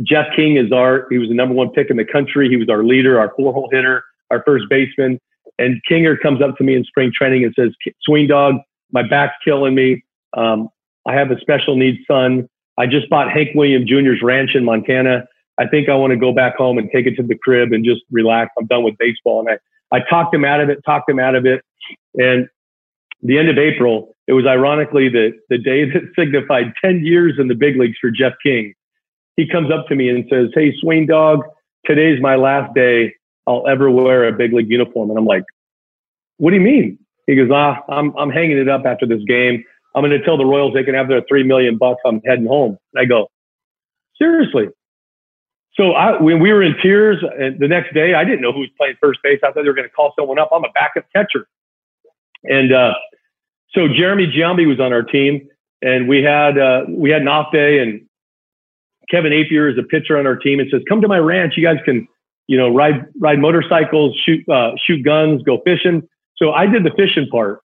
Jeff 0.02 0.26
King 0.36 0.56
is 0.56 0.72
our, 0.72 1.06
he 1.08 1.16
was 1.16 1.28
the 1.28 1.34
number 1.34 1.54
one 1.54 1.70
pick 1.70 1.88
in 1.88 1.96
the 1.96 2.04
country. 2.04 2.50
He 2.50 2.56
was 2.56 2.68
our 2.68 2.84
leader, 2.84 3.18
our 3.18 3.32
four 3.34 3.54
hole 3.54 3.70
hitter, 3.72 4.04
our 4.30 4.42
first 4.44 4.66
baseman. 4.68 5.18
And 5.58 5.80
Kinger 5.90 6.20
comes 6.20 6.42
up 6.42 6.56
to 6.58 6.64
me 6.64 6.74
in 6.74 6.84
spring 6.84 7.12
training 7.14 7.44
and 7.44 7.54
says, 7.58 7.70
Swing 8.02 8.26
dog, 8.26 8.56
my 8.90 9.02
back's 9.02 9.36
killing 9.42 9.74
me. 9.74 10.04
Um, 10.36 10.68
I 11.06 11.14
have 11.14 11.30
a 11.30 11.40
special 11.40 11.76
needs 11.76 11.98
son. 12.06 12.46
I 12.78 12.86
just 12.86 13.08
bought 13.08 13.30
Hank 13.30 13.50
William 13.54 13.86
Jr.'s 13.86 14.22
ranch 14.22 14.54
in 14.54 14.64
Montana. 14.64 15.26
I 15.62 15.68
think 15.68 15.88
I 15.88 15.94
want 15.94 16.10
to 16.10 16.16
go 16.16 16.32
back 16.32 16.56
home 16.56 16.76
and 16.76 16.90
take 16.90 17.06
it 17.06 17.14
to 17.16 17.22
the 17.22 17.36
crib 17.36 17.72
and 17.72 17.84
just 17.84 18.02
relax. 18.10 18.50
I'm 18.58 18.66
done 18.66 18.82
with 18.82 18.98
baseball. 18.98 19.46
And 19.46 19.58
I, 19.92 19.96
I 19.96 20.00
talked 20.10 20.34
him 20.34 20.44
out 20.44 20.60
of 20.60 20.68
it, 20.68 20.78
talked 20.84 21.08
him 21.08 21.20
out 21.20 21.36
of 21.36 21.46
it. 21.46 21.62
And 22.16 22.48
the 23.22 23.38
end 23.38 23.48
of 23.48 23.58
April, 23.58 24.16
it 24.26 24.32
was 24.32 24.44
ironically 24.44 25.08
the, 25.08 25.38
the 25.50 25.58
day 25.58 25.84
that 25.92 26.02
signified 26.18 26.72
10 26.84 27.04
years 27.04 27.34
in 27.38 27.46
the 27.46 27.54
big 27.54 27.76
leagues 27.76 27.96
for 28.00 28.10
Jeff 28.10 28.32
King. 28.42 28.74
He 29.36 29.46
comes 29.46 29.70
up 29.70 29.86
to 29.86 29.94
me 29.94 30.08
and 30.08 30.24
says, 30.28 30.48
Hey, 30.52 30.74
Swain 30.80 31.06
Dog, 31.06 31.44
today's 31.86 32.20
my 32.20 32.34
last 32.34 32.74
day 32.74 33.14
I'll 33.46 33.66
ever 33.68 33.88
wear 33.88 34.26
a 34.26 34.32
big 34.32 34.52
league 34.52 34.68
uniform. 34.68 35.10
And 35.10 35.18
I'm 35.18 35.26
like, 35.26 35.44
What 36.38 36.50
do 36.50 36.56
you 36.56 36.62
mean? 36.62 36.98
He 37.28 37.36
goes, 37.36 37.50
Ah, 37.52 37.82
I'm, 37.88 38.16
I'm 38.16 38.30
hanging 38.30 38.58
it 38.58 38.68
up 38.68 38.84
after 38.84 39.06
this 39.06 39.22
game. 39.28 39.62
I'm 39.94 40.02
going 40.02 40.18
to 40.18 40.24
tell 40.24 40.36
the 40.36 40.44
Royals 40.44 40.74
they 40.74 40.82
can 40.82 40.94
have 40.94 41.06
their 41.06 41.22
three 41.28 41.44
million 41.44 41.78
bucks. 41.78 42.00
I'm 42.04 42.20
heading 42.26 42.46
home. 42.46 42.78
And 42.94 43.02
I 43.02 43.04
go, 43.04 43.28
Seriously? 44.18 44.68
So 45.74 45.92
I, 45.92 46.20
when 46.20 46.40
we 46.40 46.52
were 46.52 46.62
in 46.62 46.74
tears 46.82 47.22
and 47.38 47.58
the 47.58 47.68
next 47.68 47.94
day, 47.94 48.14
I 48.14 48.24
didn't 48.24 48.42
know 48.42 48.52
who 48.52 48.60
was 48.60 48.68
playing 48.76 48.96
first 49.00 49.20
base. 49.22 49.40
I 49.42 49.52
thought 49.52 49.62
they 49.62 49.68
were 49.68 49.74
going 49.74 49.88
to 49.88 49.94
call 49.94 50.12
someone 50.18 50.38
up. 50.38 50.50
I'm 50.52 50.64
a 50.64 50.72
backup 50.74 51.06
catcher. 51.14 51.48
And 52.44 52.72
uh, 52.72 52.94
so 53.74 53.88
Jeremy 53.88 54.26
Giambi 54.26 54.66
was 54.66 54.80
on 54.80 54.92
our 54.92 55.02
team, 55.02 55.48
and 55.80 56.08
we 56.08 56.22
had 56.22 56.58
uh, 56.58 56.82
we 56.88 57.10
had 57.10 57.22
an 57.22 57.28
off 57.28 57.52
day, 57.52 57.78
and 57.78 58.02
Kevin 59.10 59.32
Appier 59.32 59.70
is 59.70 59.78
a 59.78 59.82
pitcher 59.82 60.18
on 60.18 60.26
our 60.26 60.36
team, 60.36 60.60
and 60.60 60.68
says, 60.70 60.82
"Come 60.88 61.00
to 61.00 61.08
my 61.08 61.18
ranch. 61.18 61.54
You 61.56 61.62
guys 61.62 61.78
can, 61.84 62.06
you 62.48 62.58
know, 62.58 62.68
ride 62.74 63.06
ride 63.18 63.38
motorcycles, 63.38 64.16
shoot 64.24 64.46
uh, 64.48 64.72
shoot 64.84 65.02
guns, 65.04 65.42
go 65.42 65.60
fishing." 65.64 66.02
So 66.36 66.52
I 66.52 66.66
did 66.66 66.84
the 66.84 66.90
fishing 66.96 67.28
part. 67.30 67.60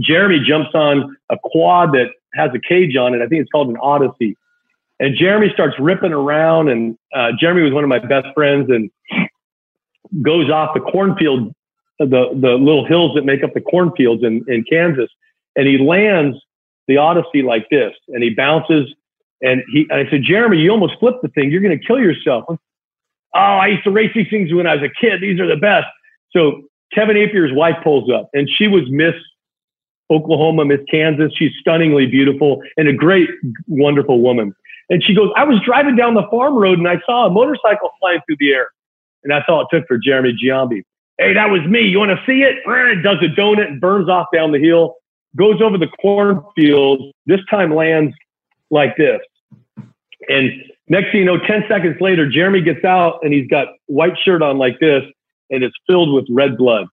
Jeremy 0.00 0.40
jumps 0.46 0.70
on 0.74 1.16
a 1.30 1.36
quad 1.42 1.92
that 1.92 2.08
has 2.34 2.50
a 2.54 2.60
cage 2.60 2.96
on 2.96 3.14
it. 3.14 3.22
I 3.22 3.26
think 3.26 3.42
it's 3.42 3.50
called 3.50 3.68
an 3.68 3.78
Odyssey. 3.80 4.36
And 5.00 5.16
Jeremy 5.16 5.50
starts 5.52 5.76
ripping 5.78 6.12
around, 6.12 6.68
and 6.68 6.98
uh, 7.14 7.30
Jeremy 7.38 7.62
was 7.62 7.72
one 7.72 7.84
of 7.84 7.88
my 7.88 8.00
best 8.00 8.26
friends, 8.34 8.68
and 8.68 8.90
goes 10.22 10.50
off 10.50 10.74
the 10.74 10.80
cornfield 10.80 11.54
the 11.98 12.06
the 12.06 12.52
little 12.54 12.84
hills 12.84 13.14
that 13.14 13.24
make 13.24 13.42
up 13.42 13.54
the 13.54 13.60
cornfields 13.60 14.22
in, 14.22 14.44
in 14.48 14.64
Kansas, 14.64 15.10
and 15.56 15.66
he 15.66 15.78
lands 15.78 16.38
the 16.86 16.96
Odyssey 16.96 17.42
like 17.42 17.68
this, 17.70 17.92
and 18.08 18.22
he 18.22 18.30
bounces, 18.30 18.92
and 19.42 19.62
he 19.72 19.86
and 19.90 20.06
I 20.06 20.10
said, 20.10 20.22
Jeremy, 20.22 20.58
you 20.58 20.70
almost 20.70 20.94
flipped 20.98 21.22
the 21.22 21.28
thing. 21.28 21.50
You're 21.50 21.60
going 21.60 21.78
to 21.78 21.84
kill 21.84 21.98
yourself. 21.98 22.44
Oh, 22.48 22.58
I 23.34 23.66
used 23.68 23.84
to 23.84 23.90
race 23.90 24.10
these 24.14 24.28
things 24.30 24.52
when 24.52 24.66
I 24.66 24.76
was 24.76 24.84
a 24.84 25.00
kid. 25.00 25.20
These 25.20 25.38
are 25.40 25.46
the 25.46 25.56
best. 25.56 25.86
So 26.30 26.62
Kevin 26.94 27.16
Appier's 27.16 27.52
wife 27.52 27.76
pulls 27.82 28.10
up, 28.10 28.30
and 28.32 28.48
she 28.48 28.68
was 28.68 28.84
Miss 28.88 29.14
Oklahoma, 30.10 30.64
Miss 30.64 30.80
Kansas. 30.90 31.32
She's 31.36 31.52
stunningly 31.60 32.06
beautiful 32.06 32.62
and 32.76 32.88
a 32.88 32.92
great, 32.92 33.28
wonderful 33.66 34.22
woman. 34.22 34.54
And 34.90 35.02
she 35.02 35.14
goes, 35.14 35.30
I 35.36 35.44
was 35.44 35.60
driving 35.64 35.96
down 35.96 36.14
the 36.14 36.26
farm 36.30 36.54
road 36.54 36.78
and 36.78 36.88
I 36.88 37.00
saw 37.04 37.26
a 37.26 37.30
motorcycle 37.30 37.90
flying 38.00 38.20
through 38.26 38.36
the 38.40 38.52
air. 38.52 38.68
And 39.22 39.30
that's 39.30 39.44
all 39.48 39.62
it 39.62 39.68
took 39.70 39.86
for 39.86 39.98
Jeremy 39.98 40.34
Giambi. 40.42 40.82
Hey, 41.18 41.34
that 41.34 41.50
was 41.50 41.62
me. 41.66 41.80
You 41.80 41.98
want 41.98 42.12
to 42.12 42.22
see 42.26 42.42
it? 42.42 42.56
It 42.64 43.02
does 43.02 43.18
a 43.22 43.28
donut 43.38 43.66
and 43.66 43.80
burns 43.80 44.08
off 44.08 44.28
down 44.32 44.52
the 44.52 44.60
hill, 44.60 44.94
goes 45.36 45.60
over 45.60 45.76
the 45.76 45.88
cornfield. 46.00 47.12
This 47.26 47.40
time 47.50 47.74
lands 47.74 48.14
like 48.70 48.96
this. 48.96 49.20
And 50.28 50.50
next 50.88 51.10
thing 51.10 51.20
you 51.20 51.26
know, 51.26 51.38
10 51.38 51.64
seconds 51.68 51.96
later, 52.00 52.28
Jeremy 52.28 52.60
gets 52.60 52.84
out 52.84 53.18
and 53.22 53.32
he's 53.32 53.48
got 53.48 53.68
white 53.86 54.16
shirt 54.22 54.42
on 54.42 54.58
like 54.58 54.78
this, 54.80 55.02
and 55.50 55.64
it's 55.64 55.76
filled 55.86 56.12
with 56.14 56.26
red 56.30 56.56
blood. 56.56 56.86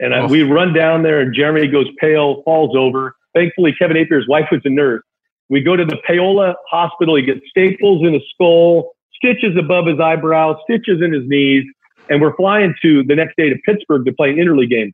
And 0.00 0.14
oh. 0.14 0.28
we 0.28 0.42
run 0.42 0.72
down 0.72 1.02
there, 1.02 1.20
and 1.20 1.34
Jeremy 1.34 1.66
goes 1.66 1.86
pale, 1.98 2.42
falls 2.44 2.76
over. 2.76 3.16
Thankfully, 3.34 3.74
Kevin 3.76 3.96
Appier's 3.96 4.28
wife 4.28 4.46
was 4.52 4.60
a 4.64 4.70
nurse. 4.70 5.02
We 5.48 5.62
go 5.62 5.76
to 5.76 5.84
the 5.84 5.96
Paola 6.06 6.54
Hospital. 6.70 7.16
He 7.16 7.22
gets 7.22 7.40
staples 7.48 8.06
in 8.06 8.14
his 8.14 8.22
skull, 8.34 8.92
stitches 9.14 9.56
above 9.58 9.86
his 9.86 9.98
eyebrows, 9.98 10.56
stitches 10.64 11.00
in 11.02 11.12
his 11.12 11.26
knees 11.26 11.64
and 12.08 12.20
we're 12.20 12.34
flying 12.36 12.74
to 12.82 13.02
the 13.04 13.14
next 13.14 13.36
day 13.36 13.48
to 13.48 13.56
Pittsburgh 13.64 14.04
to 14.06 14.12
play 14.12 14.30
an 14.30 14.36
interleague 14.36 14.70
game. 14.70 14.92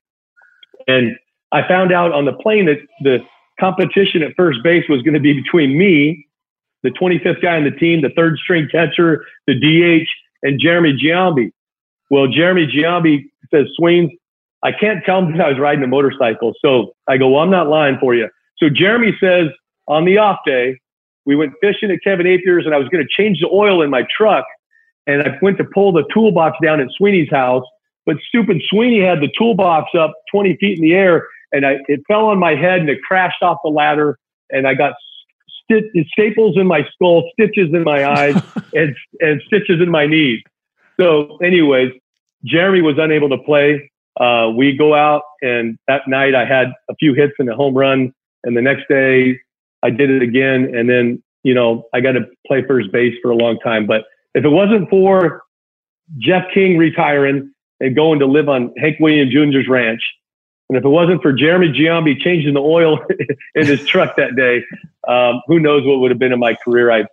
And 0.87 1.17
I 1.53 1.67
found 1.67 1.93
out 1.93 2.13
on 2.13 2.25
the 2.25 2.33
plane 2.33 2.67
that 2.67 2.79
the 3.01 3.21
competition 3.59 4.23
at 4.23 4.35
first 4.37 4.63
base 4.63 4.85
was 4.89 5.03
going 5.03 5.15
to 5.15 5.21
be 5.21 5.33
between 5.33 5.79
me, 5.79 6.27
the 6.83 6.91
25th 6.91 7.41
guy 7.41 7.57
on 7.57 7.65
the 7.65 7.71
team, 7.71 8.03
the 8.03 8.11
third 8.11 8.39
string 8.39 8.69
catcher, 8.71 9.25
the 9.47 9.55
DH, 9.55 10.09
and 10.43 10.61
Jeremy 10.61 10.93
Giambi. 10.93 11.53
Well, 12.11 12.27
Jeremy 12.29 12.67
Giambi 12.67 13.25
says, 13.51 13.67
Swains, 13.77 14.11
I 14.63 14.73
can't 14.73 15.05
tell 15.05 15.21
him 15.21 15.37
that 15.37 15.47
I 15.47 15.49
was 15.51 15.59
riding 15.59 15.85
a 15.85 15.87
motorcycle. 15.87 16.53
So 16.63 16.95
I 17.09 17.17
go, 17.17 17.31
well, 17.31 17.43
I'm 17.43 17.51
not 17.51 17.69
lying 17.69 17.99
for 17.99 18.15
you. 18.15 18.29
So 18.59 18.69
Jeremy 18.69 19.17
says 19.21 19.49
on 19.87 20.05
the 20.05 20.19
off 20.19 20.39
day, 20.47 20.79
we 21.27 21.37
went 21.37 21.53
fishing 21.61 21.91
at 21.91 22.01
Kevin 22.03 22.27
Appier's 22.27 22.67
and 22.67 22.75
I 22.75 22.79
was 22.79 22.89
going 22.89 23.07
to 23.07 23.23
change 23.23 23.41
the 23.41 23.49
oil 23.49 23.83
in 23.83 23.91
my 23.91 24.07
truck 24.17 24.45
and 25.07 25.23
I 25.23 25.39
went 25.43 25.59
to 25.59 25.65
pull 25.65 25.93
the 25.93 26.05
toolbox 26.13 26.59
down 26.63 26.81
at 26.81 26.89
Sweeney's 26.97 27.31
house, 27.31 27.65
but 28.07 28.17
stupid 28.29 28.63
Sweeney 28.69 29.01
had 29.01 29.21
the 29.21 29.31
toolbox 29.37 29.91
up 29.99 30.15
20 30.31 30.57
feet 30.57 30.79
in 30.79 30.83
the 30.83 30.95
air, 30.95 31.29
and 31.53 31.67
I, 31.67 31.77
it 31.89 32.01
fell 32.09 32.27
on 32.27 32.39
my 32.39 32.55
head 32.55 32.81
and 32.81 32.89
it 32.89 33.01
crashed 33.03 33.43
off 33.43 33.59
the 33.63 33.71
ladder, 33.71 34.19
and 34.51 34.67
I 34.67 34.75
got 34.75 34.95
st- 35.71 36.07
staples 36.13 36.57
in 36.57 36.67
my 36.67 36.87
skull, 36.93 37.29
stitches 37.33 37.73
in 37.75 37.85
my 37.85 38.05
eyes, 38.07 38.43
and 38.75 38.95
and 39.21 39.43
stitches 39.47 39.81
in 39.81 39.91
my 39.91 40.07
knees. 40.07 40.41
So, 40.99 41.39
anyways, 41.43 41.93
Jeremy 42.45 42.83
was 42.83 42.97
unable 42.99 43.29
to 43.31 43.39
play. 43.39 43.91
Uh, 44.19 44.53
we 44.57 44.77
go 44.77 44.95
out, 44.95 45.23
and 45.43 45.77
that 45.89 46.03
night 46.07 46.35
I 46.35 46.45
had 46.45 46.69
a 46.89 46.95
few 46.95 47.15
hits 47.15 47.35
and 47.39 47.49
a 47.49 47.55
home 47.55 47.75
run, 47.75 48.13
and 48.45 48.57
the 48.57 48.63
next 48.63 48.89
day 48.89 49.41
I 49.85 49.91
did 49.91 50.11
it 50.11 50.23
again, 50.23 50.75
and 50.75 50.89
then 50.89 51.23
you 51.43 51.55
know 51.55 51.85
I 51.93 52.01
got 52.01 52.13
to 52.13 52.23
play 52.47 52.65
first 52.67 52.91
base 52.91 53.15
for 53.23 53.31
a 53.31 53.37
long 53.37 53.59
time, 53.61 53.87
but 53.87 54.05
if 54.35 54.45
it 54.45 54.49
wasn't 54.49 54.91
for 54.91 55.43
Jeff 56.19 56.45
King 56.53 56.77
retiring 56.77 57.53
and 57.81 57.95
going 57.95 58.19
to 58.19 58.27
live 58.27 58.49
on 58.49 58.73
Hank 58.79 58.99
Williams 58.99 59.33
Jr.'s 59.33 59.69
ranch, 59.69 60.03
and 60.69 60.79
if 60.79 60.85
it 60.85 60.89
wasn't 60.89 61.23
for 61.23 61.33
Jeremy 61.33 61.69
Giambi 61.69 62.19
changing 62.19 62.55
the 62.55 62.61
oil 62.61 62.99
in 63.55 63.67
his 63.67 63.87
truck 63.87 64.17
that 64.17 64.35
day, 64.37 64.65
um, 65.07 65.43
who 65.47 65.61
knows 65.61 65.85
what 65.85 66.01
would 66.01 66.11
have 66.11 66.19
been 66.19 66.33
in 66.33 66.39
my 66.39 66.55
career? 66.65 66.91
I 66.91 67.05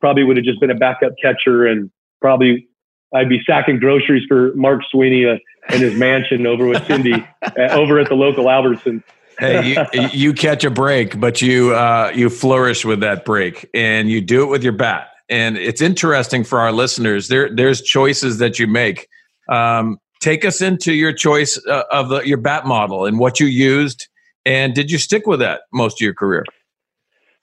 probably 0.00 0.24
would 0.24 0.36
have 0.36 0.44
just 0.44 0.60
been 0.60 0.70
a 0.70 0.74
backup 0.74 1.12
catcher 1.20 1.66
and 1.66 1.90
probably 2.20 2.68
I'd 3.14 3.28
be 3.28 3.42
sacking 3.46 3.80
groceries 3.80 4.24
for 4.28 4.54
Mark 4.54 4.82
Sweeney 4.90 5.26
uh, 5.26 5.36
in 5.74 5.80
his 5.80 5.94
mansion 5.94 6.46
over 6.46 6.66
with 6.66 6.86
Cindy 6.86 7.14
uh, 7.42 7.50
over 7.70 7.98
at 7.98 8.08
the 8.08 8.14
local 8.14 8.48
Albertson. 8.48 9.02
Hey, 9.40 9.86
you, 9.92 10.08
you, 10.12 10.32
catch 10.32 10.64
a 10.64 10.70
break, 10.70 11.18
but 11.18 11.42
you 11.42 11.74
uh, 11.74 12.12
you 12.14 12.30
flourish 12.30 12.84
with 12.84 13.00
that 13.00 13.24
break, 13.24 13.68
and 13.74 14.08
you 14.08 14.20
do 14.20 14.42
it 14.42 14.46
with 14.46 14.62
your 14.62 14.74
bat 14.74 15.10
and 15.30 15.56
it's 15.56 15.80
interesting 15.80 16.42
for 16.44 16.58
our 16.58 16.72
listeners. 16.72 17.28
There, 17.28 17.54
there's 17.54 17.80
choices 17.80 18.38
that 18.38 18.58
you 18.58 18.66
make. 18.66 19.08
Um, 19.48 19.98
take 20.20 20.44
us 20.44 20.60
into 20.60 20.92
your 20.92 21.12
choice 21.12 21.58
uh, 21.66 21.84
of 21.90 22.08
the, 22.08 22.20
your 22.22 22.36
bat 22.36 22.66
model 22.66 23.06
and 23.06 23.18
what 23.18 23.40
you 23.40 23.46
used, 23.46 24.08
and 24.44 24.74
did 24.74 24.90
you 24.90 24.98
stick 24.98 25.26
with 25.26 25.38
that 25.40 25.62
most 25.72 26.00
of 26.00 26.04
your 26.04 26.14
career? 26.14 26.44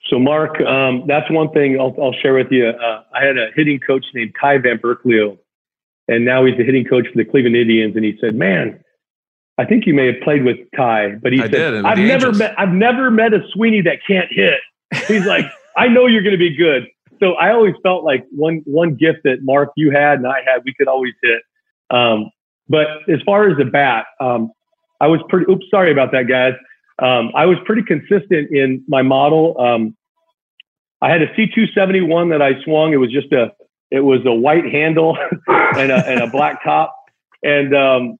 So, 0.09 0.19
Mark, 0.19 0.61
um, 0.61 1.03
that's 1.07 1.29
one 1.31 1.49
thing 1.51 1.79
I'll, 1.79 1.95
I'll 2.01 2.13
share 2.13 2.33
with 2.33 2.51
you. 2.51 2.67
Uh, 2.67 3.03
I 3.13 3.25
had 3.25 3.37
a 3.37 3.47
hitting 3.55 3.79
coach 3.79 4.05
named 4.13 4.33
Ty 4.39 4.59
Van 4.59 4.77
Burkleo, 4.77 5.37
and 6.07 6.23
now 6.23 6.45
he's 6.45 6.57
the 6.57 6.63
hitting 6.63 6.85
coach 6.85 7.07
for 7.11 7.17
the 7.17 7.25
Cleveland 7.25 7.55
Indians. 7.55 7.95
And 7.95 8.05
he 8.05 8.17
said, 8.21 8.35
"Man, 8.35 8.81
I 9.57 9.65
think 9.65 9.85
you 9.87 9.93
may 9.93 10.07
have 10.07 10.21
played 10.21 10.43
with 10.43 10.57
Ty, 10.75 11.15
but 11.21 11.33
he 11.33 11.41
I 11.41 11.49
said, 11.49 11.85
I've 11.85 11.97
never 11.97 12.27
Angels. 12.27 12.39
met 12.39 12.59
I've 12.59 12.73
never 12.73 13.09
met 13.09 13.33
a 13.33 13.39
Sweeney 13.53 13.81
that 13.81 13.99
can't 14.05 14.29
hit. 14.31 14.59
He's 15.07 15.25
like, 15.25 15.45
I 15.75 15.87
know 15.87 16.05
you're 16.05 16.21
going 16.21 16.35
to 16.35 16.37
be 16.37 16.55
good 16.55 16.87
so 17.19 17.33
I 17.33 17.51
always 17.51 17.75
felt 17.83 18.03
like 18.03 18.25
one 18.31 18.61
one 18.65 18.95
gift 18.95 19.19
that 19.23 19.39
Mark 19.41 19.71
you 19.75 19.91
had 19.91 20.19
and 20.19 20.27
I 20.27 20.41
had, 20.45 20.63
we 20.65 20.73
could 20.73 20.87
always 20.87 21.13
hit. 21.21 21.41
Um, 21.89 22.29
but 22.69 22.87
as 23.09 23.21
far 23.25 23.49
as 23.49 23.57
the 23.57 23.65
bat, 23.65 24.05
um, 24.19 24.51
I 24.99 25.07
was 25.07 25.21
pretty. 25.29 25.51
Oops, 25.51 25.65
sorry 25.69 25.91
about 25.91 26.11
that, 26.11 26.27
guys. 26.27 26.53
Um, 26.99 27.31
I 27.35 27.45
was 27.45 27.57
pretty 27.65 27.83
consistent 27.83 28.51
in 28.51 28.83
my 28.87 29.01
model. 29.01 29.59
Um, 29.59 29.95
I 31.01 31.09
had 31.09 31.21
a 31.21 31.27
C271 31.35 32.31
that 32.31 32.41
I 32.41 32.61
swung. 32.63 32.93
It 32.93 32.97
was 32.97 33.11
just 33.11 33.31
a 33.31 33.51
it 33.91 34.01
was 34.01 34.19
a 34.25 34.33
white 34.33 34.65
handle 34.65 35.17
and 35.47 35.91
a 35.91 36.05
and 36.07 36.21
a 36.21 36.27
black 36.27 36.63
top. 36.63 36.95
And 37.43 37.75
um, 37.75 38.17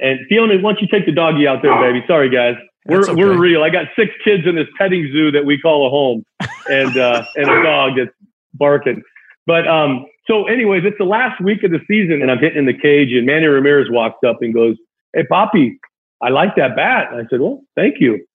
and 0.00 0.20
Fiona, 0.28 0.60
once 0.60 0.78
you 0.80 0.88
take 0.88 1.06
the 1.06 1.12
doggy 1.12 1.46
out 1.46 1.62
there, 1.62 1.74
baby. 1.80 2.04
Sorry, 2.06 2.30
guys. 2.30 2.56
We're 2.86 3.02
okay. 3.02 3.14
we're 3.14 3.38
real. 3.38 3.62
I 3.62 3.70
got 3.70 3.86
six 3.94 4.12
kids 4.24 4.44
in 4.46 4.56
this 4.56 4.66
petting 4.76 5.08
zoo 5.12 5.30
that 5.30 5.44
we 5.44 5.58
call 5.58 5.86
a 5.86 5.90
home, 5.90 6.24
and 6.68 6.96
uh, 6.96 7.24
and 7.36 7.50
a 7.50 7.62
dog 7.62 7.92
that's 7.96 8.10
barking. 8.54 9.02
But 9.46 9.68
um, 9.68 10.06
so, 10.26 10.46
anyways, 10.46 10.84
it's 10.84 10.98
the 10.98 11.04
last 11.04 11.40
week 11.40 11.62
of 11.62 11.70
the 11.70 11.80
season, 11.86 12.22
and 12.22 12.30
I'm 12.30 12.38
hitting 12.38 12.58
in 12.58 12.66
the 12.66 12.76
cage, 12.76 13.12
and 13.12 13.26
Manny 13.26 13.46
Ramirez 13.46 13.88
walks 13.90 14.18
up 14.26 14.42
and 14.42 14.52
goes, 14.52 14.76
"Hey, 15.14 15.24
Poppy, 15.24 15.78
I 16.20 16.30
like 16.30 16.56
that 16.56 16.74
bat." 16.74 17.12
And 17.12 17.20
I 17.20 17.28
said, 17.30 17.40
"Well, 17.40 17.62
thank 17.76 18.00
you." 18.00 18.26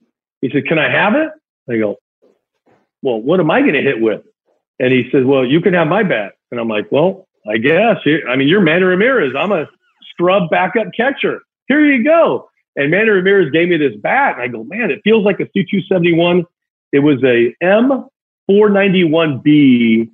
He 0.42 0.50
said, 0.50 0.66
"Can 0.66 0.80
I 0.80 0.90
have 0.90 1.16
it?" 1.16 1.30
I 1.70 1.78
go, 1.78 1.98
"Well, 3.02 3.22
what 3.22 3.42
am 3.42 3.52
I 3.52 3.62
going 3.62 3.74
to 3.74 3.82
hit 3.82 4.00
with?" 4.00 4.22
And 4.80 4.94
he 4.94 5.10
says, 5.12 5.24
well, 5.26 5.46
you 5.46 5.62
can 5.62 5.74
have 5.74 5.88
my 5.88 6.04
bat. 6.04 6.34
And 6.52 6.60
I'm 6.60 6.68
like, 6.68 6.92
well, 6.92 7.28
I 7.48 7.58
guess. 7.58 7.98
I 8.30 8.36
mean, 8.36 8.48
you're 8.48 8.62
Manny 8.62 8.84
Ramirez. 8.84 9.34
I'm 9.38 9.52
a 9.52 9.66
scrub 10.12 10.50
backup 10.50 10.88
catcher. 10.96 11.42
Here 11.68 11.86
you 11.86 12.04
go. 12.04 12.50
And 12.76 12.92
Manny 12.92 13.10
Ramirez 13.10 13.52
gave 13.52 13.70
me 13.70 13.78
this 13.78 13.96
bat. 13.98 14.36
And 14.36 14.44
I 14.44 14.48
go, 14.48 14.64
man, 14.64 14.92
it 14.92 15.02
feels 15.04 15.26
like 15.26 15.40
a 15.40 15.46
C271. 15.46 16.44
It 16.92 17.00
was 17.00 17.24
a 17.24 17.56
M491B 18.50 20.10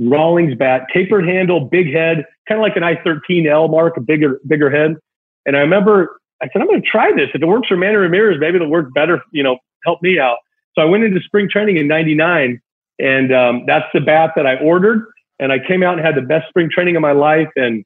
Rawlings 0.00 0.54
bat, 0.56 0.86
tapered 0.92 1.26
handle, 1.26 1.64
big 1.64 1.92
head, 1.92 2.24
kind 2.48 2.60
of 2.60 2.62
like 2.62 2.76
an 2.76 2.82
I13L 2.82 3.70
mark, 3.70 3.96
a 3.96 4.00
bigger, 4.00 4.40
bigger 4.46 4.70
head. 4.70 4.96
And 5.44 5.56
I 5.56 5.60
remember 5.60 6.20
I 6.40 6.48
said, 6.52 6.62
I'm 6.62 6.68
going 6.68 6.82
to 6.82 6.88
try 6.88 7.10
this. 7.12 7.30
If 7.34 7.42
it 7.42 7.46
works 7.46 7.68
for 7.68 7.76
Manny 7.76 7.96
Ramirez, 7.96 8.38
maybe 8.38 8.56
it'll 8.56 8.70
work 8.70 8.92
better, 8.94 9.22
you 9.32 9.42
know, 9.42 9.58
help 9.84 10.02
me 10.02 10.18
out. 10.18 10.38
So 10.74 10.82
I 10.82 10.84
went 10.84 11.04
into 11.04 11.20
spring 11.20 11.48
training 11.50 11.78
in 11.78 11.88
99 11.88 12.60
and 13.00 13.32
um, 13.32 13.64
that's 13.66 13.86
the 13.92 14.00
bat 14.00 14.32
that 14.36 14.46
I 14.46 14.56
ordered. 14.56 15.06
And 15.40 15.52
I 15.52 15.58
came 15.58 15.82
out 15.82 15.96
and 15.96 16.04
had 16.04 16.16
the 16.16 16.22
best 16.22 16.48
spring 16.48 16.68
training 16.70 16.96
of 16.96 17.02
my 17.02 17.12
life. 17.12 17.48
And 17.56 17.84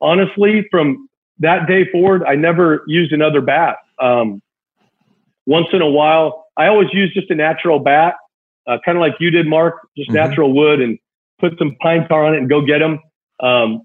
honestly, 0.00 0.66
from 0.70 1.07
that 1.40 1.66
day 1.66 1.90
forward, 1.90 2.24
I 2.24 2.34
never 2.34 2.84
used 2.86 3.12
another 3.12 3.40
bat. 3.40 3.76
Um, 4.00 4.42
once 5.46 5.68
in 5.72 5.82
a 5.82 5.88
while, 5.88 6.46
I 6.56 6.66
always 6.66 6.88
use 6.92 7.12
just 7.14 7.30
a 7.30 7.34
natural 7.34 7.78
bat, 7.78 8.14
uh, 8.66 8.78
kind 8.84 8.98
of 8.98 9.00
like 9.00 9.14
you 9.20 9.30
did, 9.30 9.46
Mark, 9.46 9.74
just 9.96 10.10
mm-hmm. 10.10 10.16
natural 10.16 10.52
wood 10.52 10.80
and 10.80 10.98
put 11.38 11.58
some 11.58 11.76
pine 11.80 12.06
tar 12.08 12.26
on 12.26 12.34
it 12.34 12.38
and 12.38 12.48
go 12.48 12.60
get 12.64 12.80
them. 12.80 13.00
Um, 13.40 13.82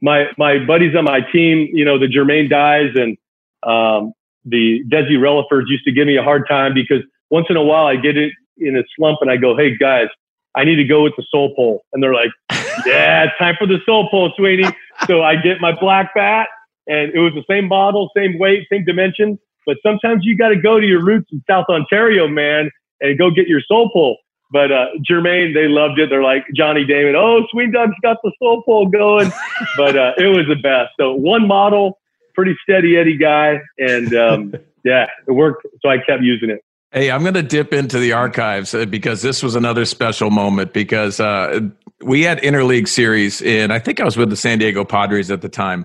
my 0.00 0.26
my 0.36 0.58
buddies 0.64 0.94
on 0.96 1.04
my 1.04 1.20
team, 1.20 1.68
you 1.72 1.84
know, 1.84 1.98
the 1.98 2.06
Jermaine 2.06 2.50
Dyes 2.50 2.90
and 2.94 3.16
um, 3.62 4.12
the 4.44 4.82
Desi 4.88 5.16
Relafords 5.16 5.68
used 5.68 5.84
to 5.84 5.92
give 5.92 6.06
me 6.06 6.16
a 6.16 6.22
hard 6.22 6.46
time 6.48 6.74
because 6.74 7.02
once 7.30 7.46
in 7.50 7.56
a 7.56 7.62
while 7.62 7.86
I 7.86 7.96
get 7.96 8.16
it 8.16 8.32
in 8.58 8.76
a 8.76 8.82
slump 8.96 9.18
and 9.20 9.30
I 9.30 9.36
go, 9.36 9.56
"Hey 9.56 9.76
guys, 9.76 10.08
I 10.54 10.64
need 10.64 10.76
to 10.76 10.84
go 10.84 11.02
with 11.02 11.14
the 11.16 11.24
soul 11.30 11.54
pole," 11.54 11.82
and 11.92 12.02
they're 12.02 12.14
like, 12.14 12.30
"Yeah, 12.86 13.24
it's 13.24 13.38
time 13.38 13.56
for 13.58 13.66
the 13.66 13.78
soul 13.86 14.08
pole, 14.10 14.32
Sweeney." 14.36 14.68
so 15.06 15.22
I 15.22 15.36
get 15.36 15.60
my 15.60 15.72
black 15.72 16.14
bat, 16.14 16.48
and 16.88 17.14
it 17.14 17.20
was 17.20 17.32
the 17.34 17.44
same 17.48 17.68
model, 17.68 18.10
same 18.16 18.38
weight, 18.38 18.66
same 18.70 18.84
dimensions. 18.84 19.38
But 19.66 19.76
sometimes 19.82 20.22
you 20.24 20.36
got 20.36 20.48
to 20.48 20.56
go 20.60 20.80
to 20.80 20.86
your 20.86 21.04
roots 21.04 21.28
in 21.30 21.42
South 21.48 21.66
Ontario, 21.68 22.26
man, 22.26 22.70
and 23.00 23.18
go 23.18 23.30
get 23.30 23.46
your 23.46 23.60
soul 23.60 23.90
pole. 23.92 24.16
But 24.50 24.72
uh, 24.72 24.86
Jermaine, 25.08 25.52
they 25.52 25.68
loved 25.68 25.98
it. 25.98 26.08
They're 26.08 26.22
like 26.22 26.46
Johnny 26.54 26.84
Damon. 26.84 27.14
Oh, 27.16 27.42
Sweet 27.50 27.72
Dog's 27.72 27.92
got 28.02 28.16
the 28.22 28.32
soul 28.38 28.62
pole 28.62 28.88
going. 28.88 29.30
but 29.76 29.96
uh, 29.96 30.14
it 30.16 30.28
was 30.28 30.46
the 30.48 30.56
best. 30.56 30.92
So 30.98 31.12
one 31.12 31.46
model, 31.46 31.98
pretty 32.34 32.56
steady 32.62 32.96
Eddie 32.96 33.18
guy, 33.18 33.60
and 33.76 34.14
um, 34.14 34.54
yeah, 34.84 35.06
it 35.26 35.32
worked. 35.32 35.66
So 35.82 35.90
I 35.90 35.98
kept 35.98 36.22
using 36.22 36.48
it. 36.48 36.64
Hey, 36.92 37.10
I'm 37.10 37.20
going 37.20 37.34
to 37.34 37.42
dip 37.42 37.74
into 37.74 37.98
the 37.98 38.14
archives 38.14 38.72
uh, 38.72 38.86
because 38.86 39.20
this 39.20 39.42
was 39.42 39.54
another 39.54 39.84
special 39.84 40.30
moment 40.30 40.72
because 40.72 41.20
uh, 41.20 41.60
we 42.02 42.22
had 42.22 42.38
interleague 42.38 42.88
series, 42.88 43.42
and 43.42 43.70
I 43.70 43.78
think 43.78 44.00
I 44.00 44.04
was 44.04 44.16
with 44.16 44.30
the 44.30 44.36
San 44.36 44.58
Diego 44.58 44.86
Padres 44.86 45.30
at 45.30 45.42
the 45.42 45.50
time. 45.50 45.84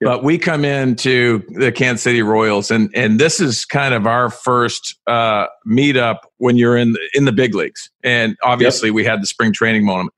Yep. 0.00 0.10
But 0.10 0.24
we 0.24 0.38
come 0.38 0.64
into 0.64 1.42
the 1.50 1.70
Kansas 1.70 2.02
City 2.02 2.20
Royals, 2.22 2.70
and 2.70 2.90
and 2.94 3.20
this 3.20 3.40
is 3.40 3.64
kind 3.64 3.94
of 3.94 4.06
our 4.06 4.28
first 4.28 4.98
uh, 5.06 5.46
meetup 5.66 6.18
when 6.38 6.56
you're 6.56 6.76
in 6.76 6.92
the, 6.92 7.10
in 7.14 7.24
the 7.26 7.32
big 7.32 7.54
leagues. 7.54 7.90
And 8.02 8.36
obviously, 8.42 8.88
yep. 8.88 8.94
we 8.94 9.04
had 9.04 9.22
the 9.22 9.26
spring 9.26 9.52
training 9.52 9.84
moment, 9.84 10.12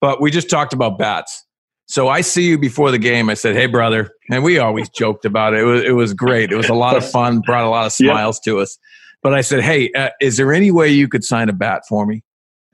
but 0.00 0.20
we 0.20 0.30
just 0.30 0.50
talked 0.50 0.72
about 0.72 0.98
bats. 0.98 1.44
So 1.86 2.08
I 2.08 2.20
see 2.20 2.48
you 2.48 2.58
before 2.58 2.90
the 2.90 2.98
game. 2.98 3.30
I 3.30 3.34
said, 3.34 3.54
"Hey, 3.54 3.66
brother," 3.66 4.10
and 4.30 4.42
we 4.42 4.58
always 4.58 4.88
joked 4.96 5.24
about 5.24 5.54
it. 5.54 5.60
It 5.60 5.64
was, 5.64 5.82
it 5.84 5.92
was 5.92 6.12
great. 6.12 6.50
It 6.50 6.56
was 6.56 6.68
a 6.68 6.74
lot 6.74 6.96
of 6.96 7.08
fun. 7.08 7.40
Brought 7.40 7.64
a 7.64 7.70
lot 7.70 7.86
of 7.86 7.92
smiles 7.92 8.40
yep. 8.44 8.54
to 8.54 8.60
us. 8.60 8.78
But 9.22 9.34
I 9.34 9.42
said, 9.42 9.62
"Hey, 9.62 9.92
uh, 9.92 10.10
is 10.20 10.38
there 10.38 10.52
any 10.52 10.72
way 10.72 10.88
you 10.88 11.06
could 11.06 11.22
sign 11.22 11.48
a 11.48 11.52
bat 11.52 11.82
for 11.88 12.04
me?" 12.04 12.22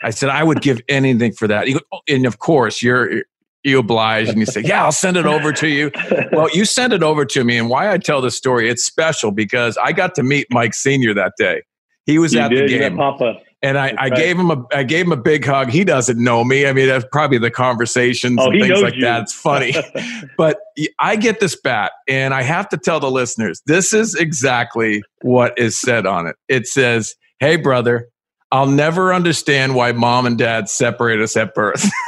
I 0.03 0.11
said, 0.11 0.31
"I 0.31 0.43
would 0.43 0.63
give 0.63 0.81
anything 0.89 1.33
for 1.33 1.49
that." 1.49 1.67
Go, 1.67 1.81
oh, 1.93 2.01
and 2.09 2.27
of 2.27 2.39
course, 2.39 2.83
you're 2.83 3.23
you 3.67 3.79
oblige 3.79 4.29
and 4.29 4.39
you 4.39 4.47
say, 4.47 4.63
"Yeah, 4.63 4.85
I'll 4.85 4.93
send 4.93 5.17
it 5.17 5.27
over 5.27 5.53
to 5.53 5.69
you." 5.69 5.91
well, 6.33 6.49
you 6.53 6.65
send 6.65 6.93
it 6.93 7.03
over 7.03 7.25
to 7.27 7.45
me, 7.45 7.59
and 7.59 7.69
why 7.69 7.93
I 7.93 7.99
tell 7.99 8.21
this 8.21 8.37
story, 8.37 8.71
it's 8.71 8.85
special 8.85 9.33
because 9.33 9.77
I 9.83 9.93
got 9.93 10.15
to 10.15 10.23
meet 10.23 10.47
Mike 10.51 10.75
Senior 10.75 11.15
that 11.15 11.33
day. 11.37 11.63
He 12.07 12.19
was 12.19 12.33
you 12.33 12.41
at 12.41 12.49
did, 12.49 12.71
the 12.71 12.79
game, 12.79 12.97
Papa. 12.97 13.41
and 13.63 13.77
I, 13.77 13.93
I 13.99 14.11
gave 14.11 14.39
him 14.39 14.51
a 14.53 14.65
I 14.73 14.85
gave 14.85 15.07
him 15.07 15.13
a 15.13 15.17
big 15.17 15.45
hug. 15.45 15.71
He 15.71 15.83
doesn't 15.83 16.23
know 16.23 16.45
me. 16.45 16.67
I 16.67 16.73
mean, 16.73 16.87
that's 16.87 17.05
probably 17.11 17.39
the 17.39 17.51
conversations 17.51 18.39
oh, 18.41 18.51
and 18.51 18.63
things 18.63 18.81
like 18.81 18.95
you. 18.95 19.01
that. 19.01 19.23
It's 19.23 19.35
funny, 19.35 19.75
but 20.39 20.59
I 21.01 21.17
get 21.17 21.41
this 21.41 21.61
bat, 21.61 21.91
and 22.07 22.33
I 22.33 22.43
have 22.43 22.69
to 22.69 22.77
tell 22.77 23.01
the 23.01 23.11
listeners 23.11 23.61
this 23.67 23.93
is 23.93 24.15
exactly 24.15 25.03
what 25.23 25.59
is 25.59 25.79
said 25.81 26.07
on 26.07 26.29
it. 26.29 26.37
It 26.49 26.67
says, 26.69 27.15
"Hey, 27.41 27.57
brother." 27.57 28.09
I'll 28.53 28.69
never 28.69 29.13
understand 29.13 29.75
why 29.75 29.91
mom 29.91 30.25
and 30.25 30.39
dad 30.39 30.69
separate 30.69 31.21
us 31.21 31.37
at 31.37 31.53
birth. 31.53 31.85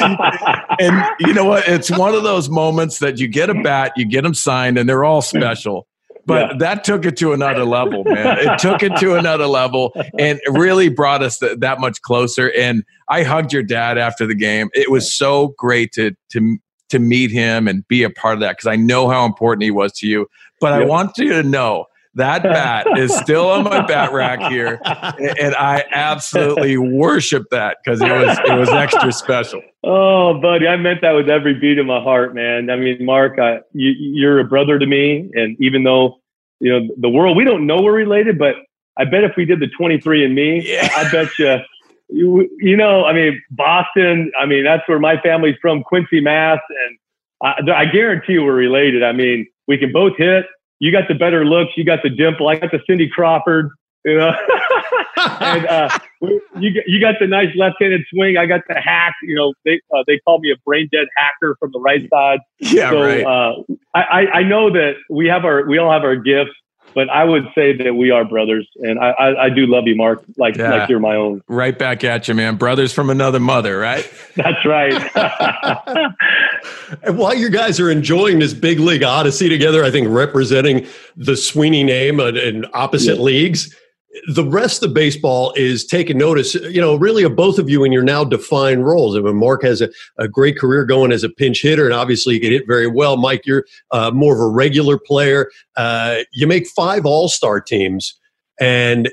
and 0.80 1.04
you 1.20 1.34
know 1.34 1.44
what? 1.44 1.66
It's 1.68 1.90
one 1.90 2.14
of 2.14 2.22
those 2.22 2.48
moments 2.48 2.98
that 2.98 3.18
you 3.18 3.28
get 3.28 3.50
a 3.50 3.54
bat, 3.54 3.92
you 3.96 4.06
get 4.06 4.22
them 4.22 4.34
signed, 4.34 4.78
and 4.78 4.88
they're 4.88 5.04
all 5.04 5.22
special. 5.22 5.86
But 6.26 6.50
yeah. 6.50 6.56
that 6.58 6.84
took 6.84 7.06
it 7.06 7.16
to 7.18 7.32
another 7.32 7.64
level, 7.64 8.04
man. 8.04 8.38
It 8.38 8.58
took 8.58 8.82
it 8.82 8.94
to 8.98 9.14
another 9.14 9.46
level 9.46 9.94
and 10.18 10.38
really 10.50 10.90
brought 10.90 11.22
us 11.22 11.38
th- 11.38 11.58
that 11.60 11.80
much 11.80 12.02
closer. 12.02 12.52
And 12.52 12.84
I 13.08 13.22
hugged 13.22 13.50
your 13.50 13.62
dad 13.62 13.96
after 13.96 14.26
the 14.26 14.34
game. 14.34 14.68
It 14.74 14.90
was 14.90 15.12
so 15.12 15.54
great 15.56 15.92
to 15.92 16.12
to 16.32 16.58
to 16.90 16.98
meet 16.98 17.30
him 17.30 17.66
and 17.66 17.86
be 17.88 18.02
a 18.02 18.10
part 18.10 18.34
of 18.34 18.40
that 18.40 18.56
because 18.56 18.66
I 18.66 18.76
know 18.76 19.08
how 19.08 19.24
important 19.24 19.62
he 19.62 19.70
was 19.70 19.92
to 19.94 20.06
you. 20.06 20.26
But 20.60 20.74
I 20.74 20.84
want 20.84 21.16
you 21.16 21.32
to 21.32 21.42
know 21.42 21.86
that 22.18 22.42
bat 22.42 22.86
is 22.98 23.14
still 23.16 23.48
on 23.48 23.64
my 23.64 23.84
bat 23.86 24.12
rack 24.12 24.50
here, 24.50 24.80
and 24.84 25.54
I 25.54 25.84
absolutely 25.90 26.76
worship 26.76 27.44
that 27.50 27.78
because 27.82 28.00
it 28.00 28.10
was 28.10 28.38
it 28.44 28.58
was 28.58 28.68
extra 28.68 29.12
special. 29.12 29.62
Oh, 29.84 30.40
buddy, 30.40 30.66
I 30.66 30.76
meant 30.76 31.00
that 31.02 31.12
with 31.12 31.30
every 31.30 31.54
beat 31.54 31.78
of 31.78 31.86
my 31.86 32.00
heart, 32.00 32.34
man. 32.34 32.70
I 32.70 32.76
mean, 32.76 33.04
Mark, 33.04 33.38
I, 33.38 33.60
you, 33.72 33.94
you're 33.96 34.40
a 34.40 34.44
brother 34.44 34.78
to 34.78 34.86
me, 34.86 35.30
and 35.34 35.56
even 35.60 35.84
though 35.84 36.20
you 36.60 36.72
know 36.72 36.88
the 36.98 37.08
world, 37.08 37.36
we 37.36 37.44
don't 37.44 37.66
know 37.66 37.80
we're 37.80 37.94
related, 37.94 38.38
but 38.38 38.56
I 38.98 39.04
bet 39.04 39.24
if 39.24 39.32
we 39.36 39.44
did 39.44 39.60
the 39.60 39.68
23 39.68 40.24
and 40.24 40.34
Me, 40.34 40.60
yeah. 40.64 40.88
I 40.94 41.10
bet 41.10 41.28
you. 41.38 41.56
You, 42.10 42.48
you 42.58 42.74
know, 42.74 43.04
I 43.04 43.12
mean, 43.12 43.40
Boston. 43.50 44.32
I 44.40 44.46
mean, 44.46 44.64
that's 44.64 44.82
where 44.88 44.98
my 44.98 45.20
family's 45.20 45.56
from, 45.60 45.82
Quincy, 45.82 46.20
Mass, 46.20 46.58
and 46.70 47.68
I, 47.70 47.82
I 47.82 47.84
guarantee 47.84 48.32
you 48.32 48.44
we're 48.44 48.54
related. 48.54 49.02
I 49.02 49.12
mean, 49.12 49.46
we 49.66 49.76
can 49.76 49.92
both 49.92 50.16
hit 50.16 50.46
you 50.78 50.92
got 50.92 51.08
the 51.08 51.14
better 51.14 51.44
looks, 51.44 51.72
you 51.76 51.84
got 51.84 52.02
the 52.02 52.10
dimple, 52.10 52.48
I 52.48 52.56
got 52.56 52.70
the 52.70 52.80
Cindy 52.86 53.08
Crawford, 53.08 53.70
you 54.04 54.16
know, 54.16 54.32
and 55.40 55.66
uh, 55.66 55.98
you 56.58 56.82
you 56.86 57.00
got 57.00 57.16
the 57.20 57.26
nice 57.26 57.54
left-handed 57.56 58.02
swing. 58.10 58.36
I 58.36 58.46
got 58.46 58.62
the 58.68 58.80
hack. 58.80 59.14
You 59.22 59.34
know, 59.34 59.54
they 59.64 59.80
uh, 59.94 60.04
they 60.06 60.18
call 60.18 60.38
me 60.38 60.50
a 60.50 60.56
brain 60.64 60.88
dead 60.92 61.08
hacker 61.16 61.56
from 61.58 61.72
the 61.72 61.80
right 61.80 62.08
side. 62.08 62.40
Yeah, 62.60 62.90
so, 62.90 63.02
right. 63.02 63.24
Uh, 63.24 63.62
I 63.94 64.26
I 64.32 64.42
know 64.44 64.70
that 64.70 64.94
we 65.10 65.26
have 65.26 65.44
our 65.44 65.66
we 65.66 65.78
all 65.78 65.90
have 65.92 66.04
our 66.04 66.16
gifts, 66.16 66.52
but 66.98 67.08
I 67.10 67.22
would 67.22 67.46
say 67.54 67.76
that 67.76 67.94
we 67.94 68.10
are 68.10 68.24
brothers, 68.24 68.66
and 68.78 68.98
I 68.98 69.10
I, 69.10 69.44
I 69.44 69.50
do 69.50 69.66
love 69.66 69.86
you, 69.86 69.94
Mark, 69.94 70.24
like 70.36 70.56
yeah. 70.56 70.70
like 70.74 70.88
you're 70.88 70.98
my 70.98 71.14
own. 71.14 71.44
Right 71.46 71.78
back 71.78 72.02
at 72.02 72.26
you, 72.26 72.34
man. 72.34 72.56
Brothers 72.56 72.92
from 72.92 73.08
another 73.08 73.38
mother, 73.38 73.78
right? 73.78 74.04
That's 74.34 74.66
right. 74.66 74.92
and 77.04 77.16
while 77.16 77.36
you 77.36 77.50
guys 77.50 77.78
are 77.78 77.88
enjoying 77.88 78.40
this 78.40 78.52
big 78.52 78.80
league 78.80 79.04
odyssey 79.04 79.48
together, 79.48 79.84
I 79.84 79.92
think 79.92 80.08
representing 80.10 80.88
the 81.16 81.36
Sweeney 81.36 81.84
name 81.84 82.18
in 82.18 82.66
opposite 82.74 83.18
yeah. 83.18 83.22
leagues 83.22 83.76
the 84.28 84.44
rest 84.44 84.82
of 84.82 84.94
baseball 84.94 85.52
is 85.54 85.84
taking 85.84 86.18
notice, 86.18 86.54
you 86.54 86.80
know, 86.80 86.96
really 86.96 87.24
of 87.24 87.36
both 87.36 87.58
of 87.58 87.68
you 87.68 87.84
in 87.84 87.92
your 87.92 88.02
now 88.02 88.24
defined 88.24 88.86
roles. 88.86 89.16
I 89.16 89.20
mean, 89.20 89.36
Mark 89.36 89.62
has 89.62 89.80
a, 89.80 89.90
a 90.18 90.26
great 90.26 90.58
career 90.58 90.84
going 90.84 91.12
as 91.12 91.22
a 91.22 91.28
pinch 91.28 91.62
hitter, 91.62 91.84
and 91.84 91.94
obviously 91.94 92.34
you 92.34 92.40
can 92.40 92.50
hit 92.50 92.66
very 92.66 92.86
well. 92.86 93.16
Mike, 93.16 93.44
you're 93.44 93.64
uh, 93.90 94.10
more 94.10 94.34
of 94.34 94.40
a 94.40 94.48
regular 94.48 94.98
player. 94.98 95.50
Uh, 95.76 96.20
you 96.32 96.46
make 96.46 96.66
five 96.68 97.04
All 97.04 97.28
Star 97.28 97.60
teams, 97.60 98.18
and 98.58 99.10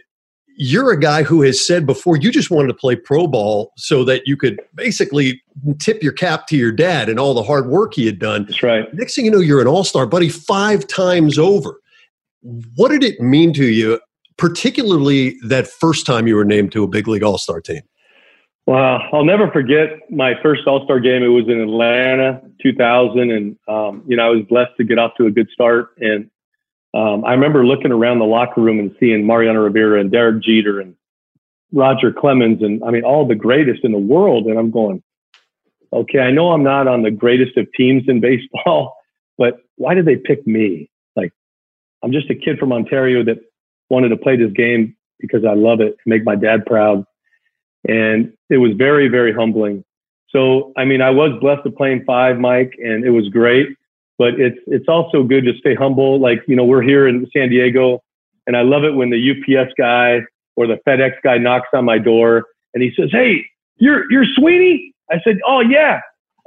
you're 0.57 0.91
a 0.91 0.99
guy 0.99 1.23
who 1.23 1.41
has 1.41 1.65
said 1.65 1.85
before 1.85 2.15
you 2.15 2.31
just 2.31 2.49
wanted 2.49 2.69
to 2.69 2.73
play 2.73 2.95
pro 2.95 3.27
ball 3.27 3.73
so 3.75 4.05
that 4.05 4.25
you 4.25 4.37
could 4.37 4.61
basically 4.73 5.41
tip 5.79 6.01
your 6.01 6.13
cap 6.13 6.47
to 6.47 6.55
your 6.55 6.71
dad 6.71 7.09
and 7.09 7.19
all 7.19 7.33
the 7.33 7.43
hard 7.43 7.67
work 7.67 7.93
he 7.93 8.05
had 8.05 8.19
done. 8.19 8.45
That's 8.45 8.63
right. 8.63 8.93
Next 8.93 9.15
thing 9.15 9.25
you 9.25 9.31
know, 9.31 9.39
you're 9.39 9.59
an 9.59 9.67
all 9.67 9.83
star, 9.83 10.05
buddy, 10.05 10.29
five 10.29 10.87
times 10.87 11.37
over. 11.37 11.81
What 12.75 12.91
did 12.91 13.03
it 13.03 13.19
mean 13.19 13.51
to 13.53 13.65
you 13.65 13.99
particularly 14.37 15.37
that 15.47 15.67
first 15.67 16.05
time 16.05 16.27
you 16.27 16.35
were 16.35 16.45
named 16.45 16.71
to 16.73 16.83
a 16.83 16.87
big 16.87 17.07
league 17.07 17.23
All 17.23 17.37
Star 17.37 17.61
team? 17.61 17.81
Wow, 18.67 19.07
I'll 19.13 19.25
never 19.25 19.51
forget 19.51 20.09
my 20.09 20.33
first 20.41 20.65
All 20.65 20.83
Star 20.85 20.99
game. 20.99 21.21
It 21.21 21.27
was 21.27 21.45
in 21.47 21.61
Atlanta, 21.61 22.41
2000, 22.63 23.31
and 23.31 23.57
um, 23.67 24.03
you 24.07 24.17
know 24.17 24.25
I 24.25 24.29
was 24.29 24.43
blessed 24.49 24.71
to 24.77 24.83
get 24.83 24.97
off 24.97 25.11
to 25.17 25.27
a 25.27 25.31
good 25.31 25.49
start. 25.53 25.91
And 25.99 26.29
um, 26.93 27.23
I 27.25 27.31
remember 27.31 27.65
looking 27.65 27.91
around 27.91 28.19
the 28.19 28.25
locker 28.25 28.61
room 28.61 28.79
and 28.79 28.95
seeing 28.99 29.25
Mariano 29.25 29.59
Rivera 29.59 29.99
and 29.99 30.11
Derek 30.11 30.41
Jeter 30.41 30.79
and 30.79 30.95
Roger 31.71 32.11
Clemens, 32.11 32.63
and 32.63 32.83
I 32.83 32.89
mean 32.89 33.03
all 33.03 33.27
the 33.27 33.35
greatest 33.35 33.83
in 33.83 33.91
the 33.91 33.99
world. 33.99 34.47
And 34.47 34.57
I'm 34.57 34.71
going, 34.71 35.03
okay, 35.93 36.19
I 36.19 36.31
know 36.31 36.51
I'm 36.51 36.63
not 36.63 36.87
on 36.87 37.03
the 37.03 37.11
greatest 37.11 37.57
of 37.57 37.67
teams 37.77 38.03
in 38.07 38.19
baseball, 38.19 38.95
but 39.37 39.59
why 39.75 39.93
did 39.93 40.05
they 40.05 40.15
pick 40.15 40.45
me? 40.47 40.89
Like, 41.15 41.33
I'm 42.01 42.11
just 42.11 42.31
a 42.31 42.35
kid 42.35 42.57
from 42.57 42.73
Ontario 42.73 43.23
that 43.25 43.37
wanted 43.89 44.09
to 44.09 44.17
play 44.17 44.35
this 44.35 44.51
game 44.53 44.95
because 45.19 45.45
I 45.45 45.53
love 45.53 45.81
it, 45.81 45.95
make 46.05 46.23
my 46.23 46.35
dad 46.35 46.65
proud. 46.65 47.05
And 47.87 48.33
it 48.49 48.57
was 48.57 48.73
very, 48.73 49.07
very 49.07 49.33
humbling. 49.33 49.83
So, 50.29 50.73
I 50.75 50.85
mean, 50.85 51.01
I 51.01 51.11
was 51.11 51.31
blessed 51.39 51.63
to 51.63 51.71
play 51.71 51.91
in 51.91 52.03
five, 52.03 52.37
Mike, 52.37 52.73
and 52.83 53.05
it 53.05 53.11
was 53.11 53.29
great. 53.29 53.69
But 54.17 54.39
it's 54.39 54.57
it's 54.67 54.87
also 54.87 55.23
good 55.23 55.43
to 55.43 55.53
stay 55.57 55.75
humble. 55.75 56.19
Like 56.21 56.41
you 56.47 56.55
know, 56.55 56.63
we're 56.63 56.81
here 56.81 57.05
in 57.05 57.27
San 57.35 57.49
Diego, 57.49 58.01
and 58.47 58.55
I 58.55 58.61
love 58.61 58.85
it 58.85 58.95
when 58.95 59.09
the 59.09 59.31
UPS 59.31 59.73
guy 59.77 60.21
or 60.55 60.67
the 60.67 60.79
FedEx 60.87 61.15
guy 61.21 61.37
knocks 61.37 61.67
on 61.73 61.83
my 61.83 61.97
door 61.97 62.45
and 62.73 62.81
he 62.81 62.93
says, 62.97 63.09
"Hey, 63.11 63.45
you're 63.75 64.09
you're 64.09 64.25
Sweeney." 64.35 64.93
I 65.11 65.19
said, 65.23 65.39
"Oh 65.45 65.59
yeah." 65.59 65.99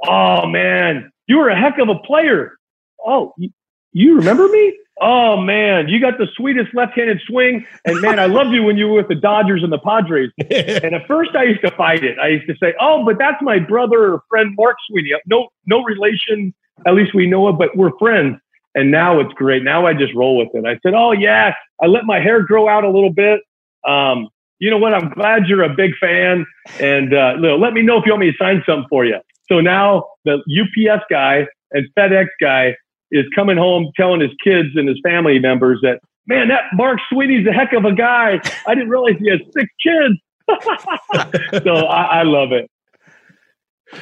Oh 0.07 0.47
man, 0.47 1.11
you 1.27 1.37
were 1.37 1.49
a 1.49 1.59
heck 1.59 1.77
of 1.77 1.89
a 1.89 1.99
player. 1.99 2.57
Oh, 3.05 3.33
you, 3.37 3.49
you 3.91 4.15
remember 4.15 4.47
me? 4.47 4.77
Oh 5.01 5.37
man, 5.37 5.87
you 5.87 5.99
got 6.01 6.17
the 6.17 6.27
sweetest 6.35 6.73
left-handed 6.73 7.21
swing, 7.25 7.65
and 7.85 8.01
man, 8.01 8.19
I 8.19 8.25
loved 8.25 8.51
you 8.51 8.63
when 8.63 8.77
you 8.77 8.89
were 8.89 8.95
with 8.95 9.07
the 9.07 9.15
Dodgers 9.15 9.63
and 9.63 9.71
the 9.71 9.79
Padres. 9.79 10.31
and 10.39 10.93
at 10.93 11.07
first, 11.07 11.31
I 11.35 11.43
used 11.43 11.61
to 11.61 11.71
fight 11.71 12.03
it. 12.03 12.19
I 12.19 12.27
used 12.27 12.47
to 12.47 12.55
say, 12.61 12.73
"Oh, 12.81 13.05
but 13.05 13.17
that's 13.17 13.41
my 13.41 13.59
brother 13.59 14.13
or 14.13 14.23
friend 14.29 14.53
Mark 14.57 14.75
Sweeney. 14.89 15.11
No, 15.25 15.47
no 15.65 15.83
relation. 15.83 16.53
At 16.85 16.95
least 16.95 17.13
we 17.13 17.27
know 17.27 17.47
it, 17.47 17.53
but 17.53 17.75
we're 17.77 17.97
friends." 17.97 18.37
And 18.75 18.91
now 18.91 19.19
it's 19.19 19.33
great. 19.33 19.63
Now 19.63 19.85
I 19.85 19.93
just 19.93 20.13
roll 20.13 20.37
with 20.37 20.49
it. 20.53 20.65
I 20.65 20.77
said, 20.83 20.93
"Oh 20.95 21.13
yeah, 21.13 21.53
I 21.81 21.87
let 21.87 22.03
my 22.03 22.19
hair 22.19 22.43
grow 22.43 22.67
out 22.67 22.83
a 22.83 22.89
little 22.89 23.13
bit. 23.13 23.39
Um, 23.87 24.27
you 24.59 24.69
know 24.69 24.77
what? 24.77 24.93
I'm 24.93 25.09
glad 25.09 25.47
you're 25.47 25.63
a 25.63 25.73
big 25.73 25.91
fan, 26.01 26.45
and 26.81 27.13
uh, 27.13 27.35
let 27.39 27.71
me 27.71 27.81
know 27.81 27.97
if 27.97 28.05
you 28.05 28.11
want 28.11 28.21
me 28.21 28.31
to 28.31 28.37
sign 28.37 28.63
something 28.65 28.87
for 28.89 29.05
you." 29.05 29.19
So 29.49 29.61
now 29.61 30.05
the 30.25 30.43
UPS 30.49 31.05
guy 31.09 31.47
and 31.71 31.87
FedEx 31.97 32.27
guy 32.41 32.75
is 33.11 33.25
coming 33.35 33.57
home 33.57 33.91
telling 33.95 34.21
his 34.21 34.31
kids 34.43 34.69
and 34.75 34.87
his 34.87 34.99
family 35.03 35.39
members 35.39 35.79
that, 35.81 35.99
man, 36.27 36.47
that 36.49 36.63
Mark 36.73 36.99
Sweeney's 37.11 37.47
a 37.47 37.51
heck 37.51 37.73
of 37.73 37.85
a 37.85 37.93
guy. 37.93 38.39
I 38.67 38.75
didn't 38.75 38.89
realize 38.89 39.15
he 39.19 39.29
has 39.29 39.39
six 39.53 39.69
kids. 39.81 40.15
so 41.63 41.75
I, 41.85 42.19
I 42.19 42.23
love 42.23 42.51
it. 42.51 42.69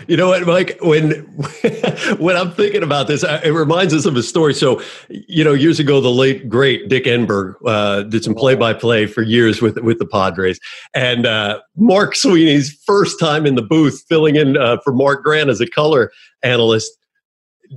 You 0.08 0.18
know 0.18 0.28
what, 0.28 0.46
Mike? 0.46 0.78
When 0.82 1.12
when 2.18 2.36
I'm 2.36 2.52
thinking 2.52 2.84
about 2.84 3.08
this, 3.08 3.24
it 3.24 3.54
reminds 3.54 3.94
us 3.94 4.06
of 4.06 4.16
a 4.18 4.24
story. 4.24 4.54
So, 4.54 4.82
you 5.10 5.44
know, 5.44 5.54
years 5.54 5.80
ago, 5.80 6.02
the 6.02 6.12
late 6.12 6.50
great 6.50 6.90
Dick 6.90 7.06
Enberg 7.06 7.56
uh, 7.66 8.04
did 8.04 8.24
some 8.24 8.36
play-by-play 8.36 9.06
for 9.08 9.22
years 9.22 9.62
with 9.62 9.78
with 9.78 10.00
the 10.00 10.06
Padres, 10.06 10.60
and 10.94 11.26
uh, 11.26 11.62
Mark 11.78 12.16
Sweeney's 12.16 12.78
first 12.86 13.20
time 13.20 13.46
in 13.46 13.56
the 13.56 13.62
booth, 13.62 14.04
filling 14.10 14.36
in 14.36 14.58
uh, 14.58 14.78
for 14.84 14.92
Mark 14.94 15.24
Grant 15.24 15.50
as 15.50 15.62
a 15.62 15.68
color 15.68 16.12
analyst. 16.44 16.92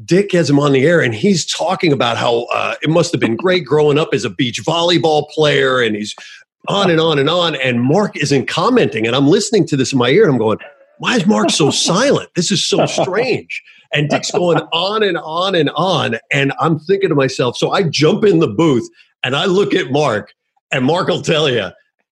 Dick 0.04 0.32
has 0.32 0.48
him 0.48 0.58
on 0.58 0.72
the 0.72 0.84
air, 0.84 1.00
and 1.00 1.14
he's 1.14 1.44
talking 1.44 1.92
about 1.92 2.16
how 2.16 2.46
uh, 2.52 2.74
it 2.82 2.90
must 2.90 3.12
have 3.12 3.20
been 3.20 3.36
great 3.36 3.64
growing 3.64 3.98
up 3.98 4.10
as 4.12 4.24
a 4.24 4.30
beach 4.30 4.62
volleyball 4.64 5.28
player, 5.30 5.80
and 5.80 5.96
he's 5.96 6.14
on 6.68 6.90
and 6.90 7.00
on 7.00 7.18
and 7.18 7.28
on. 7.28 7.56
And 7.56 7.82
Mark 7.82 8.16
isn't 8.16 8.46
commenting, 8.46 9.06
and 9.06 9.16
I'm 9.16 9.26
listening 9.26 9.66
to 9.68 9.76
this 9.76 9.92
in 9.92 9.98
my 9.98 10.10
ear, 10.10 10.24
and 10.24 10.32
I'm 10.32 10.38
going, 10.38 10.58
"Why 10.98 11.16
is 11.16 11.26
Mark 11.26 11.50
so 11.50 11.70
silent? 11.70 12.30
This 12.36 12.50
is 12.50 12.64
so 12.64 12.86
strange." 12.86 13.62
And 13.92 14.08
Dick's 14.08 14.30
going 14.30 14.58
on 14.72 15.02
and 15.02 15.18
on 15.18 15.56
and 15.56 15.70
on, 15.70 16.18
and 16.32 16.52
I'm 16.60 16.78
thinking 16.78 17.08
to 17.08 17.14
myself. 17.16 17.56
So 17.56 17.72
I 17.72 17.82
jump 17.82 18.24
in 18.24 18.38
the 18.38 18.46
booth 18.46 18.88
and 19.24 19.34
I 19.34 19.46
look 19.46 19.74
at 19.74 19.90
Mark, 19.90 20.32
and 20.70 20.84
Mark 20.84 21.08
will 21.08 21.22
tell 21.22 21.48
you 21.48 21.70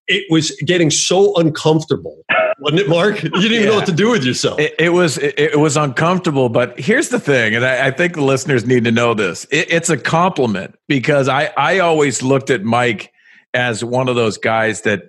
it 0.09 0.25
was 0.29 0.51
getting 0.65 0.91
so 0.91 1.35
uncomfortable 1.35 2.17
wasn't 2.59 2.81
it, 2.81 2.89
Mark? 2.89 3.23
You 3.23 3.29
didn't 3.29 3.45
even 3.45 3.61
yeah. 3.61 3.69
know 3.69 3.75
what 3.75 3.85
to 3.85 3.93
do 3.93 4.11
with 4.11 4.23
yourself. 4.23 4.59
It, 4.59 4.75
it 4.77 4.89
was 4.89 5.17
it, 5.17 5.39
it, 5.39 5.59
was 5.59 5.77
uncomfortable, 5.77 6.49
but 6.49 6.77
here's 6.79 7.09
the 7.09 7.19
thing, 7.19 7.55
and 7.55 7.65
I, 7.65 7.87
I 7.87 7.91
think 7.91 8.15
the 8.15 8.23
listeners 8.23 8.65
need 8.65 8.83
to 8.83 8.91
know 8.91 9.13
this. 9.13 9.45
It, 9.45 9.71
it's 9.71 9.89
a 9.89 9.97
compliment 9.97 10.75
because 10.87 11.29
I 11.29 11.51
I 11.57 11.79
always 11.79 12.21
looked 12.21 12.49
at 12.49 12.63
Mike 12.63 13.11
as 13.53 13.83
one 13.83 14.09
of 14.09 14.15
those 14.15 14.37
guys 14.37 14.81
that 14.81 15.03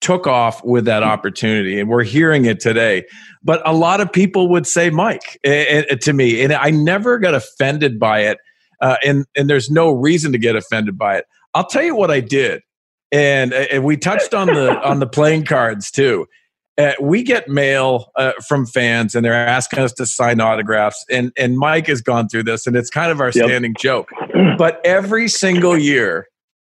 took 0.00 0.26
off 0.26 0.62
with 0.64 0.84
that 0.84 1.02
opportunity, 1.02 1.80
and 1.80 1.88
we're 1.88 2.04
hearing 2.04 2.44
it 2.44 2.60
today. 2.60 3.04
But 3.42 3.66
a 3.68 3.72
lot 3.72 4.00
of 4.00 4.12
people 4.12 4.48
would 4.50 4.66
say 4.66 4.90
Mike 4.90 5.40
eh, 5.44 5.64
eh, 5.68 5.82
eh, 5.90 5.96
to 5.96 6.12
me, 6.12 6.42
and 6.42 6.52
I 6.52 6.70
never 6.70 7.18
got 7.18 7.34
offended 7.34 7.98
by 7.98 8.20
it, 8.20 8.38
uh, 8.80 8.96
and 9.04 9.24
and 9.36 9.50
there's 9.50 9.70
no 9.70 9.90
reason 9.90 10.32
to 10.32 10.38
get 10.38 10.56
offended 10.56 10.96
by 10.96 11.16
it. 11.16 11.24
I'll 11.54 11.66
tell 11.66 11.82
you 11.82 11.96
what 11.96 12.10
I 12.10 12.20
did 12.20 12.62
and, 13.14 13.52
and 13.52 13.84
we 13.84 13.96
touched 13.96 14.34
on 14.34 14.48
the 14.48 14.80
on 14.82 14.98
the 14.98 15.06
playing 15.06 15.44
cards 15.44 15.90
too 15.90 16.26
uh, 16.76 16.92
we 17.00 17.22
get 17.22 17.48
mail 17.48 18.10
uh, 18.16 18.32
from 18.46 18.66
fans 18.66 19.14
and 19.14 19.24
they're 19.24 19.32
asking 19.32 19.78
us 19.78 19.92
to 19.92 20.04
sign 20.04 20.40
autographs 20.40 21.04
and 21.10 21.32
and 21.38 21.56
mike 21.56 21.86
has 21.86 22.00
gone 22.00 22.28
through 22.28 22.42
this 22.42 22.66
and 22.66 22.76
it's 22.76 22.90
kind 22.90 23.12
of 23.12 23.20
our 23.20 23.26
yep. 23.34 23.46
standing 23.46 23.74
joke 23.78 24.08
but 24.58 24.80
every 24.84 25.28
single 25.28 25.78
year 25.78 26.28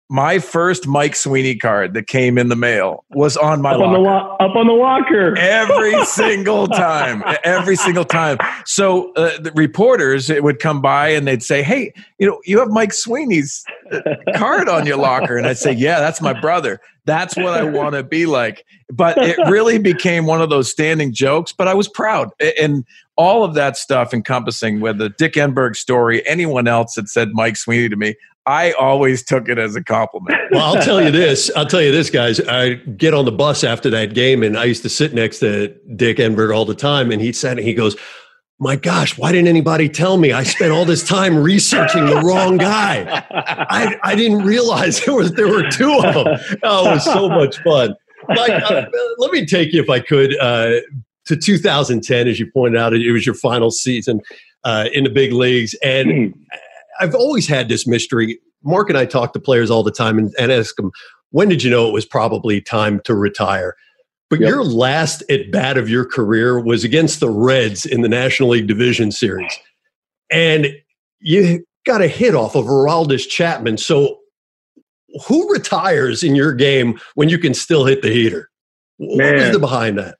my 0.10 0.38
first 0.38 0.88
Mike 0.88 1.16
Sweeney 1.16 1.56
card 1.56 1.96
that 1.96 2.08
came 2.08 2.38
in 2.38 2.50
the 2.50 2.56
mail 2.56 3.04
was 3.10 3.36
on 3.38 3.62
my 3.62 3.74
up 3.74 3.80
locker. 3.80 3.98
On 3.98 4.04
the 4.04 4.10
up 4.10 4.56
on 4.56 4.68
the 4.68 4.74
locker. 4.74 5.38
Every 5.38 6.06
single 6.06 6.68
time. 6.68 7.24
Every 7.44 7.76
single 7.76 8.06
time. 8.06 8.38
So 8.66 9.12
uh, 9.14 9.40
the 9.40 9.52
reporters 9.56 10.30
it 10.30 10.44
would 10.44 10.60
come 10.60 10.82
by 10.82 11.10
and 11.10 11.28
they'd 11.28 11.42
say, 11.42 11.64
Hey, 11.64 11.92
you 12.20 12.28
know, 12.28 12.40
you 12.46 12.60
have 12.60 12.70
Mike 12.70 12.94
Sweeney's 12.94 13.64
uh, 13.92 14.00
card 14.36 14.70
on 14.70 14.86
your 14.86 14.98
locker. 14.98 15.38
And 15.38 15.48
I'd 15.48 15.58
say, 15.58 15.72
Yeah, 15.72 16.00
that's 16.00 16.22
my 16.22 16.40
brother. 16.40 16.80
That's 17.06 17.36
what 17.36 17.54
I 17.54 17.64
want 17.64 17.96
to 17.96 18.04
be 18.04 18.26
like. 18.26 18.66
But 18.92 19.18
it 19.18 19.38
really 19.50 19.78
became 19.80 20.26
one 20.26 20.42
of 20.42 20.50
those 20.50 20.70
standing 20.70 21.14
jokes, 21.14 21.52
but 21.52 21.68
I 21.68 21.74
was 21.74 21.88
proud. 21.88 22.30
And 22.60 22.84
all 23.16 23.44
of 23.44 23.54
that 23.54 23.78
stuff 23.78 24.14
encompassing 24.14 24.82
with 24.82 24.98
the 24.98 25.10
Dick 25.10 25.34
Enberg 25.34 25.76
story, 25.76 26.26
anyone 26.28 26.68
else 26.68 26.96
that 26.96 27.08
said 27.08 27.30
Mike 27.34 27.58
Sweeney 27.58 27.90
to 27.90 27.96
me, 27.96 28.16
I 28.48 28.72
always 28.74 29.24
took 29.24 29.50
it 29.50 29.58
as 29.58 29.76
a 29.76 29.84
compliment. 29.84 30.40
Well, 30.52 30.76
I'll 30.76 30.84
tell 30.84 31.02
you 31.02 31.12
this. 31.12 31.50
I'll 31.56 31.66
tell 31.66 31.82
you 31.82 31.92
this, 31.92 32.10
guys. 32.10 32.40
I 32.42 32.76
get 32.76 33.14
on 33.14 33.26
the 33.26 33.32
bus 33.32 33.64
after 33.64 33.90
that 33.90 34.14
game, 34.14 34.44
and 34.44 34.58
I 34.58 34.66
used 34.66 34.84
to 34.84 34.90
sit 34.90 35.14
next 35.14 35.40
to 35.40 35.70
Dick 35.96 36.18
Enberg 36.18 36.56
all 36.56 36.66
the 36.66 36.76
time, 36.76 37.12
and 37.12 37.22
he 37.22 37.34
said, 37.34 37.58
he 37.58 37.74
goes, 37.74 37.96
my 38.60 38.76
gosh, 38.76 39.18
why 39.18 39.32
didn't 39.32 39.48
anybody 39.48 39.90
tell 39.90 40.18
me? 40.18 40.32
I 40.32 40.44
spent 40.44 40.72
all 40.72 40.86
this 40.86 41.06
time 41.06 41.38
researching 41.38 42.06
the 42.06 42.22
wrong 42.22 42.58
guy. 42.58 43.26
I, 43.32 43.98
I 44.04 44.16
didn't 44.16 44.44
realize 44.44 45.04
there 45.04 45.16
was 45.16 45.34
there 45.34 45.48
were 45.48 45.70
two 45.70 45.94
of 45.94 46.14
them. 46.14 46.38
Oh, 46.64 46.90
it 46.90 46.94
was 46.94 47.04
so 47.04 47.28
much 47.28 47.62
fun. 47.64 47.96
Mike, 48.30 48.64
uh, 48.72 48.86
let 49.18 49.32
me 49.32 49.46
take 49.46 49.74
you, 49.74 49.82
if 49.82 49.90
I 49.90 50.00
could, 50.00 50.40
uh, 50.40 50.80
to 51.26 51.36
2010. 51.36 52.28
As 52.28 52.40
you 52.40 52.50
pointed 52.52 52.80
out, 52.80 52.94
it 52.94 53.12
was 53.12 53.26
your 53.26 53.36
final 53.36 53.72
season 53.72 54.22
uh, 54.64 54.88
in 54.94 55.04
the 55.04 55.10
big 55.10 55.34
leagues, 55.34 55.76
and 55.84 56.12
hmm. 56.12 56.42
I've 57.00 57.16
always 57.16 57.48
had 57.48 57.70
this 57.70 57.86
mystery. 57.88 58.40
Mark 58.64 58.90
and 58.90 58.98
I 58.98 59.06
talk 59.06 59.34
to 59.34 59.40
players 59.40 59.70
all 59.70 59.84
the 59.84 59.92
time 59.92 60.18
and, 60.18 60.34
and 60.40 60.52
ask 60.52 60.76
them, 60.76 60.92
when 61.32 61.50
did 61.50 61.64
you 61.64 61.70
know 61.70 61.88
it 61.88 61.94
was 61.94 62.06
probably 62.06 62.62
time 62.62 63.02
to 63.06 63.14
retire? 63.14 63.76
But 64.30 64.40
yep. 64.40 64.50
your 64.50 64.64
last 64.64 65.24
at 65.30 65.52
bat 65.52 65.78
of 65.78 65.90
your 65.90 66.06
career 66.06 66.60
was 66.60 66.84
against 66.84 67.20
the 67.20 67.30
Reds 67.30 67.86
in 67.86 68.02
the 68.02 68.10
National 68.10 68.50
League 68.50 68.68
Division 68.68 69.12
Series. 69.12 69.54
And 70.32 70.68
you 71.20 71.64
got 71.86 72.02
a 72.02 72.08
hit 72.08 72.34
off 72.34 72.56
of 72.56 72.66
Aroldis 72.66 73.30
Chapman. 73.30 73.78
So 73.78 74.20
who 75.28 75.52
retires 75.52 76.24
in 76.24 76.36
your 76.36 76.54
game 76.54 77.00
when 77.14 77.30
you 77.30 77.38
can 77.38 77.54
still 77.54 77.86
hit 77.86 78.02
the 78.02 78.10
heater? 78.10 78.50
Man. 79.00 79.36
What 79.36 79.54
the 79.54 79.60
behind 79.60 79.98
that? 80.00 80.18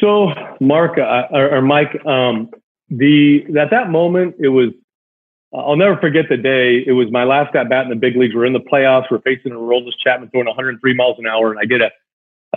So, 0.00 0.32
Mark 0.60 0.98
uh, 0.98 1.22
or, 1.30 1.56
or, 1.56 1.62
Mike, 1.62 2.04
um, 2.06 2.50
the 2.88 3.44
at 3.58 3.70
that 3.70 3.90
moment 3.90 4.36
it 4.38 4.48
was 4.48 4.68
I'll 5.54 5.76
never 5.76 5.96
forget 5.96 6.26
the 6.28 6.36
day. 6.36 6.84
It 6.86 6.92
was 6.92 7.10
my 7.10 7.24
last 7.24 7.54
at 7.56 7.70
bat 7.70 7.84
in 7.84 7.90
the 7.90 7.96
big 7.96 8.16
leagues. 8.16 8.34
We're 8.34 8.44
in 8.44 8.52
the 8.52 8.60
playoffs. 8.60 9.10
We're 9.10 9.20
facing 9.20 9.52
Aroldis 9.52 9.92
Chapman 9.98 10.30
throwing 10.30 10.46
103 10.46 10.94
miles 10.94 11.16
an 11.18 11.26
hour, 11.26 11.50
and 11.50 11.58
I 11.58 11.64
get 11.64 11.80
a, 11.80 11.90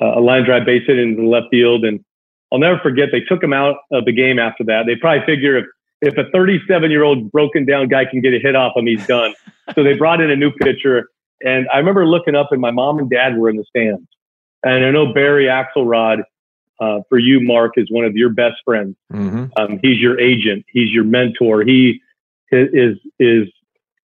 a 0.01 0.19
line 0.19 0.43
drive 0.43 0.65
base 0.65 0.83
hit 0.85 0.99
into 0.99 1.21
the 1.21 1.27
left 1.27 1.47
field. 1.51 1.85
And 1.85 2.03
I'll 2.51 2.59
never 2.59 2.79
forget 2.79 3.09
they 3.11 3.21
took 3.21 3.41
him 3.41 3.53
out 3.53 3.77
of 3.91 4.03
the 4.05 4.11
game 4.11 4.39
after 4.39 4.65
that. 4.65 4.83
They 4.87 4.95
probably 4.95 5.25
figure 5.25 5.57
if 5.57 5.65
if 6.01 6.17
a 6.17 6.29
37 6.31 6.91
year 6.91 7.03
old 7.03 7.31
broken 7.31 7.65
down 7.65 7.87
guy 7.87 8.05
can 8.05 8.21
get 8.21 8.33
a 8.33 8.39
hit 8.39 8.55
off 8.55 8.75
him, 8.75 8.87
he's 8.87 9.05
done. 9.05 9.33
so 9.75 9.83
they 9.83 9.93
brought 9.93 10.19
in 10.19 10.31
a 10.31 10.35
new 10.35 10.51
pitcher. 10.51 11.09
And 11.43 11.67
I 11.73 11.77
remember 11.77 12.05
looking 12.05 12.35
up, 12.35 12.51
and 12.51 12.59
my 12.59 12.71
mom 12.71 12.99
and 12.99 13.09
dad 13.09 13.37
were 13.37 13.49
in 13.49 13.55
the 13.55 13.65
stands. 13.65 14.07
And 14.63 14.85
I 14.85 14.91
know 14.91 15.13
Barry 15.13 15.45
Axelrod, 15.45 16.23
uh, 16.79 16.99
for 17.09 17.17
you, 17.17 17.39
Mark, 17.39 17.73
is 17.77 17.89
one 17.89 18.05
of 18.05 18.15
your 18.15 18.29
best 18.29 18.55
friends. 18.65 18.95
Mm-hmm. 19.13 19.45
Um, 19.57 19.79
he's 19.81 19.99
your 19.99 20.19
agent. 20.19 20.65
He's 20.71 20.91
your 20.91 21.03
mentor. 21.03 21.63
He 21.63 22.01
is 22.51 22.97
is 23.19 23.47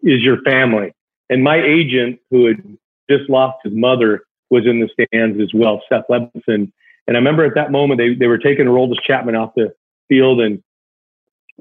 is 0.01 0.21
your 0.21 0.41
family. 0.41 0.93
And 1.29 1.43
my 1.43 1.61
agent, 1.61 2.19
who 2.31 2.45
had 2.47 2.77
just 3.09 3.29
lost 3.29 3.57
his 3.63 3.73
mother, 3.73 4.23
was 4.49 4.65
in 4.65 4.79
the 4.79 4.89
stands 4.89 5.39
as 5.41 5.53
well, 5.53 5.81
Seth 5.89 6.05
Levinson. 6.09 6.71
And 7.07 7.15
I 7.15 7.19
remember 7.19 7.45
at 7.45 7.55
that 7.55 7.71
moment 7.71 7.99
they 7.99 8.15
they 8.15 8.27
were 8.27 8.37
taking 8.37 8.65
Aroldis 8.65 9.01
Chapman 9.03 9.35
off 9.35 9.53
the 9.55 9.73
field, 10.09 10.41
and 10.41 10.61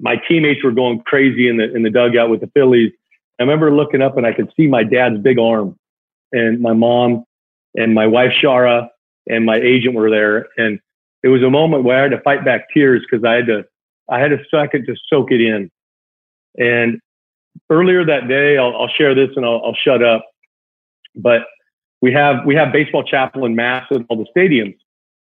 my 0.01 0.17
teammates 0.29 0.63
were 0.63 0.73
going 0.73 1.01
crazy 1.01 1.49
in 1.49 1.57
the 1.57 1.75
in 1.75 1.83
the 1.83 1.91
dugout 1.91 2.31
with 2.31 2.41
the 2.41 2.51
Phillies. 2.55 2.93
I 3.39 3.43
remember 3.43 3.75
looking 3.75 4.03
up 4.03 4.17
and 4.17 4.27
I 4.27 4.33
could 4.33 4.53
see 4.57 4.67
my 4.67 4.83
dad's 4.83 5.19
big 5.19 5.39
arm, 5.39 5.77
and 6.33 6.61
my 6.61 6.73
mom 6.73 7.25
and 7.77 7.95
my 7.95 8.07
wife 8.07 8.33
Shara 8.43 8.89
and 9.29 9.45
my 9.45 9.57
agent 9.57 9.95
were 9.95 10.11
there, 10.11 10.49
and 10.57 10.81
it 11.23 11.29
was 11.29 11.43
a 11.43 11.51
moment 11.51 11.85
where 11.85 11.99
I 11.99 12.03
had 12.03 12.11
to 12.13 12.21
fight 12.21 12.45
back 12.45 12.69
tears 12.73 13.03
because 13.09 13.25
I 13.25 13.35
had 13.35 13.47
to 13.47 13.65
I 14.09 14.21
had 14.21 14.33
a 14.33 14.39
second 14.51 14.87
to 14.87 14.97
soak 15.09 15.33
it 15.33 15.41
in. 15.41 15.71
And 16.59 17.01
earlier 17.71 18.05
that 18.05 18.29
day, 18.29 18.59
I'll, 18.59 18.77
I'll 18.77 18.89
share 18.89 19.15
this 19.15 19.31
and 19.37 19.45
I'll, 19.45 19.63
I'll, 19.65 19.75
shut 19.75 20.03
up. 20.03 20.25
But 21.15 21.43
we 22.03 22.13
have 22.13 22.45
we 22.45 22.55
have 22.55 22.73
baseball 22.73 23.03
chapel 23.03 23.45
and 23.45 23.57
mass 23.57 23.87
at 23.91 24.03
all 24.09 24.17
the 24.17 24.27
stadiums, 24.37 24.77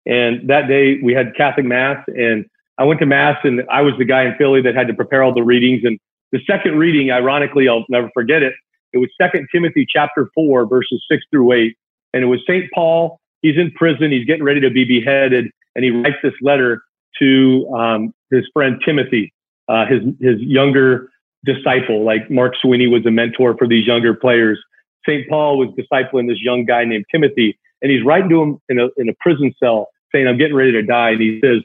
And 0.04 0.48
that 0.48 0.68
day 0.68 0.98
we 1.02 1.12
had 1.12 1.34
Catholic 1.36 1.66
Mass, 1.66 2.02
and 2.08 2.44
I 2.78 2.84
went 2.84 3.00
to 3.00 3.06
Mass, 3.06 3.38
and 3.44 3.62
I 3.70 3.82
was 3.82 3.94
the 3.98 4.04
guy 4.04 4.24
in 4.24 4.34
Philly 4.36 4.60
that 4.62 4.74
had 4.74 4.88
to 4.88 4.94
prepare 4.94 5.22
all 5.22 5.32
the 5.32 5.42
readings. 5.42 5.82
And 5.84 5.98
the 6.32 6.40
second 6.46 6.78
reading, 6.78 7.10
ironically, 7.10 7.68
I'll 7.68 7.84
never 7.88 8.10
forget 8.12 8.42
it. 8.42 8.52
It 8.92 8.98
was 8.98 9.08
Second 9.20 9.48
Timothy 9.52 9.86
chapter 9.88 10.30
four, 10.34 10.66
verses 10.66 11.04
six 11.10 11.24
through 11.30 11.52
eight, 11.52 11.76
and 12.12 12.22
it 12.22 12.26
was 12.26 12.40
Saint 12.46 12.70
Paul. 12.74 13.20
He's 13.42 13.56
in 13.56 13.70
prison. 13.72 14.10
He's 14.10 14.24
getting 14.24 14.44
ready 14.44 14.60
to 14.60 14.70
be 14.70 14.84
beheaded, 14.84 15.50
and 15.74 15.84
he 15.84 15.90
writes 15.90 16.16
this 16.22 16.34
letter 16.40 16.82
to 17.20 17.68
um, 17.74 18.14
his 18.30 18.44
friend 18.52 18.80
Timothy, 18.84 19.32
uh, 19.68 19.86
his 19.86 20.02
his 20.20 20.40
younger 20.40 21.10
disciple. 21.44 22.04
Like 22.04 22.30
Mark 22.30 22.54
Sweeney 22.60 22.86
was 22.86 23.04
a 23.06 23.10
mentor 23.10 23.56
for 23.56 23.66
these 23.66 23.86
younger 23.86 24.14
players. 24.14 24.62
Saint 25.06 25.28
Paul 25.28 25.58
was 25.58 25.68
discipling 25.70 26.28
this 26.28 26.40
young 26.40 26.64
guy 26.64 26.84
named 26.84 27.04
Timothy, 27.12 27.58
and 27.82 27.90
he's 27.92 28.04
writing 28.04 28.28
to 28.30 28.42
him 28.42 28.58
in 28.68 28.78
a 28.78 28.88
in 28.96 29.08
a 29.08 29.14
prison 29.20 29.54
cell, 29.62 29.88
saying, 30.12 30.26
"I'm 30.26 30.38
getting 30.38 30.56
ready 30.56 30.72
to 30.72 30.82
die," 30.82 31.10
and 31.10 31.20
he 31.20 31.40
says, 31.40 31.62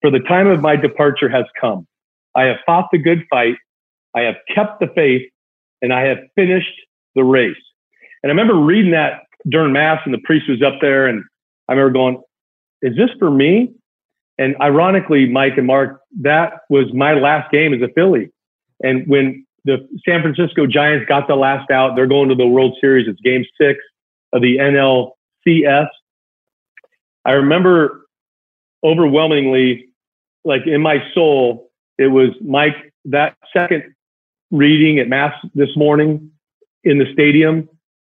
"For 0.00 0.10
the 0.10 0.20
time 0.20 0.48
of 0.48 0.60
my 0.60 0.76
departure 0.76 1.28
has 1.28 1.44
come. 1.60 1.86
I 2.34 2.44
have 2.44 2.56
fought 2.66 2.88
the 2.90 2.98
good 2.98 3.24
fight. 3.30 3.56
I 4.14 4.22
have 4.22 4.36
kept 4.52 4.80
the 4.80 4.88
faith, 4.88 5.28
and 5.80 5.92
I 5.92 6.06
have 6.06 6.18
finished 6.34 6.74
the 7.14 7.24
race." 7.24 7.56
And 8.22 8.30
I 8.30 8.32
remember 8.32 8.54
reading 8.54 8.92
that 8.92 9.22
during 9.48 9.72
mass, 9.72 10.00
and 10.04 10.14
the 10.14 10.20
priest 10.24 10.48
was 10.48 10.62
up 10.62 10.80
there, 10.80 11.06
and 11.06 11.22
I 11.68 11.72
remember 11.72 11.92
going, 11.92 12.22
"Is 12.82 12.96
this 12.96 13.10
for 13.18 13.30
me?" 13.30 13.72
And 14.38 14.56
ironically, 14.60 15.28
Mike 15.28 15.58
and 15.58 15.66
Mark, 15.66 16.00
that 16.20 16.62
was 16.68 16.92
my 16.92 17.14
last 17.14 17.50
game 17.52 17.74
as 17.74 17.82
a 17.82 17.88
Philly. 17.88 18.30
And 18.82 19.06
when 19.06 19.46
the 19.64 19.88
San 20.06 20.22
Francisco 20.22 20.66
Giants 20.66 21.06
got 21.08 21.28
the 21.28 21.36
last 21.36 21.70
out, 21.70 21.94
they're 21.94 22.06
going 22.06 22.28
to 22.28 22.34
the 22.34 22.46
World 22.46 22.76
Series. 22.80 23.06
It's 23.08 23.20
game 23.20 23.44
six 23.60 23.80
of 24.32 24.42
the 24.42 24.56
NLCS. 24.56 25.88
I 27.24 27.32
remember 27.32 28.06
overwhelmingly, 28.82 29.88
like 30.44 30.66
in 30.66 30.80
my 30.80 31.04
soul, 31.14 31.70
it 31.98 32.08
was 32.08 32.30
Mike, 32.40 32.92
that 33.04 33.36
second 33.56 33.94
reading 34.50 34.98
at 34.98 35.08
Mass 35.08 35.34
this 35.54 35.76
morning 35.76 36.30
in 36.84 36.98
the 36.98 37.12
stadium 37.12 37.68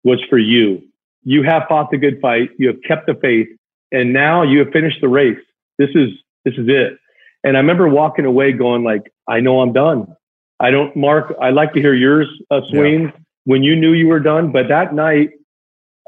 was 0.05 0.21
for 0.31 0.39
you. 0.39 0.83
You 1.25 1.43
have 1.43 1.65
fought 1.69 1.91
the 1.91 1.99
good 1.99 2.21
fight. 2.21 2.51
You 2.59 2.69
have 2.69 2.83
kept 2.87 3.07
the 3.07 3.15
faith. 3.15 3.49
And 3.91 4.13
now 4.13 4.43
you 4.43 4.61
have 4.61 4.71
finished 4.73 5.01
the 5.01 5.09
race. 5.09 5.39
This 5.79 5.91
is, 5.95 6.11
this 6.45 6.55
is 6.55 6.67
it. 6.69 6.97
And 7.45 7.57
I 7.57 7.61
remember 7.61 7.89
walking 7.89 8.25
away 8.25 8.53
going 8.53 8.85
like, 8.85 9.13
I 9.29 9.41
know 9.41 9.61
I'm 9.61 9.73
done. 9.73 10.17
I 10.63 10.71
don't, 10.71 10.95
Mark, 10.97 11.35
I 11.43 11.51
like 11.51 11.73
to 11.75 11.81
hear 11.81 11.93
yours, 11.93 12.29
uh, 12.51 12.61
Swain, 12.71 13.03
yeah. 13.03 13.11
when 13.45 13.65
you 13.65 13.75
knew 13.75 13.93
you 13.93 14.07
were 14.07 14.21
done. 14.21 14.53
But 14.53 14.69
that 14.69 14.95
night, 14.95 15.31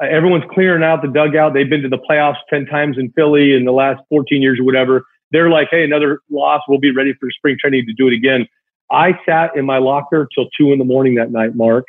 uh, 0.00 0.06
everyone's 0.06 0.44
clearing 0.52 0.84
out 0.84 1.02
the 1.02 1.08
dugout. 1.08 1.54
They've 1.54 1.68
been 1.68 1.82
to 1.82 1.88
the 1.88 1.98
playoffs 1.98 2.36
10 2.50 2.66
times 2.66 2.96
in 2.96 3.10
Philly 3.12 3.54
in 3.54 3.64
the 3.64 3.72
last 3.72 4.00
14 4.08 4.40
years 4.40 4.60
or 4.60 4.64
whatever. 4.64 5.04
They're 5.32 5.50
like, 5.50 5.68
hey, 5.72 5.82
another 5.82 6.20
loss. 6.30 6.62
We'll 6.68 6.78
be 6.78 6.92
ready 6.92 7.14
for 7.14 7.28
spring 7.32 7.56
training 7.60 7.84
to 7.86 7.92
do 7.92 8.06
it 8.06 8.14
again. 8.14 8.46
I 8.92 9.18
sat 9.26 9.56
in 9.56 9.64
my 9.64 9.78
locker 9.78 10.28
till 10.32 10.48
two 10.56 10.72
in 10.72 10.78
the 10.78 10.84
morning 10.84 11.16
that 11.16 11.32
night, 11.32 11.56
Mark. 11.56 11.84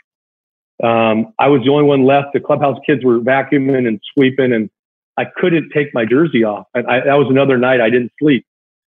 Um, 0.83 1.33
I 1.37 1.47
was 1.47 1.61
the 1.63 1.69
only 1.69 1.83
one 1.83 2.03
left. 2.03 2.33
The 2.33 2.39
clubhouse 2.39 2.79
kids 2.83 3.05
were 3.05 3.19
vacuuming 3.19 3.87
and 3.87 4.01
sweeping, 4.13 4.51
and 4.51 4.71
I 5.17 5.25
couldn't 5.25 5.69
take 5.69 5.93
my 5.93 6.03
jersey 6.05 6.43
off. 6.43 6.65
And 6.73 6.87
I, 6.87 7.01
that 7.01 7.13
was 7.13 7.27
another 7.29 7.57
night 7.57 7.79
I 7.79 7.91
didn't 7.91 8.11
sleep. 8.19 8.45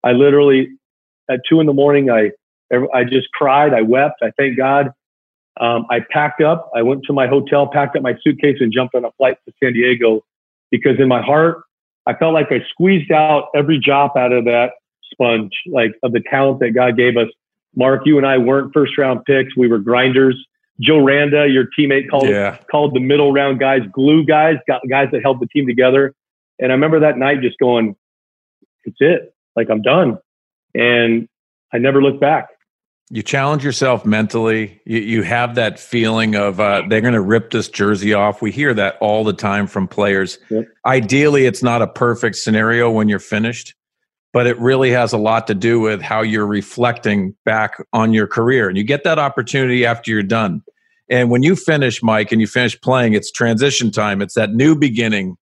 I 0.04 0.12
literally, 0.12 0.68
at 1.30 1.40
two 1.48 1.60
in 1.60 1.66
the 1.66 1.72
morning, 1.72 2.10
I, 2.10 2.32
I 2.94 3.04
just 3.04 3.30
cried. 3.32 3.74
I 3.74 3.82
wept. 3.82 4.22
I 4.22 4.32
thank 4.36 4.56
God. 4.56 4.90
Um, 5.60 5.86
I 5.90 6.00
packed 6.10 6.40
up. 6.40 6.70
I 6.74 6.82
went 6.82 7.04
to 7.04 7.12
my 7.12 7.26
hotel, 7.26 7.66
packed 7.66 7.96
up 7.96 8.02
my 8.02 8.16
suitcase, 8.22 8.56
and 8.60 8.72
jumped 8.72 8.94
on 8.94 9.04
a 9.04 9.12
flight 9.12 9.36
to 9.46 9.54
San 9.62 9.74
Diego 9.74 10.24
because 10.70 10.98
in 10.98 11.08
my 11.08 11.20
heart, 11.20 11.62
I 12.06 12.14
felt 12.14 12.34
like 12.34 12.50
I 12.50 12.64
squeezed 12.70 13.12
out 13.12 13.48
every 13.54 13.78
drop 13.78 14.16
out 14.16 14.32
of 14.32 14.44
that 14.46 14.72
sponge, 15.12 15.52
like 15.66 15.92
of 16.02 16.12
the 16.12 16.22
talent 16.30 16.60
that 16.60 16.70
God 16.70 16.96
gave 16.96 17.16
us. 17.16 17.28
Mark, 17.76 18.02
you 18.04 18.18
and 18.18 18.26
I 18.26 18.38
weren't 18.38 18.72
first 18.72 18.98
round 18.98 19.24
picks. 19.24 19.56
We 19.56 19.68
were 19.68 19.78
grinders. 19.78 20.36
Joe 20.80 20.98
Randa, 20.98 21.46
your 21.48 21.66
teammate, 21.78 22.10
called 22.10 22.28
yeah. 22.28 22.56
called 22.70 22.94
the 22.94 23.00
middle 23.00 23.32
round 23.32 23.60
guys 23.60 23.82
glue 23.92 24.24
guys, 24.24 24.56
guys 24.66 25.08
that 25.12 25.22
held 25.22 25.40
the 25.40 25.46
team 25.46 25.66
together. 25.66 26.14
And 26.58 26.72
I 26.72 26.74
remember 26.74 27.00
that 27.00 27.18
night 27.18 27.40
just 27.40 27.58
going, 27.58 27.94
"It's 28.84 28.96
it. 29.00 29.34
Like 29.54 29.70
I'm 29.70 29.82
done." 29.82 30.18
And 30.74 31.28
I 31.72 31.78
never 31.78 32.02
looked 32.02 32.20
back. 32.20 32.48
You 33.14 33.22
challenge 33.22 33.62
yourself 33.62 34.06
mentally. 34.06 34.80
You, 34.86 35.00
you 35.00 35.22
have 35.22 35.56
that 35.56 35.78
feeling 35.78 36.34
of 36.34 36.58
uh, 36.58 36.84
they're 36.88 37.02
going 37.02 37.12
to 37.12 37.20
rip 37.20 37.50
this 37.50 37.68
jersey 37.68 38.14
off. 38.14 38.40
We 38.40 38.50
hear 38.50 38.72
that 38.72 38.96
all 39.02 39.22
the 39.22 39.34
time 39.34 39.66
from 39.66 39.86
players. 39.86 40.38
Yep. 40.48 40.64
Ideally, 40.86 41.44
it's 41.44 41.62
not 41.62 41.82
a 41.82 41.86
perfect 41.86 42.36
scenario 42.36 42.90
when 42.90 43.10
you're 43.10 43.18
finished, 43.18 43.74
but 44.32 44.46
it 44.46 44.58
really 44.58 44.92
has 44.92 45.12
a 45.12 45.18
lot 45.18 45.46
to 45.48 45.54
do 45.54 45.78
with 45.78 46.00
how 46.00 46.22
you're 46.22 46.46
reflecting 46.46 47.36
back 47.44 47.84
on 47.92 48.14
your 48.14 48.26
career. 48.26 48.66
And 48.66 48.78
you 48.78 48.82
get 48.82 49.04
that 49.04 49.18
opportunity 49.18 49.84
after 49.84 50.10
you're 50.10 50.22
done. 50.22 50.62
And 51.10 51.30
when 51.30 51.42
you 51.42 51.54
finish, 51.54 52.02
Mike, 52.02 52.32
and 52.32 52.40
you 52.40 52.46
finish 52.46 52.80
playing, 52.80 53.12
it's 53.12 53.30
transition 53.30 53.90
time. 53.90 54.22
It's 54.22 54.36
that 54.36 54.54
new 54.54 54.74
beginning 54.74 55.36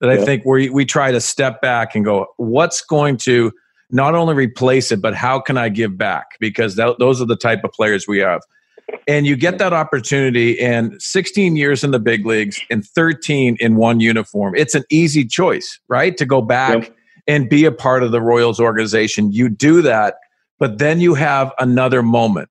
that 0.00 0.08
I 0.08 0.24
think 0.24 0.46
we 0.46 0.70
we 0.70 0.86
try 0.86 1.12
to 1.12 1.20
step 1.20 1.60
back 1.60 1.94
and 1.94 2.02
go, 2.02 2.28
what's 2.38 2.80
going 2.80 3.18
to 3.18 3.52
not 3.92 4.14
only 4.14 4.34
replace 4.34 4.92
it, 4.92 5.00
but 5.00 5.14
how 5.14 5.40
can 5.40 5.58
I 5.58 5.68
give 5.68 5.96
back? 5.96 6.36
Because 6.38 6.76
that, 6.76 6.98
those 6.98 7.20
are 7.20 7.26
the 7.26 7.36
type 7.36 7.64
of 7.64 7.72
players 7.72 8.06
we 8.06 8.18
have. 8.18 8.40
And 9.06 9.26
you 9.26 9.36
get 9.36 9.58
that 9.58 9.72
opportunity, 9.72 10.58
and 10.60 11.00
16 11.00 11.56
years 11.56 11.84
in 11.84 11.90
the 11.90 11.98
big 11.98 12.26
leagues 12.26 12.60
and 12.70 12.84
13 12.84 13.56
in 13.60 13.76
one 13.76 14.00
uniform. 14.00 14.54
It's 14.56 14.74
an 14.74 14.84
easy 14.90 15.24
choice, 15.24 15.78
right? 15.88 16.16
To 16.16 16.26
go 16.26 16.42
back 16.42 16.82
yep. 16.82 16.96
and 17.26 17.48
be 17.48 17.64
a 17.64 17.72
part 17.72 18.02
of 18.02 18.12
the 18.12 18.20
Royals 18.20 18.60
organization. 18.60 19.32
You 19.32 19.48
do 19.48 19.82
that, 19.82 20.16
but 20.58 20.78
then 20.78 21.00
you 21.00 21.14
have 21.14 21.52
another 21.58 22.02
moment 22.02 22.48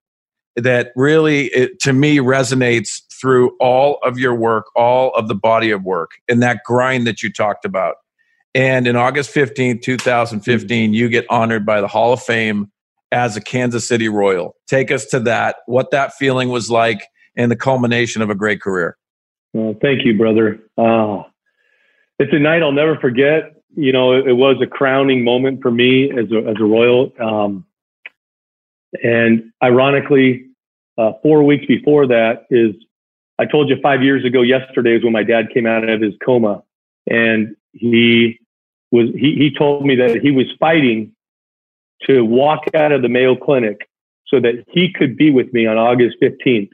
that 0.55 0.91
really, 0.95 1.47
it, 1.47 1.79
to 1.81 1.93
me, 1.93 2.17
resonates 2.17 3.01
through 3.19 3.55
all 3.59 3.99
of 4.03 4.17
your 4.17 4.35
work, 4.35 4.65
all 4.75 5.13
of 5.15 5.27
the 5.27 5.35
body 5.35 5.71
of 5.71 5.83
work, 5.83 6.11
and 6.27 6.41
that 6.41 6.63
grind 6.65 7.05
that 7.07 7.21
you 7.21 7.31
talked 7.31 7.65
about. 7.65 7.95
And 8.55 8.87
in 8.87 8.95
August 8.95 9.29
15, 9.29 9.81
2015, 9.81 10.93
you 10.93 11.09
get 11.09 11.25
honored 11.29 11.65
by 11.65 11.81
the 11.81 11.87
Hall 11.87 12.13
of 12.13 12.21
Fame 12.21 12.71
as 13.11 13.37
a 13.37 13.41
Kansas 13.41 13.87
City 13.87 14.09
Royal. 14.09 14.55
Take 14.67 14.91
us 14.91 15.05
to 15.07 15.19
that, 15.21 15.57
what 15.65 15.91
that 15.91 16.13
feeling 16.13 16.49
was 16.49 16.69
like, 16.69 17.07
and 17.35 17.51
the 17.51 17.55
culmination 17.55 18.21
of 18.21 18.29
a 18.29 18.35
great 18.35 18.61
career. 18.61 18.97
Well, 19.53 19.75
thank 19.81 20.05
you, 20.05 20.17
brother. 20.17 20.59
Uh, 20.77 21.23
it's 22.19 22.33
a 22.33 22.39
night 22.39 22.61
I'll 22.61 22.71
never 22.71 22.97
forget. 22.97 23.55
You 23.75 23.91
know, 23.91 24.13
it, 24.13 24.27
it 24.27 24.33
was 24.33 24.57
a 24.61 24.67
crowning 24.67 25.23
moment 25.23 25.61
for 25.61 25.71
me 25.71 26.11
as 26.11 26.31
a, 26.31 26.49
as 26.49 26.55
a 26.59 26.63
Royal. 26.63 27.11
Um, 27.19 27.65
and 29.03 29.51
ironically, 29.63 30.47
uh, 30.97 31.13
four 31.21 31.43
weeks 31.43 31.65
before 31.65 32.07
that 32.07 32.45
is, 32.49 32.75
I 33.37 33.45
told 33.45 33.69
you 33.69 33.77
five 33.81 34.03
years 34.03 34.25
ago 34.25 34.41
yesterday 34.41 34.97
is 34.97 35.03
when 35.03 35.13
my 35.13 35.23
dad 35.23 35.49
came 35.53 35.65
out 35.65 35.87
of 35.87 36.01
his 36.01 36.13
coma. 36.23 36.63
And 37.09 37.55
he 37.73 38.39
was 38.91 39.09
he, 39.13 39.35
he 39.35 39.53
told 39.55 39.85
me 39.85 39.95
that 39.95 40.21
he 40.21 40.31
was 40.31 40.47
fighting 40.59 41.11
to 42.07 42.23
walk 42.23 42.63
out 42.75 42.91
of 42.91 43.01
the 43.01 43.09
Mayo 43.09 43.35
Clinic 43.35 43.89
so 44.27 44.39
that 44.39 44.63
he 44.67 44.91
could 44.91 45.17
be 45.17 45.31
with 45.31 45.51
me 45.53 45.65
on 45.65 45.77
August 45.77 46.17
15th, 46.21 46.69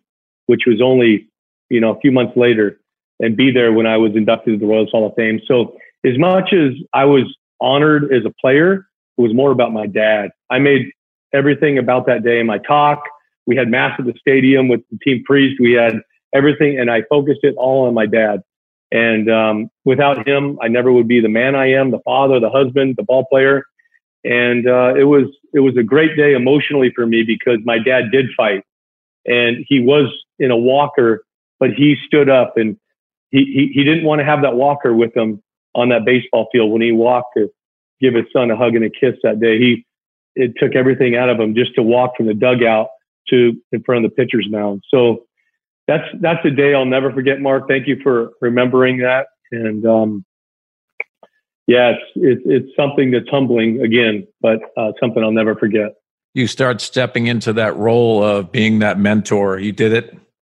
which 0.45 0.63
was 0.65 0.81
only 0.81 1.27
you 1.69 1.81
know 1.81 1.95
a 1.95 1.99
few 1.99 2.11
months 2.11 2.35
later, 2.35 2.79
and 3.19 3.35
be 3.35 3.51
there 3.51 3.73
when 3.73 3.87
I 3.87 3.97
was 3.97 4.15
inducted 4.15 4.59
to 4.59 4.65
the 4.65 4.71
Royals 4.71 4.89
Hall 4.91 5.07
of 5.07 5.13
Fame. 5.15 5.39
So 5.47 5.77
as 6.05 6.17
much 6.17 6.53
as 6.53 6.73
I 6.93 7.05
was 7.05 7.23
honored 7.59 8.13
as 8.13 8.25
a 8.25 8.33
player, 8.41 8.87
it 9.17 9.21
was 9.21 9.33
more 9.33 9.51
about 9.51 9.73
my 9.73 9.87
dad. 9.87 10.31
I 10.49 10.59
made 10.59 10.91
everything 11.33 11.77
about 11.77 12.05
that 12.07 12.23
day 12.23 12.39
in 12.39 12.45
my 12.45 12.59
talk. 12.59 13.03
We 13.45 13.55
had 13.55 13.67
mass 13.67 13.95
at 13.99 14.05
the 14.05 14.13
stadium 14.19 14.67
with 14.67 14.81
the 14.91 14.97
team 15.03 15.23
priest. 15.23 15.59
We 15.59 15.73
had 15.73 15.99
everything, 16.33 16.79
and 16.79 16.89
I 16.89 17.03
focused 17.09 17.41
it 17.43 17.55
all 17.57 17.87
on 17.87 17.93
my 17.93 18.05
dad. 18.05 18.41
And 18.95 19.29
um, 19.29 19.69
without 19.83 20.25
him, 20.25 20.57
I 20.61 20.69
never 20.69 20.89
would 20.89 21.07
be 21.07 21.19
the 21.19 21.27
man 21.27 21.53
I 21.53 21.71
am, 21.71 21.91
the 21.91 21.99
father, 22.05 22.39
the 22.39 22.49
husband, 22.49 22.95
the 22.95 23.03
ball 23.03 23.25
player. 23.29 23.65
And 24.23 24.65
uh, 24.65 24.95
it 24.95 25.03
was 25.03 25.25
it 25.53 25.59
was 25.59 25.75
a 25.75 25.83
great 25.83 26.15
day 26.15 26.33
emotionally 26.33 26.93
for 26.95 27.05
me 27.05 27.23
because 27.23 27.57
my 27.65 27.77
dad 27.77 28.09
did 28.09 28.27
fight, 28.37 28.63
and 29.25 29.65
he 29.67 29.81
was 29.81 30.07
in 30.39 30.49
a 30.49 30.55
walker, 30.55 31.25
but 31.59 31.71
he 31.73 31.97
stood 32.07 32.29
up 32.29 32.55
and 32.55 32.77
he 33.31 33.39
he, 33.39 33.71
he 33.73 33.83
didn't 33.83 34.05
want 34.05 34.19
to 34.19 34.25
have 34.25 34.41
that 34.43 34.55
walker 34.55 34.93
with 34.93 35.15
him 35.15 35.43
on 35.75 35.89
that 35.89 36.05
baseball 36.05 36.47
field 36.53 36.71
when 36.71 36.81
he 36.81 36.93
walked 36.93 37.33
to 37.37 37.49
give 37.99 38.13
his 38.13 38.25
son 38.31 38.49
a 38.49 38.55
hug 38.55 38.75
and 38.75 38.85
a 38.85 38.89
kiss 38.89 39.15
that 39.23 39.41
day. 39.41 39.59
He 39.59 39.85
it 40.35 40.53
took 40.57 40.73
everything 40.73 41.17
out 41.17 41.29
of 41.29 41.37
him 41.37 41.53
just 41.53 41.75
to 41.75 41.83
walk 41.83 42.15
from 42.15 42.27
the 42.27 42.33
dugout 42.33 42.87
to 43.27 43.61
in 43.73 43.83
front 43.83 44.05
of 44.05 44.11
the 44.11 44.15
pitcher's 44.15 44.47
mound. 44.49 44.83
So 44.89 45.25
that's 45.87 46.05
that's 46.21 46.43
a 46.45 46.51
day 46.51 46.73
I'll 46.73 46.85
never 46.85 47.11
forget, 47.11 47.39
Mark. 47.39 47.67
Thank 47.67 47.87
you 47.87 47.97
for 48.01 48.31
remembering 48.41 48.99
that. 48.99 49.27
And 49.51 49.85
um, 49.85 50.25
yeah, 51.67 51.91
it's, 51.91 52.01
it's, 52.15 52.41
it's 52.45 52.75
something 52.75 53.11
that's 53.11 53.29
humbling 53.29 53.81
again, 53.81 54.27
but 54.41 54.59
uh, 54.77 54.91
something 54.99 55.23
I'll 55.23 55.31
never 55.31 55.55
forget. 55.55 55.93
You 56.33 56.47
start 56.47 56.81
stepping 56.81 57.27
into 57.27 57.53
that 57.53 57.75
role 57.77 58.23
of 58.23 58.51
being 58.51 58.79
that 58.79 58.99
mentor. 58.99 59.57
You 59.59 59.71
did 59.71 59.93
it 59.93 60.15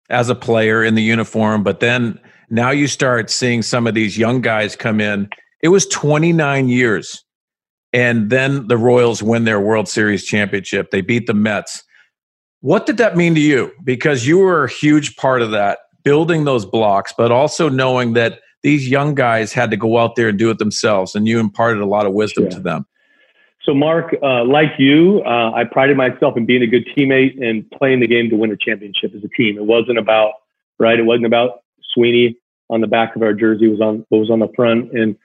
as 0.09 0.29
a 0.29 0.35
player 0.35 0.83
in 0.83 0.95
the 0.95 1.01
uniform, 1.01 1.63
but 1.63 1.79
then 1.79 2.19
now 2.49 2.71
you 2.71 2.87
start 2.87 3.29
seeing 3.29 3.61
some 3.61 3.87
of 3.87 3.93
these 3.93 4.17
young 4.17 4.41
guys 4.41 4.75
come 4.75 4.99
in 4.99 5.29
It 5.61 5.69
was 5.69 5.85
29 5.87 6.67
years. 6.67 7.23
And 7.91 8.29
then 8.29 8.67
the 8.67 8.77
Royals 8.77 9.23
win 9.23 9.45
their 9.45 9.59
World 9.59 9.87
Series 9.87 10.23
championship. 10.23 10.91
They 10.91 11.01
beat 11.01 11.25
the 11.25 11.33
Mets. 11.33 11.83
What 12.61 12.85
did 12.85 12.97
that 12.97 13.15
mean 13.15 13.35
to 13.35 13.41
you? 13.41 13.71
Because 13.83 14.27
you 14.27 14.39
were 14.39 14.65
a 14.65 14.69
huge 14.69 15.15
part 15.15 15.41
of 15.41 15.51
that, 15.51 15.79
building 16.03 16.43
those 16.43 16.65
blocks, 16.65 17.13
but 17.17 17.31
also 17.31 17.69
knowing 17.69 18.13
that 18.13 18.39
these 18.63 18.89
young 18.89 19.15
guys 19.15 19.53
had 19.53 19.71
to 19.71 19.77
go 19.77 19.97
out 19.97 20.15
there 20.15 20.27
and 20.27 20.37
do 20.37 20.49
it 20.49 20.57
themselves, 20.57 21.15
and 21.15 21.27
you 21.27 21.39
imparted 21.39 21.81
a 21.81 21.85
lot 21.85 22.05
of 22.05 22.13
wisdom 22.13 22.45
yeah. 22.45 22.49
to 22.49 22.59
them. 22.59 22.85
So, 23.63 23.73
Mark, 23.73 24.15
uh, 24.23 24.43
like 24.45 24.71
you, 24.77 25.21
uh, 25.25 25.51
I 25.53 25.63
prided 25.63 25.95
myself 25.95 26.35
in 26.35 26.45
being 26.45 26.63
a 26.63 26.67
good 26.67 26.87
teammate 26.87 27.41
and 27.41 27.69
playing 27.71 27.99
the 27.99 28.07
game 28.07 28.29
to 28.29 28.35
win 28.35 28.51
a 28.51 28.57
championship 28.57 29.13
as 29.15 29.23
a 29.23 29.27
team. 29.29 29.57
It 29.57 29.65
wasn't 29.65 29.97
about 29.97 30.33
right. 30.79 30.99
It 30.99 31.03
wasn't 31.03 31.27
about 31.27 31.61
Sweeney 31.93 32.37
on 32.69 32.81
the 32.81 32.87
back 32.87 33.15
of 33.15 33.21
our 33.21 33.33
jersey. 33.33 33.67
Was 33.67 33.81
on 33.81 34.05
what 34.09 34.19
was 34.19 34.29
on 34.29 34.39
the 34.39 34.49
front, 34.55 34.91
and 34.91 35.15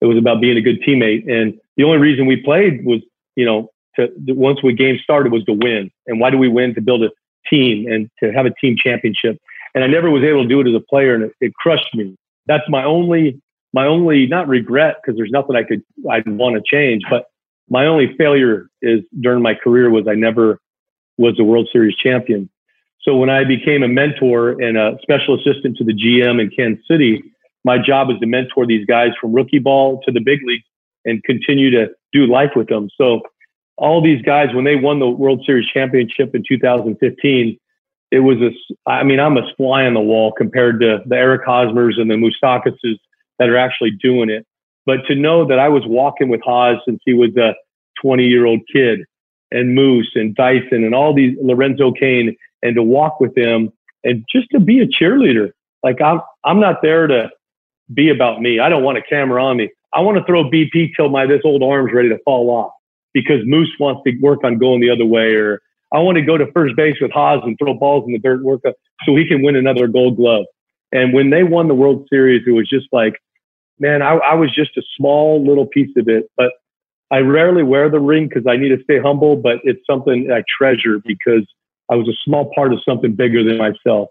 it 0.00 0.06
was 0.06 0.18
about 0.18 0.40
being 0.40 0.56
a 0.56 0.60
good 0.60 0.82
teammate. 0.82 1.30
And 1.30 1.58
the 1.76 1.84
only 1.84 1.98
reason 1.98 2.26
we 2.26 2.36
played 2.36 2.84
was, 2.84 3.00
you 3.36 3.44
know, 3.44 3.70
to 3.96 4.08
once 4.28 4.62
we 4.62 4.72
game 4.72 4.98
started 5.02 5.32
was 5.32 5.44
to 5.44 5.52
win. 5.52 5.90
And 6.06 6.20
why 6.20 6.30
do 6.30 6.38
we 6.38 6.48
win? 6.48 6.74
To 6.74 6.80
build 6.80 7.02
a 7.04 7.10
team 7.48 7.90
and 7.90 8.10
to 8.22 8.32
have 8.32 8.46
a 8.46 8.54
team 8.60 8.76
championship. 8.76 9.38
And 9.74 9.84
I 9.84 9.86
never 9.86 10.10
was 10.10 10.22
able 10.22 10.42
to 10.42 10.48
do 10.48 10.60
it 10.60 10.68
as 10.68 10.74
a 10.74 10.80
player, 10.80 11.14
and 11.14 11.24
it, 11.24 11.32
it 11.40 11.54
crushed 11.54 11.94
me. 11.94 12.16
That's 12.46 12.68
my 12.68 12.84
only 12.84 13.40
my 13.72 13.86
only 13.86 14.26
not 14.26 14.48
regret 14.48 14.96
because 15.02 15.16
there's 15.16 15.30
nothing 15.30 15.56
I 15.56 15.62
could 15.62 15.82
I'd 16.10 16.26
want 16.28 16.56
to 16.56 16.62
change, 16.64 17.02
but 17.08 17.26
my 17.68 17.86
only 17.86 18.14
failure 18.16 18.68
is 18.82 19.00
during 19.20 19.42
my 19.42 19.54
career 19.54 19.88
was 19.90 20.06
I 20.08 20.14
never 20.14 20.58
was 21.16 21.38
a 21.38 21.44
World 21.44 21.68
Series 21.72 21.96
champion. 21.96 22.50
So 23.02 23.16
when 23.16 23.30
I 23.30 23.44
became 23.44 23.82
a 23.82 23.88
mentor 23.88 24.60
and 24.62 24.76
a 24.76 24.96
special 25.02 25.34
assistant 25.34 25.76
to 25.78 25.84
the 25.84 25.92
GM 25.92 26.40
in 26.40 26.50
Kansas 26.50 26.84
City, 26.86 27.22
my 27.64 27.78
job 27.78 28.10
is 28.10 28.18
to 28.20 28.26
mentor 28.26 28.66
these 28.66 28.86
guys 28.86 29.10
from 29.20 29.32
rookie 29.32 29.58
ball 29.58 30.00
to 30.02 30.12
the 30.12 30.20
big 30.20 30.40
league 30.44 30.62
and 31.04 31.22
continue 31.24 31.70
to 31.70 31.88
do 32.12 32.26
life 32.26 32.50
with 32.54 32.68
them. 32.68 32.88
So 32.96 33.22
all 33.82 34.00
these 34.00 34.22
guys, 34.22 34.54
when 34.54 34.64
they 34.64 34.76
won 34.76 35.00
the 35.00 35.10
World 35.10 35.42
Series 35.44 35.66
championship 35.66 36.36
in 36.36 36.44
2015, 36.48 37.58
it 38.12 38.20
was 38.20 38.38
a, 38.40 38.50
I 38.88 39.02
mean, 39.02 39.18
I'm 39.18 39.36
a 39.36 39.42
fly 39.56 39.84
on 39.86 39.94
the 39.94 40.00
wall 40.00 40.30
compared 40.30 40.78
to 40.80 41.00
the 41.04 41.16
Eric 41.16 41.44
Hosmers 41.44 42.00
and 42.00 42.08
the 42.08 42.14
Moustakas 42.14 42.76
that 43.40 43.48
are 43.48 43.56
actually 43.56 43.90
doing 43.90 44.30
it. 44.30 44.46
But 44.86 45.04
to 45.08 45.16
know 45.16 45.44
that 45.48 45.58
I 45.58 45.68
was 45.68 45.82
walking 45.84 46.28
with 46.28 46.40
Hos 46.42 46.78
since 46.84 47.00
he 47.04 47.12
was 47.12 47.36
a 47.36 47.56
20 48.00 48.24
year 48.24 48.46
old 48.46 48.60
kid 48.72 49.00
and 49.50 49.74
Moose 49.74 50.12
and 50.14 50.32
Dyson 50.32 50.84
and 50.84 50.94
all 50.94 51.12
these 51.12 51.36
Lorenzo 51.42 51.90
Cain 51.90 52.36
and 52.62 52.76
to 52.76 52.84
walk 52.84 53.18
with 53.18 53.34
them 53.34 53.72
and 54.04 54.24
just 54.32 54.48
to 54.52 54.60
be 54.60 54.78
a 54.78 54.86
cheerleader. 54.86 55.50
Like 55.82 56.00
I'm, 56.00 56.20
I'm 56.44 56.60
not 56.60 56.82
there 56.82 57.08
to 57.08 57.30
be 57.92 58.10
about 58.10 58.40
me. 58.40 58.60
I 58.60 58.68
don't 58.68 58.84
want 58.84 58.98
a 58.98 59.02
camera 59.02 59.44
on 59.44 59.56
me. 59.56 59.70
I 59.92 60.02
want 60.02 60.18
to 60.18 60.24
throw 60.24 60.44
BP 60.44 60.92
till 60.96 61.08
my 61.08 61.26
this 61.26 61.42
old 61.44 61.64
arm's 61.64 61.92
ready 61.92 62.10
to 62.10 62.18
fall 62.24 62.48
off 62.48 62.72
because 63.12 63.40
Moose 63.44 63.72
wants 63.78 64.02
to 64.06 64.16
work 64.20 64.44
on 64.44 64.58
going 64.58 64.80
the 64.80 64.90
other 64.90 65.06
way, 65.06 65.34
or 65.34 65.60
I 65.92 65.98
want 65.98 66.16
to 66.16 66.22
go 66.22 66.38
to 66.38 66.50
first 66.52 66.76
base 66.76 66.96
with 67.00 67.10
Hos 67.10 67.42
and 67.44 67.56
throw 67.58 67.74
balls 67.74 68.04
in 68.06 68.12
the 68.12 68.18
dirt, 68.18 68.42
work 68.42 68.62
up 68.66 68.74
so 69.04 69.16
he 69.16 69.26
can 69.26 69.42
win 69.42 69.56
another 69.56 69.86
Gold 69.86 70.16
Glove. 70.16 70.46
And 70.92 71.12
when 71.12 71.30
they 71.30 71.42
won 71.42 71.68
the 71.68 71.74
World 71.74 72.06
Series, 72.10 72.42
it 72.46 72.50
was 72.50 72.68
just 72.68 72.86
like 72.92 73.14
man, 73.82 74.00
I, 74.00 74.14
I 74.14 74.34
was 74.34 74.54
just 74.54 74.76
a 74.76 74.82
small 74.96 75.44
little 75.44 75.66
piece 75.66 75.94
of 75.96 76.08
it. 76.08 76.30
But 76.36 76.52
I 77.10 77.18
rarely 77.18 77.62
wear 77.62 77.90
the 77.90 78.00
ring 78.00 78.28
because 78.28 78.46
I 78.46 78.56
need 78.56 78.70
to 78.70 78.82
stay 78.84 78.98
humble, 78.98 79.36
but 79.36 79.58
it's 79.64 79.84
something 79.86 80.30
I 80.32 80.42
treasure 80.58 80.98
because 81.04 81.46
I 81.90 81.96
was 81.96 82.08
a 82.08 82.16
small 82.24 82.50
part 82.54 82.72
of 82.72 82.80
something 82.88 83.14
bigger 83.14 83.44
than 83.44 83.58
myself. 83.58 84.08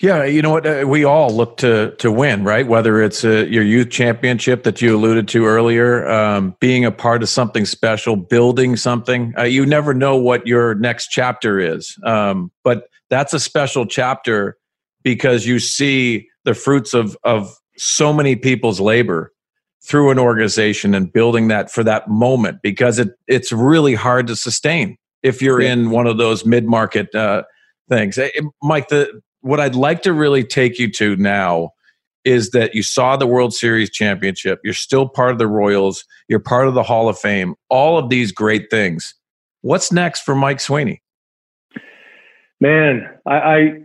Yeah, 0.00 0.24
you 0.24 0.40
know 0.40 0.50
what? 0.50 0.66
Uh, 0.66 0.86
we 0.86 1.04
all 1.04 1.30
look 1.30 1.58
to 1.58 1.94
to 1.96 2.10
win, 2.10 2.42
right? 2.42 2.66
Whether 2.66 3.02
it's 3.02 3.22
uh, 3.22 3.44
your 3.50 3.62
youth 3.62 3.90
championship 3.90 4.62
that 4.62 4.80
you 4.80 4.96
alluded 4.96 5.28
to 5.28 5.44
earlier, 5.44 6.08
um, 6.08 6.56
being 6.58 6.86
a 6.86 6.90
part 6.90 7.22
of 7.22 7.28
something 7.28 7.66
special, 7.66 8.16
building 8.16 8.76
something. 8.76 9.34
Uh, 9.36 9.42
you 9.42 9.66
never 9.66 9.92
know 9.92 10.16
what 10.16 10.46
your 10.46 10.74
next 10.74 11.08
chapter 11.08 11.60
is, 11.60 11.98
um, 12.06 12.50
but 12.64 12.88
that's 13.10 13.34
a 13.34 13.40
special 13.40 13.84
chapter 13.84 14.56
because 15.02 15.46
you 15.46 15.58
see 15.58 16.26
the 16.44 16.54
fruits 16.54 16.94
of 16.94 17.14
of 17.22 17.54
so 17.76 18.10
many 18.10 18.36
people's 18.36 18.80
labor 18.80 19.32
through 19.84 20.10
an 20.10 20.18
organization 20.18 20.94
and 20.94 21.12
building 21.12 21.48
that 21.48 21.70
for 21.70 21.84
that 21.84 22.08
moment 22.08 22.60
because 22.62 22.98
it 22.98 23.10
it's 23.26 23.52
really 23.52 23.94
hard 23.94 24.26
to 24.28 24.36
sustain 24.36 24.96
if 25.22 25.42
you're 25.42 25.60
in 25.60 25.90
one 25.90 26.06
of 26.06 26.16
those 26.16 26.46
mid 26.46 26.64
market 26.64 27.14
uh, 27.14 27.42
things. 27.90 28.18
Mike, 28.62 28.88
the 28.88 29.20
what 29.40 29.60
I'd 29.60 29.74
like 29.74 30.02
to 30.02 30.12
really 30.12 30.44
take 30.44 30.78
you 30.78 30.90
to 30.92 31.16
now 31.16 31.70
is 32.24 32.50
that 32.50 32.74
you 32.74 32.82
saw 32.82 33.16
the 33.16 33.26
World 33.26 33.54
Series 33.54 33.90
championship. 33.90 34.60
You're 34.62 34.74
still 34.74 35.08
part 35.08 35.30
of 35.30 35.38
the 35.38 35.46
Royals. 35.46 36.04
You're 36.28 36.38
part 36.38 36.68
of 36.68 36.74
the 36.74 36.82
Hall 36.82 37.08
of 37.08 37.18
Fame. 37.18 37.54
All 37.70 37.98
of 37.98 38.10
these 38.10 38.30
great 38.30 38.70
things. 38.70 39.14
What's 39.62 39.90
next 39.90 40.22
for 40.22 40.34
Mike 40.34 40.60
Sweeney? 40.60 41.02
Man, 42.60 43.08
I, 43.26 43.34
I 43.34 43.82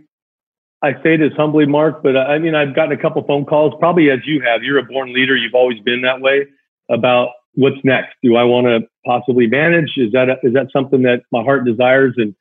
I 0.82 1.02
say 1.02 1.16
this 1.16 1.32
humbly, 1.36 1.66
Mark, 1.66 2.02
but 2.02 2.16
I 2.16 2.38
mean, 2.38 2.54
I've 2.54 2.74
gotten 2.74 2.92
a 2.92 3.00
couple 3.00 3.24
phone 3.24 3.46
calls, 3.46 3.72
probably 3.78 4.10
as 4.10 4.20
you 4.26 4.42
have. 4.42 4.62
You're 4.62 4.78
a 4.78 4.84
born 4.84 5.12
leader. 5.12 5.36
You've 5.36 5.54
always 5.54 5.80
been 5.80 6.02
that 6.02 6.20
way 6.20 6.46
about 6.90 7.30
what's 7.54 7.82
next. 7.82 8.14
Do 8.22 8.36
I 8.36 8.44
want 8.44 8.66
to 8.66 8.86
possibly 9.06 9.46
manage? 9.46 9.92
Is 9.96 10.12
that, 10.12 10.28
a, 10.28 10.36
is 10.42 10.52
that 10.52 10.68
something 10.72 11.02
that 11.02 11.22
my 11.32 11.42
heart 11.42 11.64
desires? 11.64 12.14
And 12.18 12.34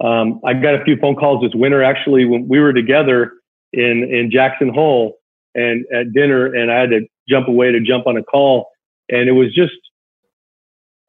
um, 0.00 0.40
I 0.44 0.54
got 0.54 0.74
a 0.74 0.84
few 0.84 0.96
phone 0.96 1.16
calls 1.16 1.42
this 1.42 1.54
winter, 1.54 1.82
actually, 1.82 2.24
when 2.24 2.48
we 2.48 2.60
were 2.60 2.72
together 2.72 3.32
in, 3.72 4.08
in 4.10 4.30
Jackson 4.30 4.68
Hole 4.68 5.18
and 5.54 5.84
at 5.92 6.12
dinner, 6.12 6.46
and 6.46 6.72
I 6.72 6.80
had 6.80 6.90
to 6.90 7.06
jump 7.28 7.48
away 7.48 7.72
to 7.72 7.80
jump 7.80 8.06
on 8.06 8.16
a 8.16 8.22
call. 8.22 8.70
And 9.08 9.28
it 9.28 9.32
was 9.32 9.54
just 9.54 9.74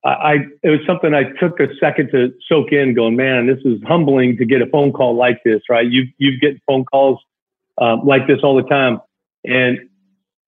I, 0.05 0.39
it 0.63 0.69
was 0.69 0.79
something 0.85 1.13
I 1.13 1.23
took 1.39 1.59
a 1.61 1.67
second 1.79 2.11
to 2.11 2.33
soak 2.47 2.73
in, 2.73 2.93
going, 2.93 3.15
man, 3.15 3.47
this 3.47 3.59
is 3.63 3.81
humbling 3.87 4.35
to 4.37 4.45
get 4.45 4.61
a 4.61 4.65
phone 4.65 4.91
call 4.91 5.15
like 5.15 5.41
this, 5.45 5.61
right? 5.69 5.89
You 5.89 6.07
you 6.17 6.37
get 6.39 6.61
phone 6.67 6.83
calls 6.83 7.19
um, 7.77 8.05
like 8.05 8.27
this 8.27 8.39
all 8.43 8.55
the 8.55 8.63
time, 8.63 8.99
and, 9.45 9.79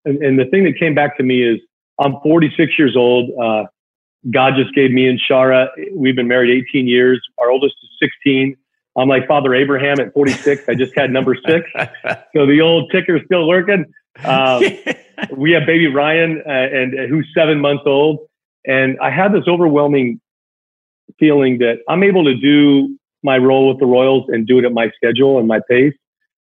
and, 0.04 0.22
and 0.22 0.40
the 0.40 0.46
thing 0.46 0.66
that 0.66 0.78
came 0.78 0.94
back 0.94 1.16
to 1.18 1.24
me 1.24 1.42
is 1.42 1.62
I'm 2.00 2.20
46 2.22 2.78
years 2.78 2.98
old. 2.98 3.32
Uh, 3.42 3.66
God 4.32 4.54
just 4.56 4.74
gave 4.74 4.92
me 4.92 5.08
and 5.08 5.20
Shara. 5.20 5.70
We've 5.94 6.16
been 6.16 6.28
married 6.28 6.66
18 6.70 6.88
years. 6.88 7.22
Our 7.38 7.50
oldest 7.52 7.76
is 7.84 7.90
16. 8.00 8.58
I'm 8.98 9.10
like 9.10 9.28
Father 9.28 9.54
Abraham 9.54 10.00
at 10.00 10.14
46. 10.14 10.70
I 10.70 10.76
just 10.76 10.96
had 10.96 11.12
number 11.12 11.36
six, 11.46 11.70
so 12.36 12.46
the 12.46 12.62
old 12.62 12.92
ticker's 12.92 13.22
still 13.26 13.48
working. 13.48 13.86
Um, 14.24 14.64
we 15.36 15.52
have 15.52 15.66
baby 15.66 15.88
Ryan, 15.88 16.42
uh, 16.46 16.50
and 16.50 16.98
uh, 16.98 17.08
who's 17.08 17.30
seven 17.36 17.60
months 17.60 17.84
old 17.86 18.28
and 18.66 18.98
I 19.00 19.12
had 19.12 19.34
this 19.34 19.44
overwhelming 19.48 20.20
feeling 21.20 21.60
that 21.60 21.80
I'm 21.88 22.04
able 22.04 22.26
to 22.26 22.36
do 22.36 22.98
my 23.24 23.38
role 23.38 23.70
with 23.70 23.80
the 23.80 23.86
Royals 23.86 24.26
and 24.30 24.48
do 24.48 24.60
it 24.60 24.66
at 24.66 24.74
my 24.74 24.92
schedule 24.96 25.40
and 25.40 25.48
my 25.48 25.60
pace. 25.70 25.94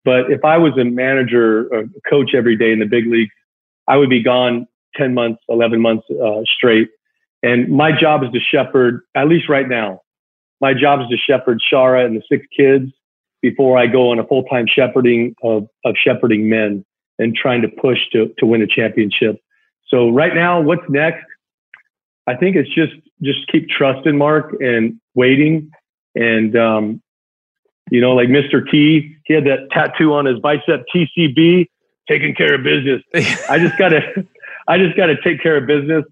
But 0.05 0.31
if 0.31 0.45
I 0.45 0.57
was 0.59 0.73
a 0.79 0.85
manager 0.85 1.69
or 1.73 1.81
a 1.81 2.01
coach 2.09 2.35
every 2.35 2.57
day 2.57 2.73
in 2.73 2.79
the 2.79 2.87
big 2.87 3.07
leagues, 3.07 3.35
I 3.87 3.97
would 3.97 4.11
be 4.11 4.23
gone 4.23 4.67
10 4.97 5.15
months, 5.15 5.43
11 5.49 5.81
months 5.81 6.07
uh, 6.11 6.43
straight. 6.57 6.89
And 7.43 7.69
my 7.69 7.93
job 7.99 8.23
is 8.23 8.31
to 8.33 8.41
shepherd, 8.41 9.03
at 9.15 9.29
least 9.29 9.49
right 9.49 9.69
now, 9.69 10.01
my 10.61 10.75
job 10.75 11.01
is 11.01 11.09
to 11.09 11.17
shepherd 11.17 11.61
Shara 11.73 12.05
and 12.05 12.17
the 12.17 12.23
six 12.29 12.47
kids 12.55 12.93
before 13.41 13.79
I 13.79 13.87
go 13.87 14.11
on 14.11 14.19
a 14.19 14.27
full 14.27 14.45
time 14.45 14.67
shepherding 14.67 15.35
of, 15.43 15.67
of 15.85 15.95
shepherding 15.97 16.49
men 16.49 16.85
and 17.19 17.35
trying 17.35 17.63
to 17.63 17.69
push 17.69 17.99
to, 18.13 18.33
to 18.39 18.47
win 18.47 18.61
a 18.63 18.67
championship. 18.67 19.41
So 19.89 20.11
right 20.11 20.35
now, 20.35 20.61
what's 20.61 20.89
next? 20.89 21.25
I 22.27 22.37
think 22.37 22.57
it's 22.57 22.73
just 22.75 22.93
just 23.23 23.47
keep 23.49 23.69
trusting 23.69 24.17
Mark 24.17 24.55
and 24.61 25.01
waiting. 25.15 25.71
And 26.15 26.57
um, 26.57 27.03
you 27.91 28.01
know, 28.01 28.15
like 28.15 28.29
Mr. 28.29 28.69
T, 28.71 29.17
he 29.25 29.35
had 29.35 29.45
that 29.45 29.71
tattoo 29.71 30.15
on 30.15 30.27
his 30.27 30.39
bicep, 30.39 30.85
TCB, 30.95 31.67
taking 32.09 32.35
care 32.35 32.55
of 32.55 32.63
business. 32.63 33.03
I 33.49 33.59
just 33.59 33.77
gotta, 33.79 34.27
I 34.69 34.79
just 34.79 34.97
gotta 34.97 35.17
take 35.23 35.43
care 35.43 35.57
of 35.57 35.67
business, 35.67 36.05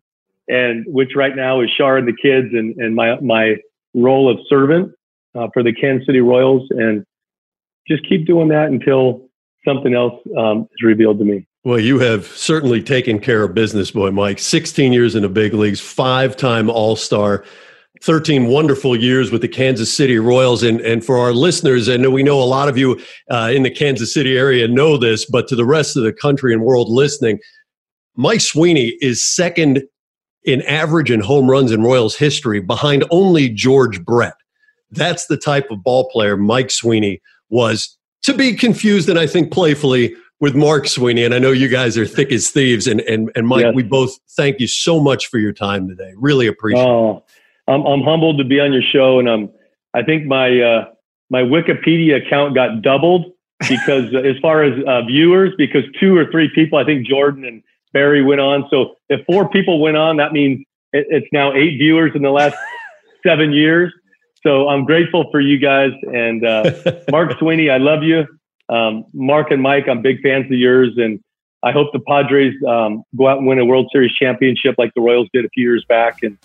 and 0.49 0.85
which 0.87 1.11
right 1.15 1.37
now 1.37 1.61
is 1.61 1.71
Shar 1.77 1.99
and 1.99 2.09
the 2.09 2.17
kids, 2.21 2.49
and 2.53 2.77
and 2.77 2.95
my 2.95 3.21
my 3.21 3.57
role 3.95 4.31
of 4.31 4.39
servant 4.49 4.93
uh, 5.35 5.49
for 5.53 5.63
the 5.63 5.73
Kansas 5.73 6.07
City 6.07 6.21
Royals, 6.21 6.67
and 6.71 7.05
just 7.87 8.07
keep 8.09 8.27
doing 8.27 8.49
that 8.49 8.67
until 8.67 9.29
something 9.67 9.95
else 9.95 10.15
um, 10.37 10.63
is 10.63 10.83
revealed 10.83 11.19
to 11.19 11.25
me. 11.25 11.47
Well, 11.65 11.79
you 11.79 11.99
have 11.99 12.27
certainly 12.27 12.83
taken 12.83 13.19
care 13.19 13.43
of 13.43 13.55
business, 13.55 13.91
boy, 13.91 14.11
Mike. 14.11 14.39
16 14.39 14.93
years 14.93 15.15
in 15.15 15.23
the 15.23 15.29
big 15.29 15.53
leagues, 15.55 15.81
five 15.81 16.37
time 16.37 16.71
All 16.71 16.97
Star, 16.97 17.45
13 18.03 18.47
wonderful 18.47 18.97
years 18.97 19.31
with 19.31 19.43
the 19.43 19.49
Kansas 19.49 19.93
City 19.93 20.19
Royals. 20.19 20.63
And, 20.63 20.81
and 20.81 21.05
for 21.05 21.19
our 21.19 21.33
listeners, 21.33 21.89
and 21.89 22.11
we 22.13 22.23
know 22.23 22.41
a 22.41 22.45
lot 22.45 22.69
of 22.69 22.79
you 22.79 23.01
uh, 23.31 23.51
in 23.53 23.65
the 23.65 23.71
Kansas 23.71 24.15
City 24.15 24.39
area 24.39 24.69
know 24.69 24.97
this, 24.97 25.27
but 25.27 25.49
to 25.49 25.57
the 25.57 25.65
rest 25.65 25.97
of 25.97 26.05
the 26.05 26.13
country 26.13 26.53
and 26.53 26.63
world 26.63 26.89
listening, 26.89 27.39
Mike 28.17 28.41
Sweeney 28.41 28.97
is 29.01 29.25
second 29.27 29.83
in 30.49 30.63
average 30.63 31.11
and 31.11 31.23
home 31.23 31.49
runs 31.51 31.71
in 31.71 31.83
Royals 31.83 32.17
history 32.17 32.61
behind 32.61 33.05
only 33.11 33.49
George 33.49 34.03
Brett. 34.05 34.35
That's 34.91 35.27
the 35.27 35.37
type 35.37 35.71
of 35.71 35.83
ball 35.85 36.09
player 36.11 36.37
Mike 36.37 36.71
Sweeney 36.71 37.21
was 37.51 37.97
to 38.23 38.33
be 38.35 38.55
confused 38.55 39.09
and 39.09 39.19
I 39.19 39.27
think 39.27 39.53
playfully 39.53 40.15
with 40.41 40.55
Mark 40.55 40.87
Sweeney, 40.87 41.25
and 41.25 41.35
I 41.35 41.39
know 41.39 41.51
you 41.51 41.69
guys 41.69 41.99
are 41.99 42.07
thick 42.07 42.33
as 42.33 42.51
thieves. 42.51 42.87
And 42.87 43.01
and 43.03 43.31
and 43.35 43.47
Mike, 43.47 43.65
Yes. 43.65 43.75
we 43.75 43.83
both 43.83 44.17
thank 44.37 44.61
you 44.61 44.67
so 44.67 45.01
much 45.01 45.27
for 45.27 45.39
your 45.39 45.53
time 45.53 45.89
today. 45.89 46.13
Really 46.17 46.47
appreciate. 46.47 46.83
it. 46.83 46.87
Oh, 46.89 47.25
I'm 47.67 47.85
I'm 47.87 48.03
humbled 48.03 48.39
to 48.39 48.45
be 48.45 48.61
on 48.61 48.73
your 48.73 48.83
show, 48.83 49.19
and 49.19 49.29
um, 49.29 49.51
I 49.95 50.03
think 50.03 50.27
my 50.27 50.61
uh, 50.61 50.85
my 51.29 51.43
Wikipedia 51.43 52.25
account 52.25 52.55
got 52.55 52.83
doubled 52.83 53.33
because 53.69 54.15
as 54.25 54.37
far 54.41 54.63
as 54.63 54.73
uh, 54.87 55.03
viewers, 55.03 55.53
because 55.59 55.83
two 55.99 56.17
or 56.17 56.31
three 56.31 56.49
people, 56.55 56.79
I 56.79 56.85
think 56.85 57.07
Jordan 57.07 57.45
and 57.45 57.63
Barry 57.99 58.23
went 58.23 58.41
on. 58.41 58.59
So 58.71 58.95
if 59.09 59.27
four 59.27 59.49
people 59.49 59.81
went 59.81 59.97
on, 59.97 60.19
that 60.19 60.33
means 60.33 60.65
it, 60.93 61.07
it's 61.11 61.27
now 61.33 61.53
eight 61.53 61.79
viewers 61.79 62.13
in 62.15 62.23
the 62.23 62.31
last 62.31 62.57
seven 63.27 63.53
years. 63.53 63.93
So 64.45 64.69
I'm 64.69 64.85
grateful 64.85 65.23
for 65.33 65.41
you 65.41 65.59
guys 65.59 65.91
and 66.25 66.47
uh, 66.47 66.71
Mark 67.11 67.37
Sweeney. 67.41 67.71
I 67.71 67.79
love 67.79 68.05
you, 68.05 68.25
um, 68.69 69.05
Mark 69.13 69.51
and 69.51 69.61
Mike. 69.61 69.87
I'm 69.89 70.01
big 70.01 70.23
fans 70.23 70.45
of 70.47 70.53
yours, 70.53 70.91
and 70.97 71.19
I 71.65 71.73
hope 71.73 71.89
the 71.93 71.99
Padres 71.99 72.55
um, 72.69 73.03
go 73.17 73.27
out 73.27 73.39
and 73.39 73.49
win 73.49 73.59
a 73.59 73.65
World 73.65 73.89
Series 73.93 74.13
championship 74.13 74.77
like 74.79 74.93
the 74.95 75.01
Royals 75.01 75.29
did 75.33 75.45
a 75.45 75.49
few 75.49 75.65
years 75.65 75.85
back. 75.89 76.23
And 76.23 76.39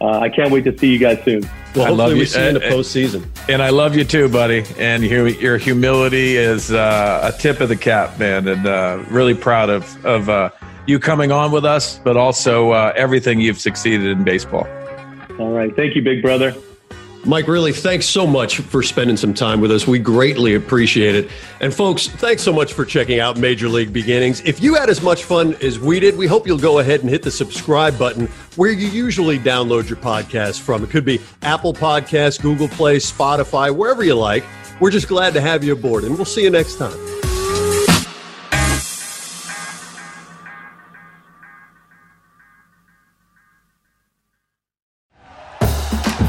uh, 0.00 0.20
I 0.20 0.30
can't 0.30 0.50
wait 0.50 0.64
to 0.64 0.76
see 0.78 0.90
you 0.90 0.98
guys 0.98 1.22
soon. 1.22 1.42
well, 1.42 1.84
I 1.84 1.88
hopefully 1.88 1.96
love 1.96 2.12
we 2.14 2.18
you. 2.20 2.26
see 2.26 2.40
you 2.42 2.48
in 2.48 2.54
the 2.54 2.64
Uh, 2.64 2.68
uh, 2.68 2.72
postseason. 2.72 3.26
And 3.52 3.60
I 3.62 3.68
love 3.68 3.94
you 3.94 4.04
too, 4.04 4.28
buddy. 4.30 4.64
And 4.78 5.04
your, 5.04 5.28
your 5.28 5.58
humility 5.58 6.36
is 6.36 6.72
uh, 6.72 7.30
a 7.34 7.38
tip 7.38 7.60
of 7.60 7.68
the 7.68 7.76
cap, 7.76 8.18
man. 8.18 8.48
And 8.48 8.66
uh, 8.66 9.04
really 9.10 9.34
proud 9.34 9.68
of, 9.68 9.82
of 10.06 10.28
uh, 10.30 10.48
you 10.86 10.98
coming 10.98 11.32
on 11.32 11.50
with 11.50 11.64
us, 11.64 11.98
but 11.98 12.16
also 12.16 12.70
uh, 12.70 12.92
everything 12.96 13.40
you've 13.40 13.60
succeeded 13.60 14.06
in 14.06 14.24
baseball. 14.24 14.66
All 15.38 15.52
right. 15.52 15.74
Thank 15.74 15.96
you, 15.96 16.02
big 16.02 16.22
brother. 16.22 16.54
Mike, 17.26 17.48
really, 17.48 17.72
thanks 17.72 18.04
so 18.04 18.26
much 18.26 18.58
for 18.58 18.82
spending 18.82 19.16
some 19.16 19.32
time 19.32 19.58
with 19.58 19.72
us. 19.72 19.86
We 19.86 19.98
greatly 19.98 20.56
appreciate 20.56 21.14
it. 21.14 21.30
And 21.62 21.72
folks, 21.72 22.06
thanks 22.06 22.42
so 22.42 22.52
much 22.52 22.74
for 22.74 22.84
checking 22.84 23.18
out 23.18 23.38
Major 23.38 23.66
League 23.66 23.94
Beginnings. 23.94 24.42
If 24.42 24.62
you 24.62 24.74
had 24.74 24.90
as 24.90 25.00
much 25.00 25.24
fun 25.24 25.54
as 25.62 25.80
we 25.80 26.00
did, 26.00 26.18
we 26.18 26.26
hope 26.26 26.46
you'll 26.46 26.58
go 26.58 26.80
ahead 26.80 27.00
and 27.00 27.08
hit 27.08 27.22
the 27.22 27.30
subscribe 27.30 27.98
button 27.98 28.26
where 28.56 28.70
you 28.70 28.88
usually 28.88 29.38
download 29.38 29.88
your 29.88 29.96
podcast 29.96 30.60
from. 30.60 30.84
It 30.84 30.90
could 30.90 31.06
be 31.06 31.18
Apple 31.40 31.72
Podcasts, 31.72 32.40
Google 32.40 32.68
Play, 32.68 32.96
Spotify, 32.96 33.74
wherever 33.74 34.04
you 34.04 34.16
like. 34.16 34.44
We're 34.78 34.90
just 34.90 35.08
glad 35.08 35.32
to 35.32 35.40
have 35.40 35.64
you 35.64 35.72
aboard, 35.72 36.04
and 36.04 36.16
we'll 36.16 36.26
see 36.26 36.42
you 36.42 36.50
next 36.50 36.76
time. 36.76 36.92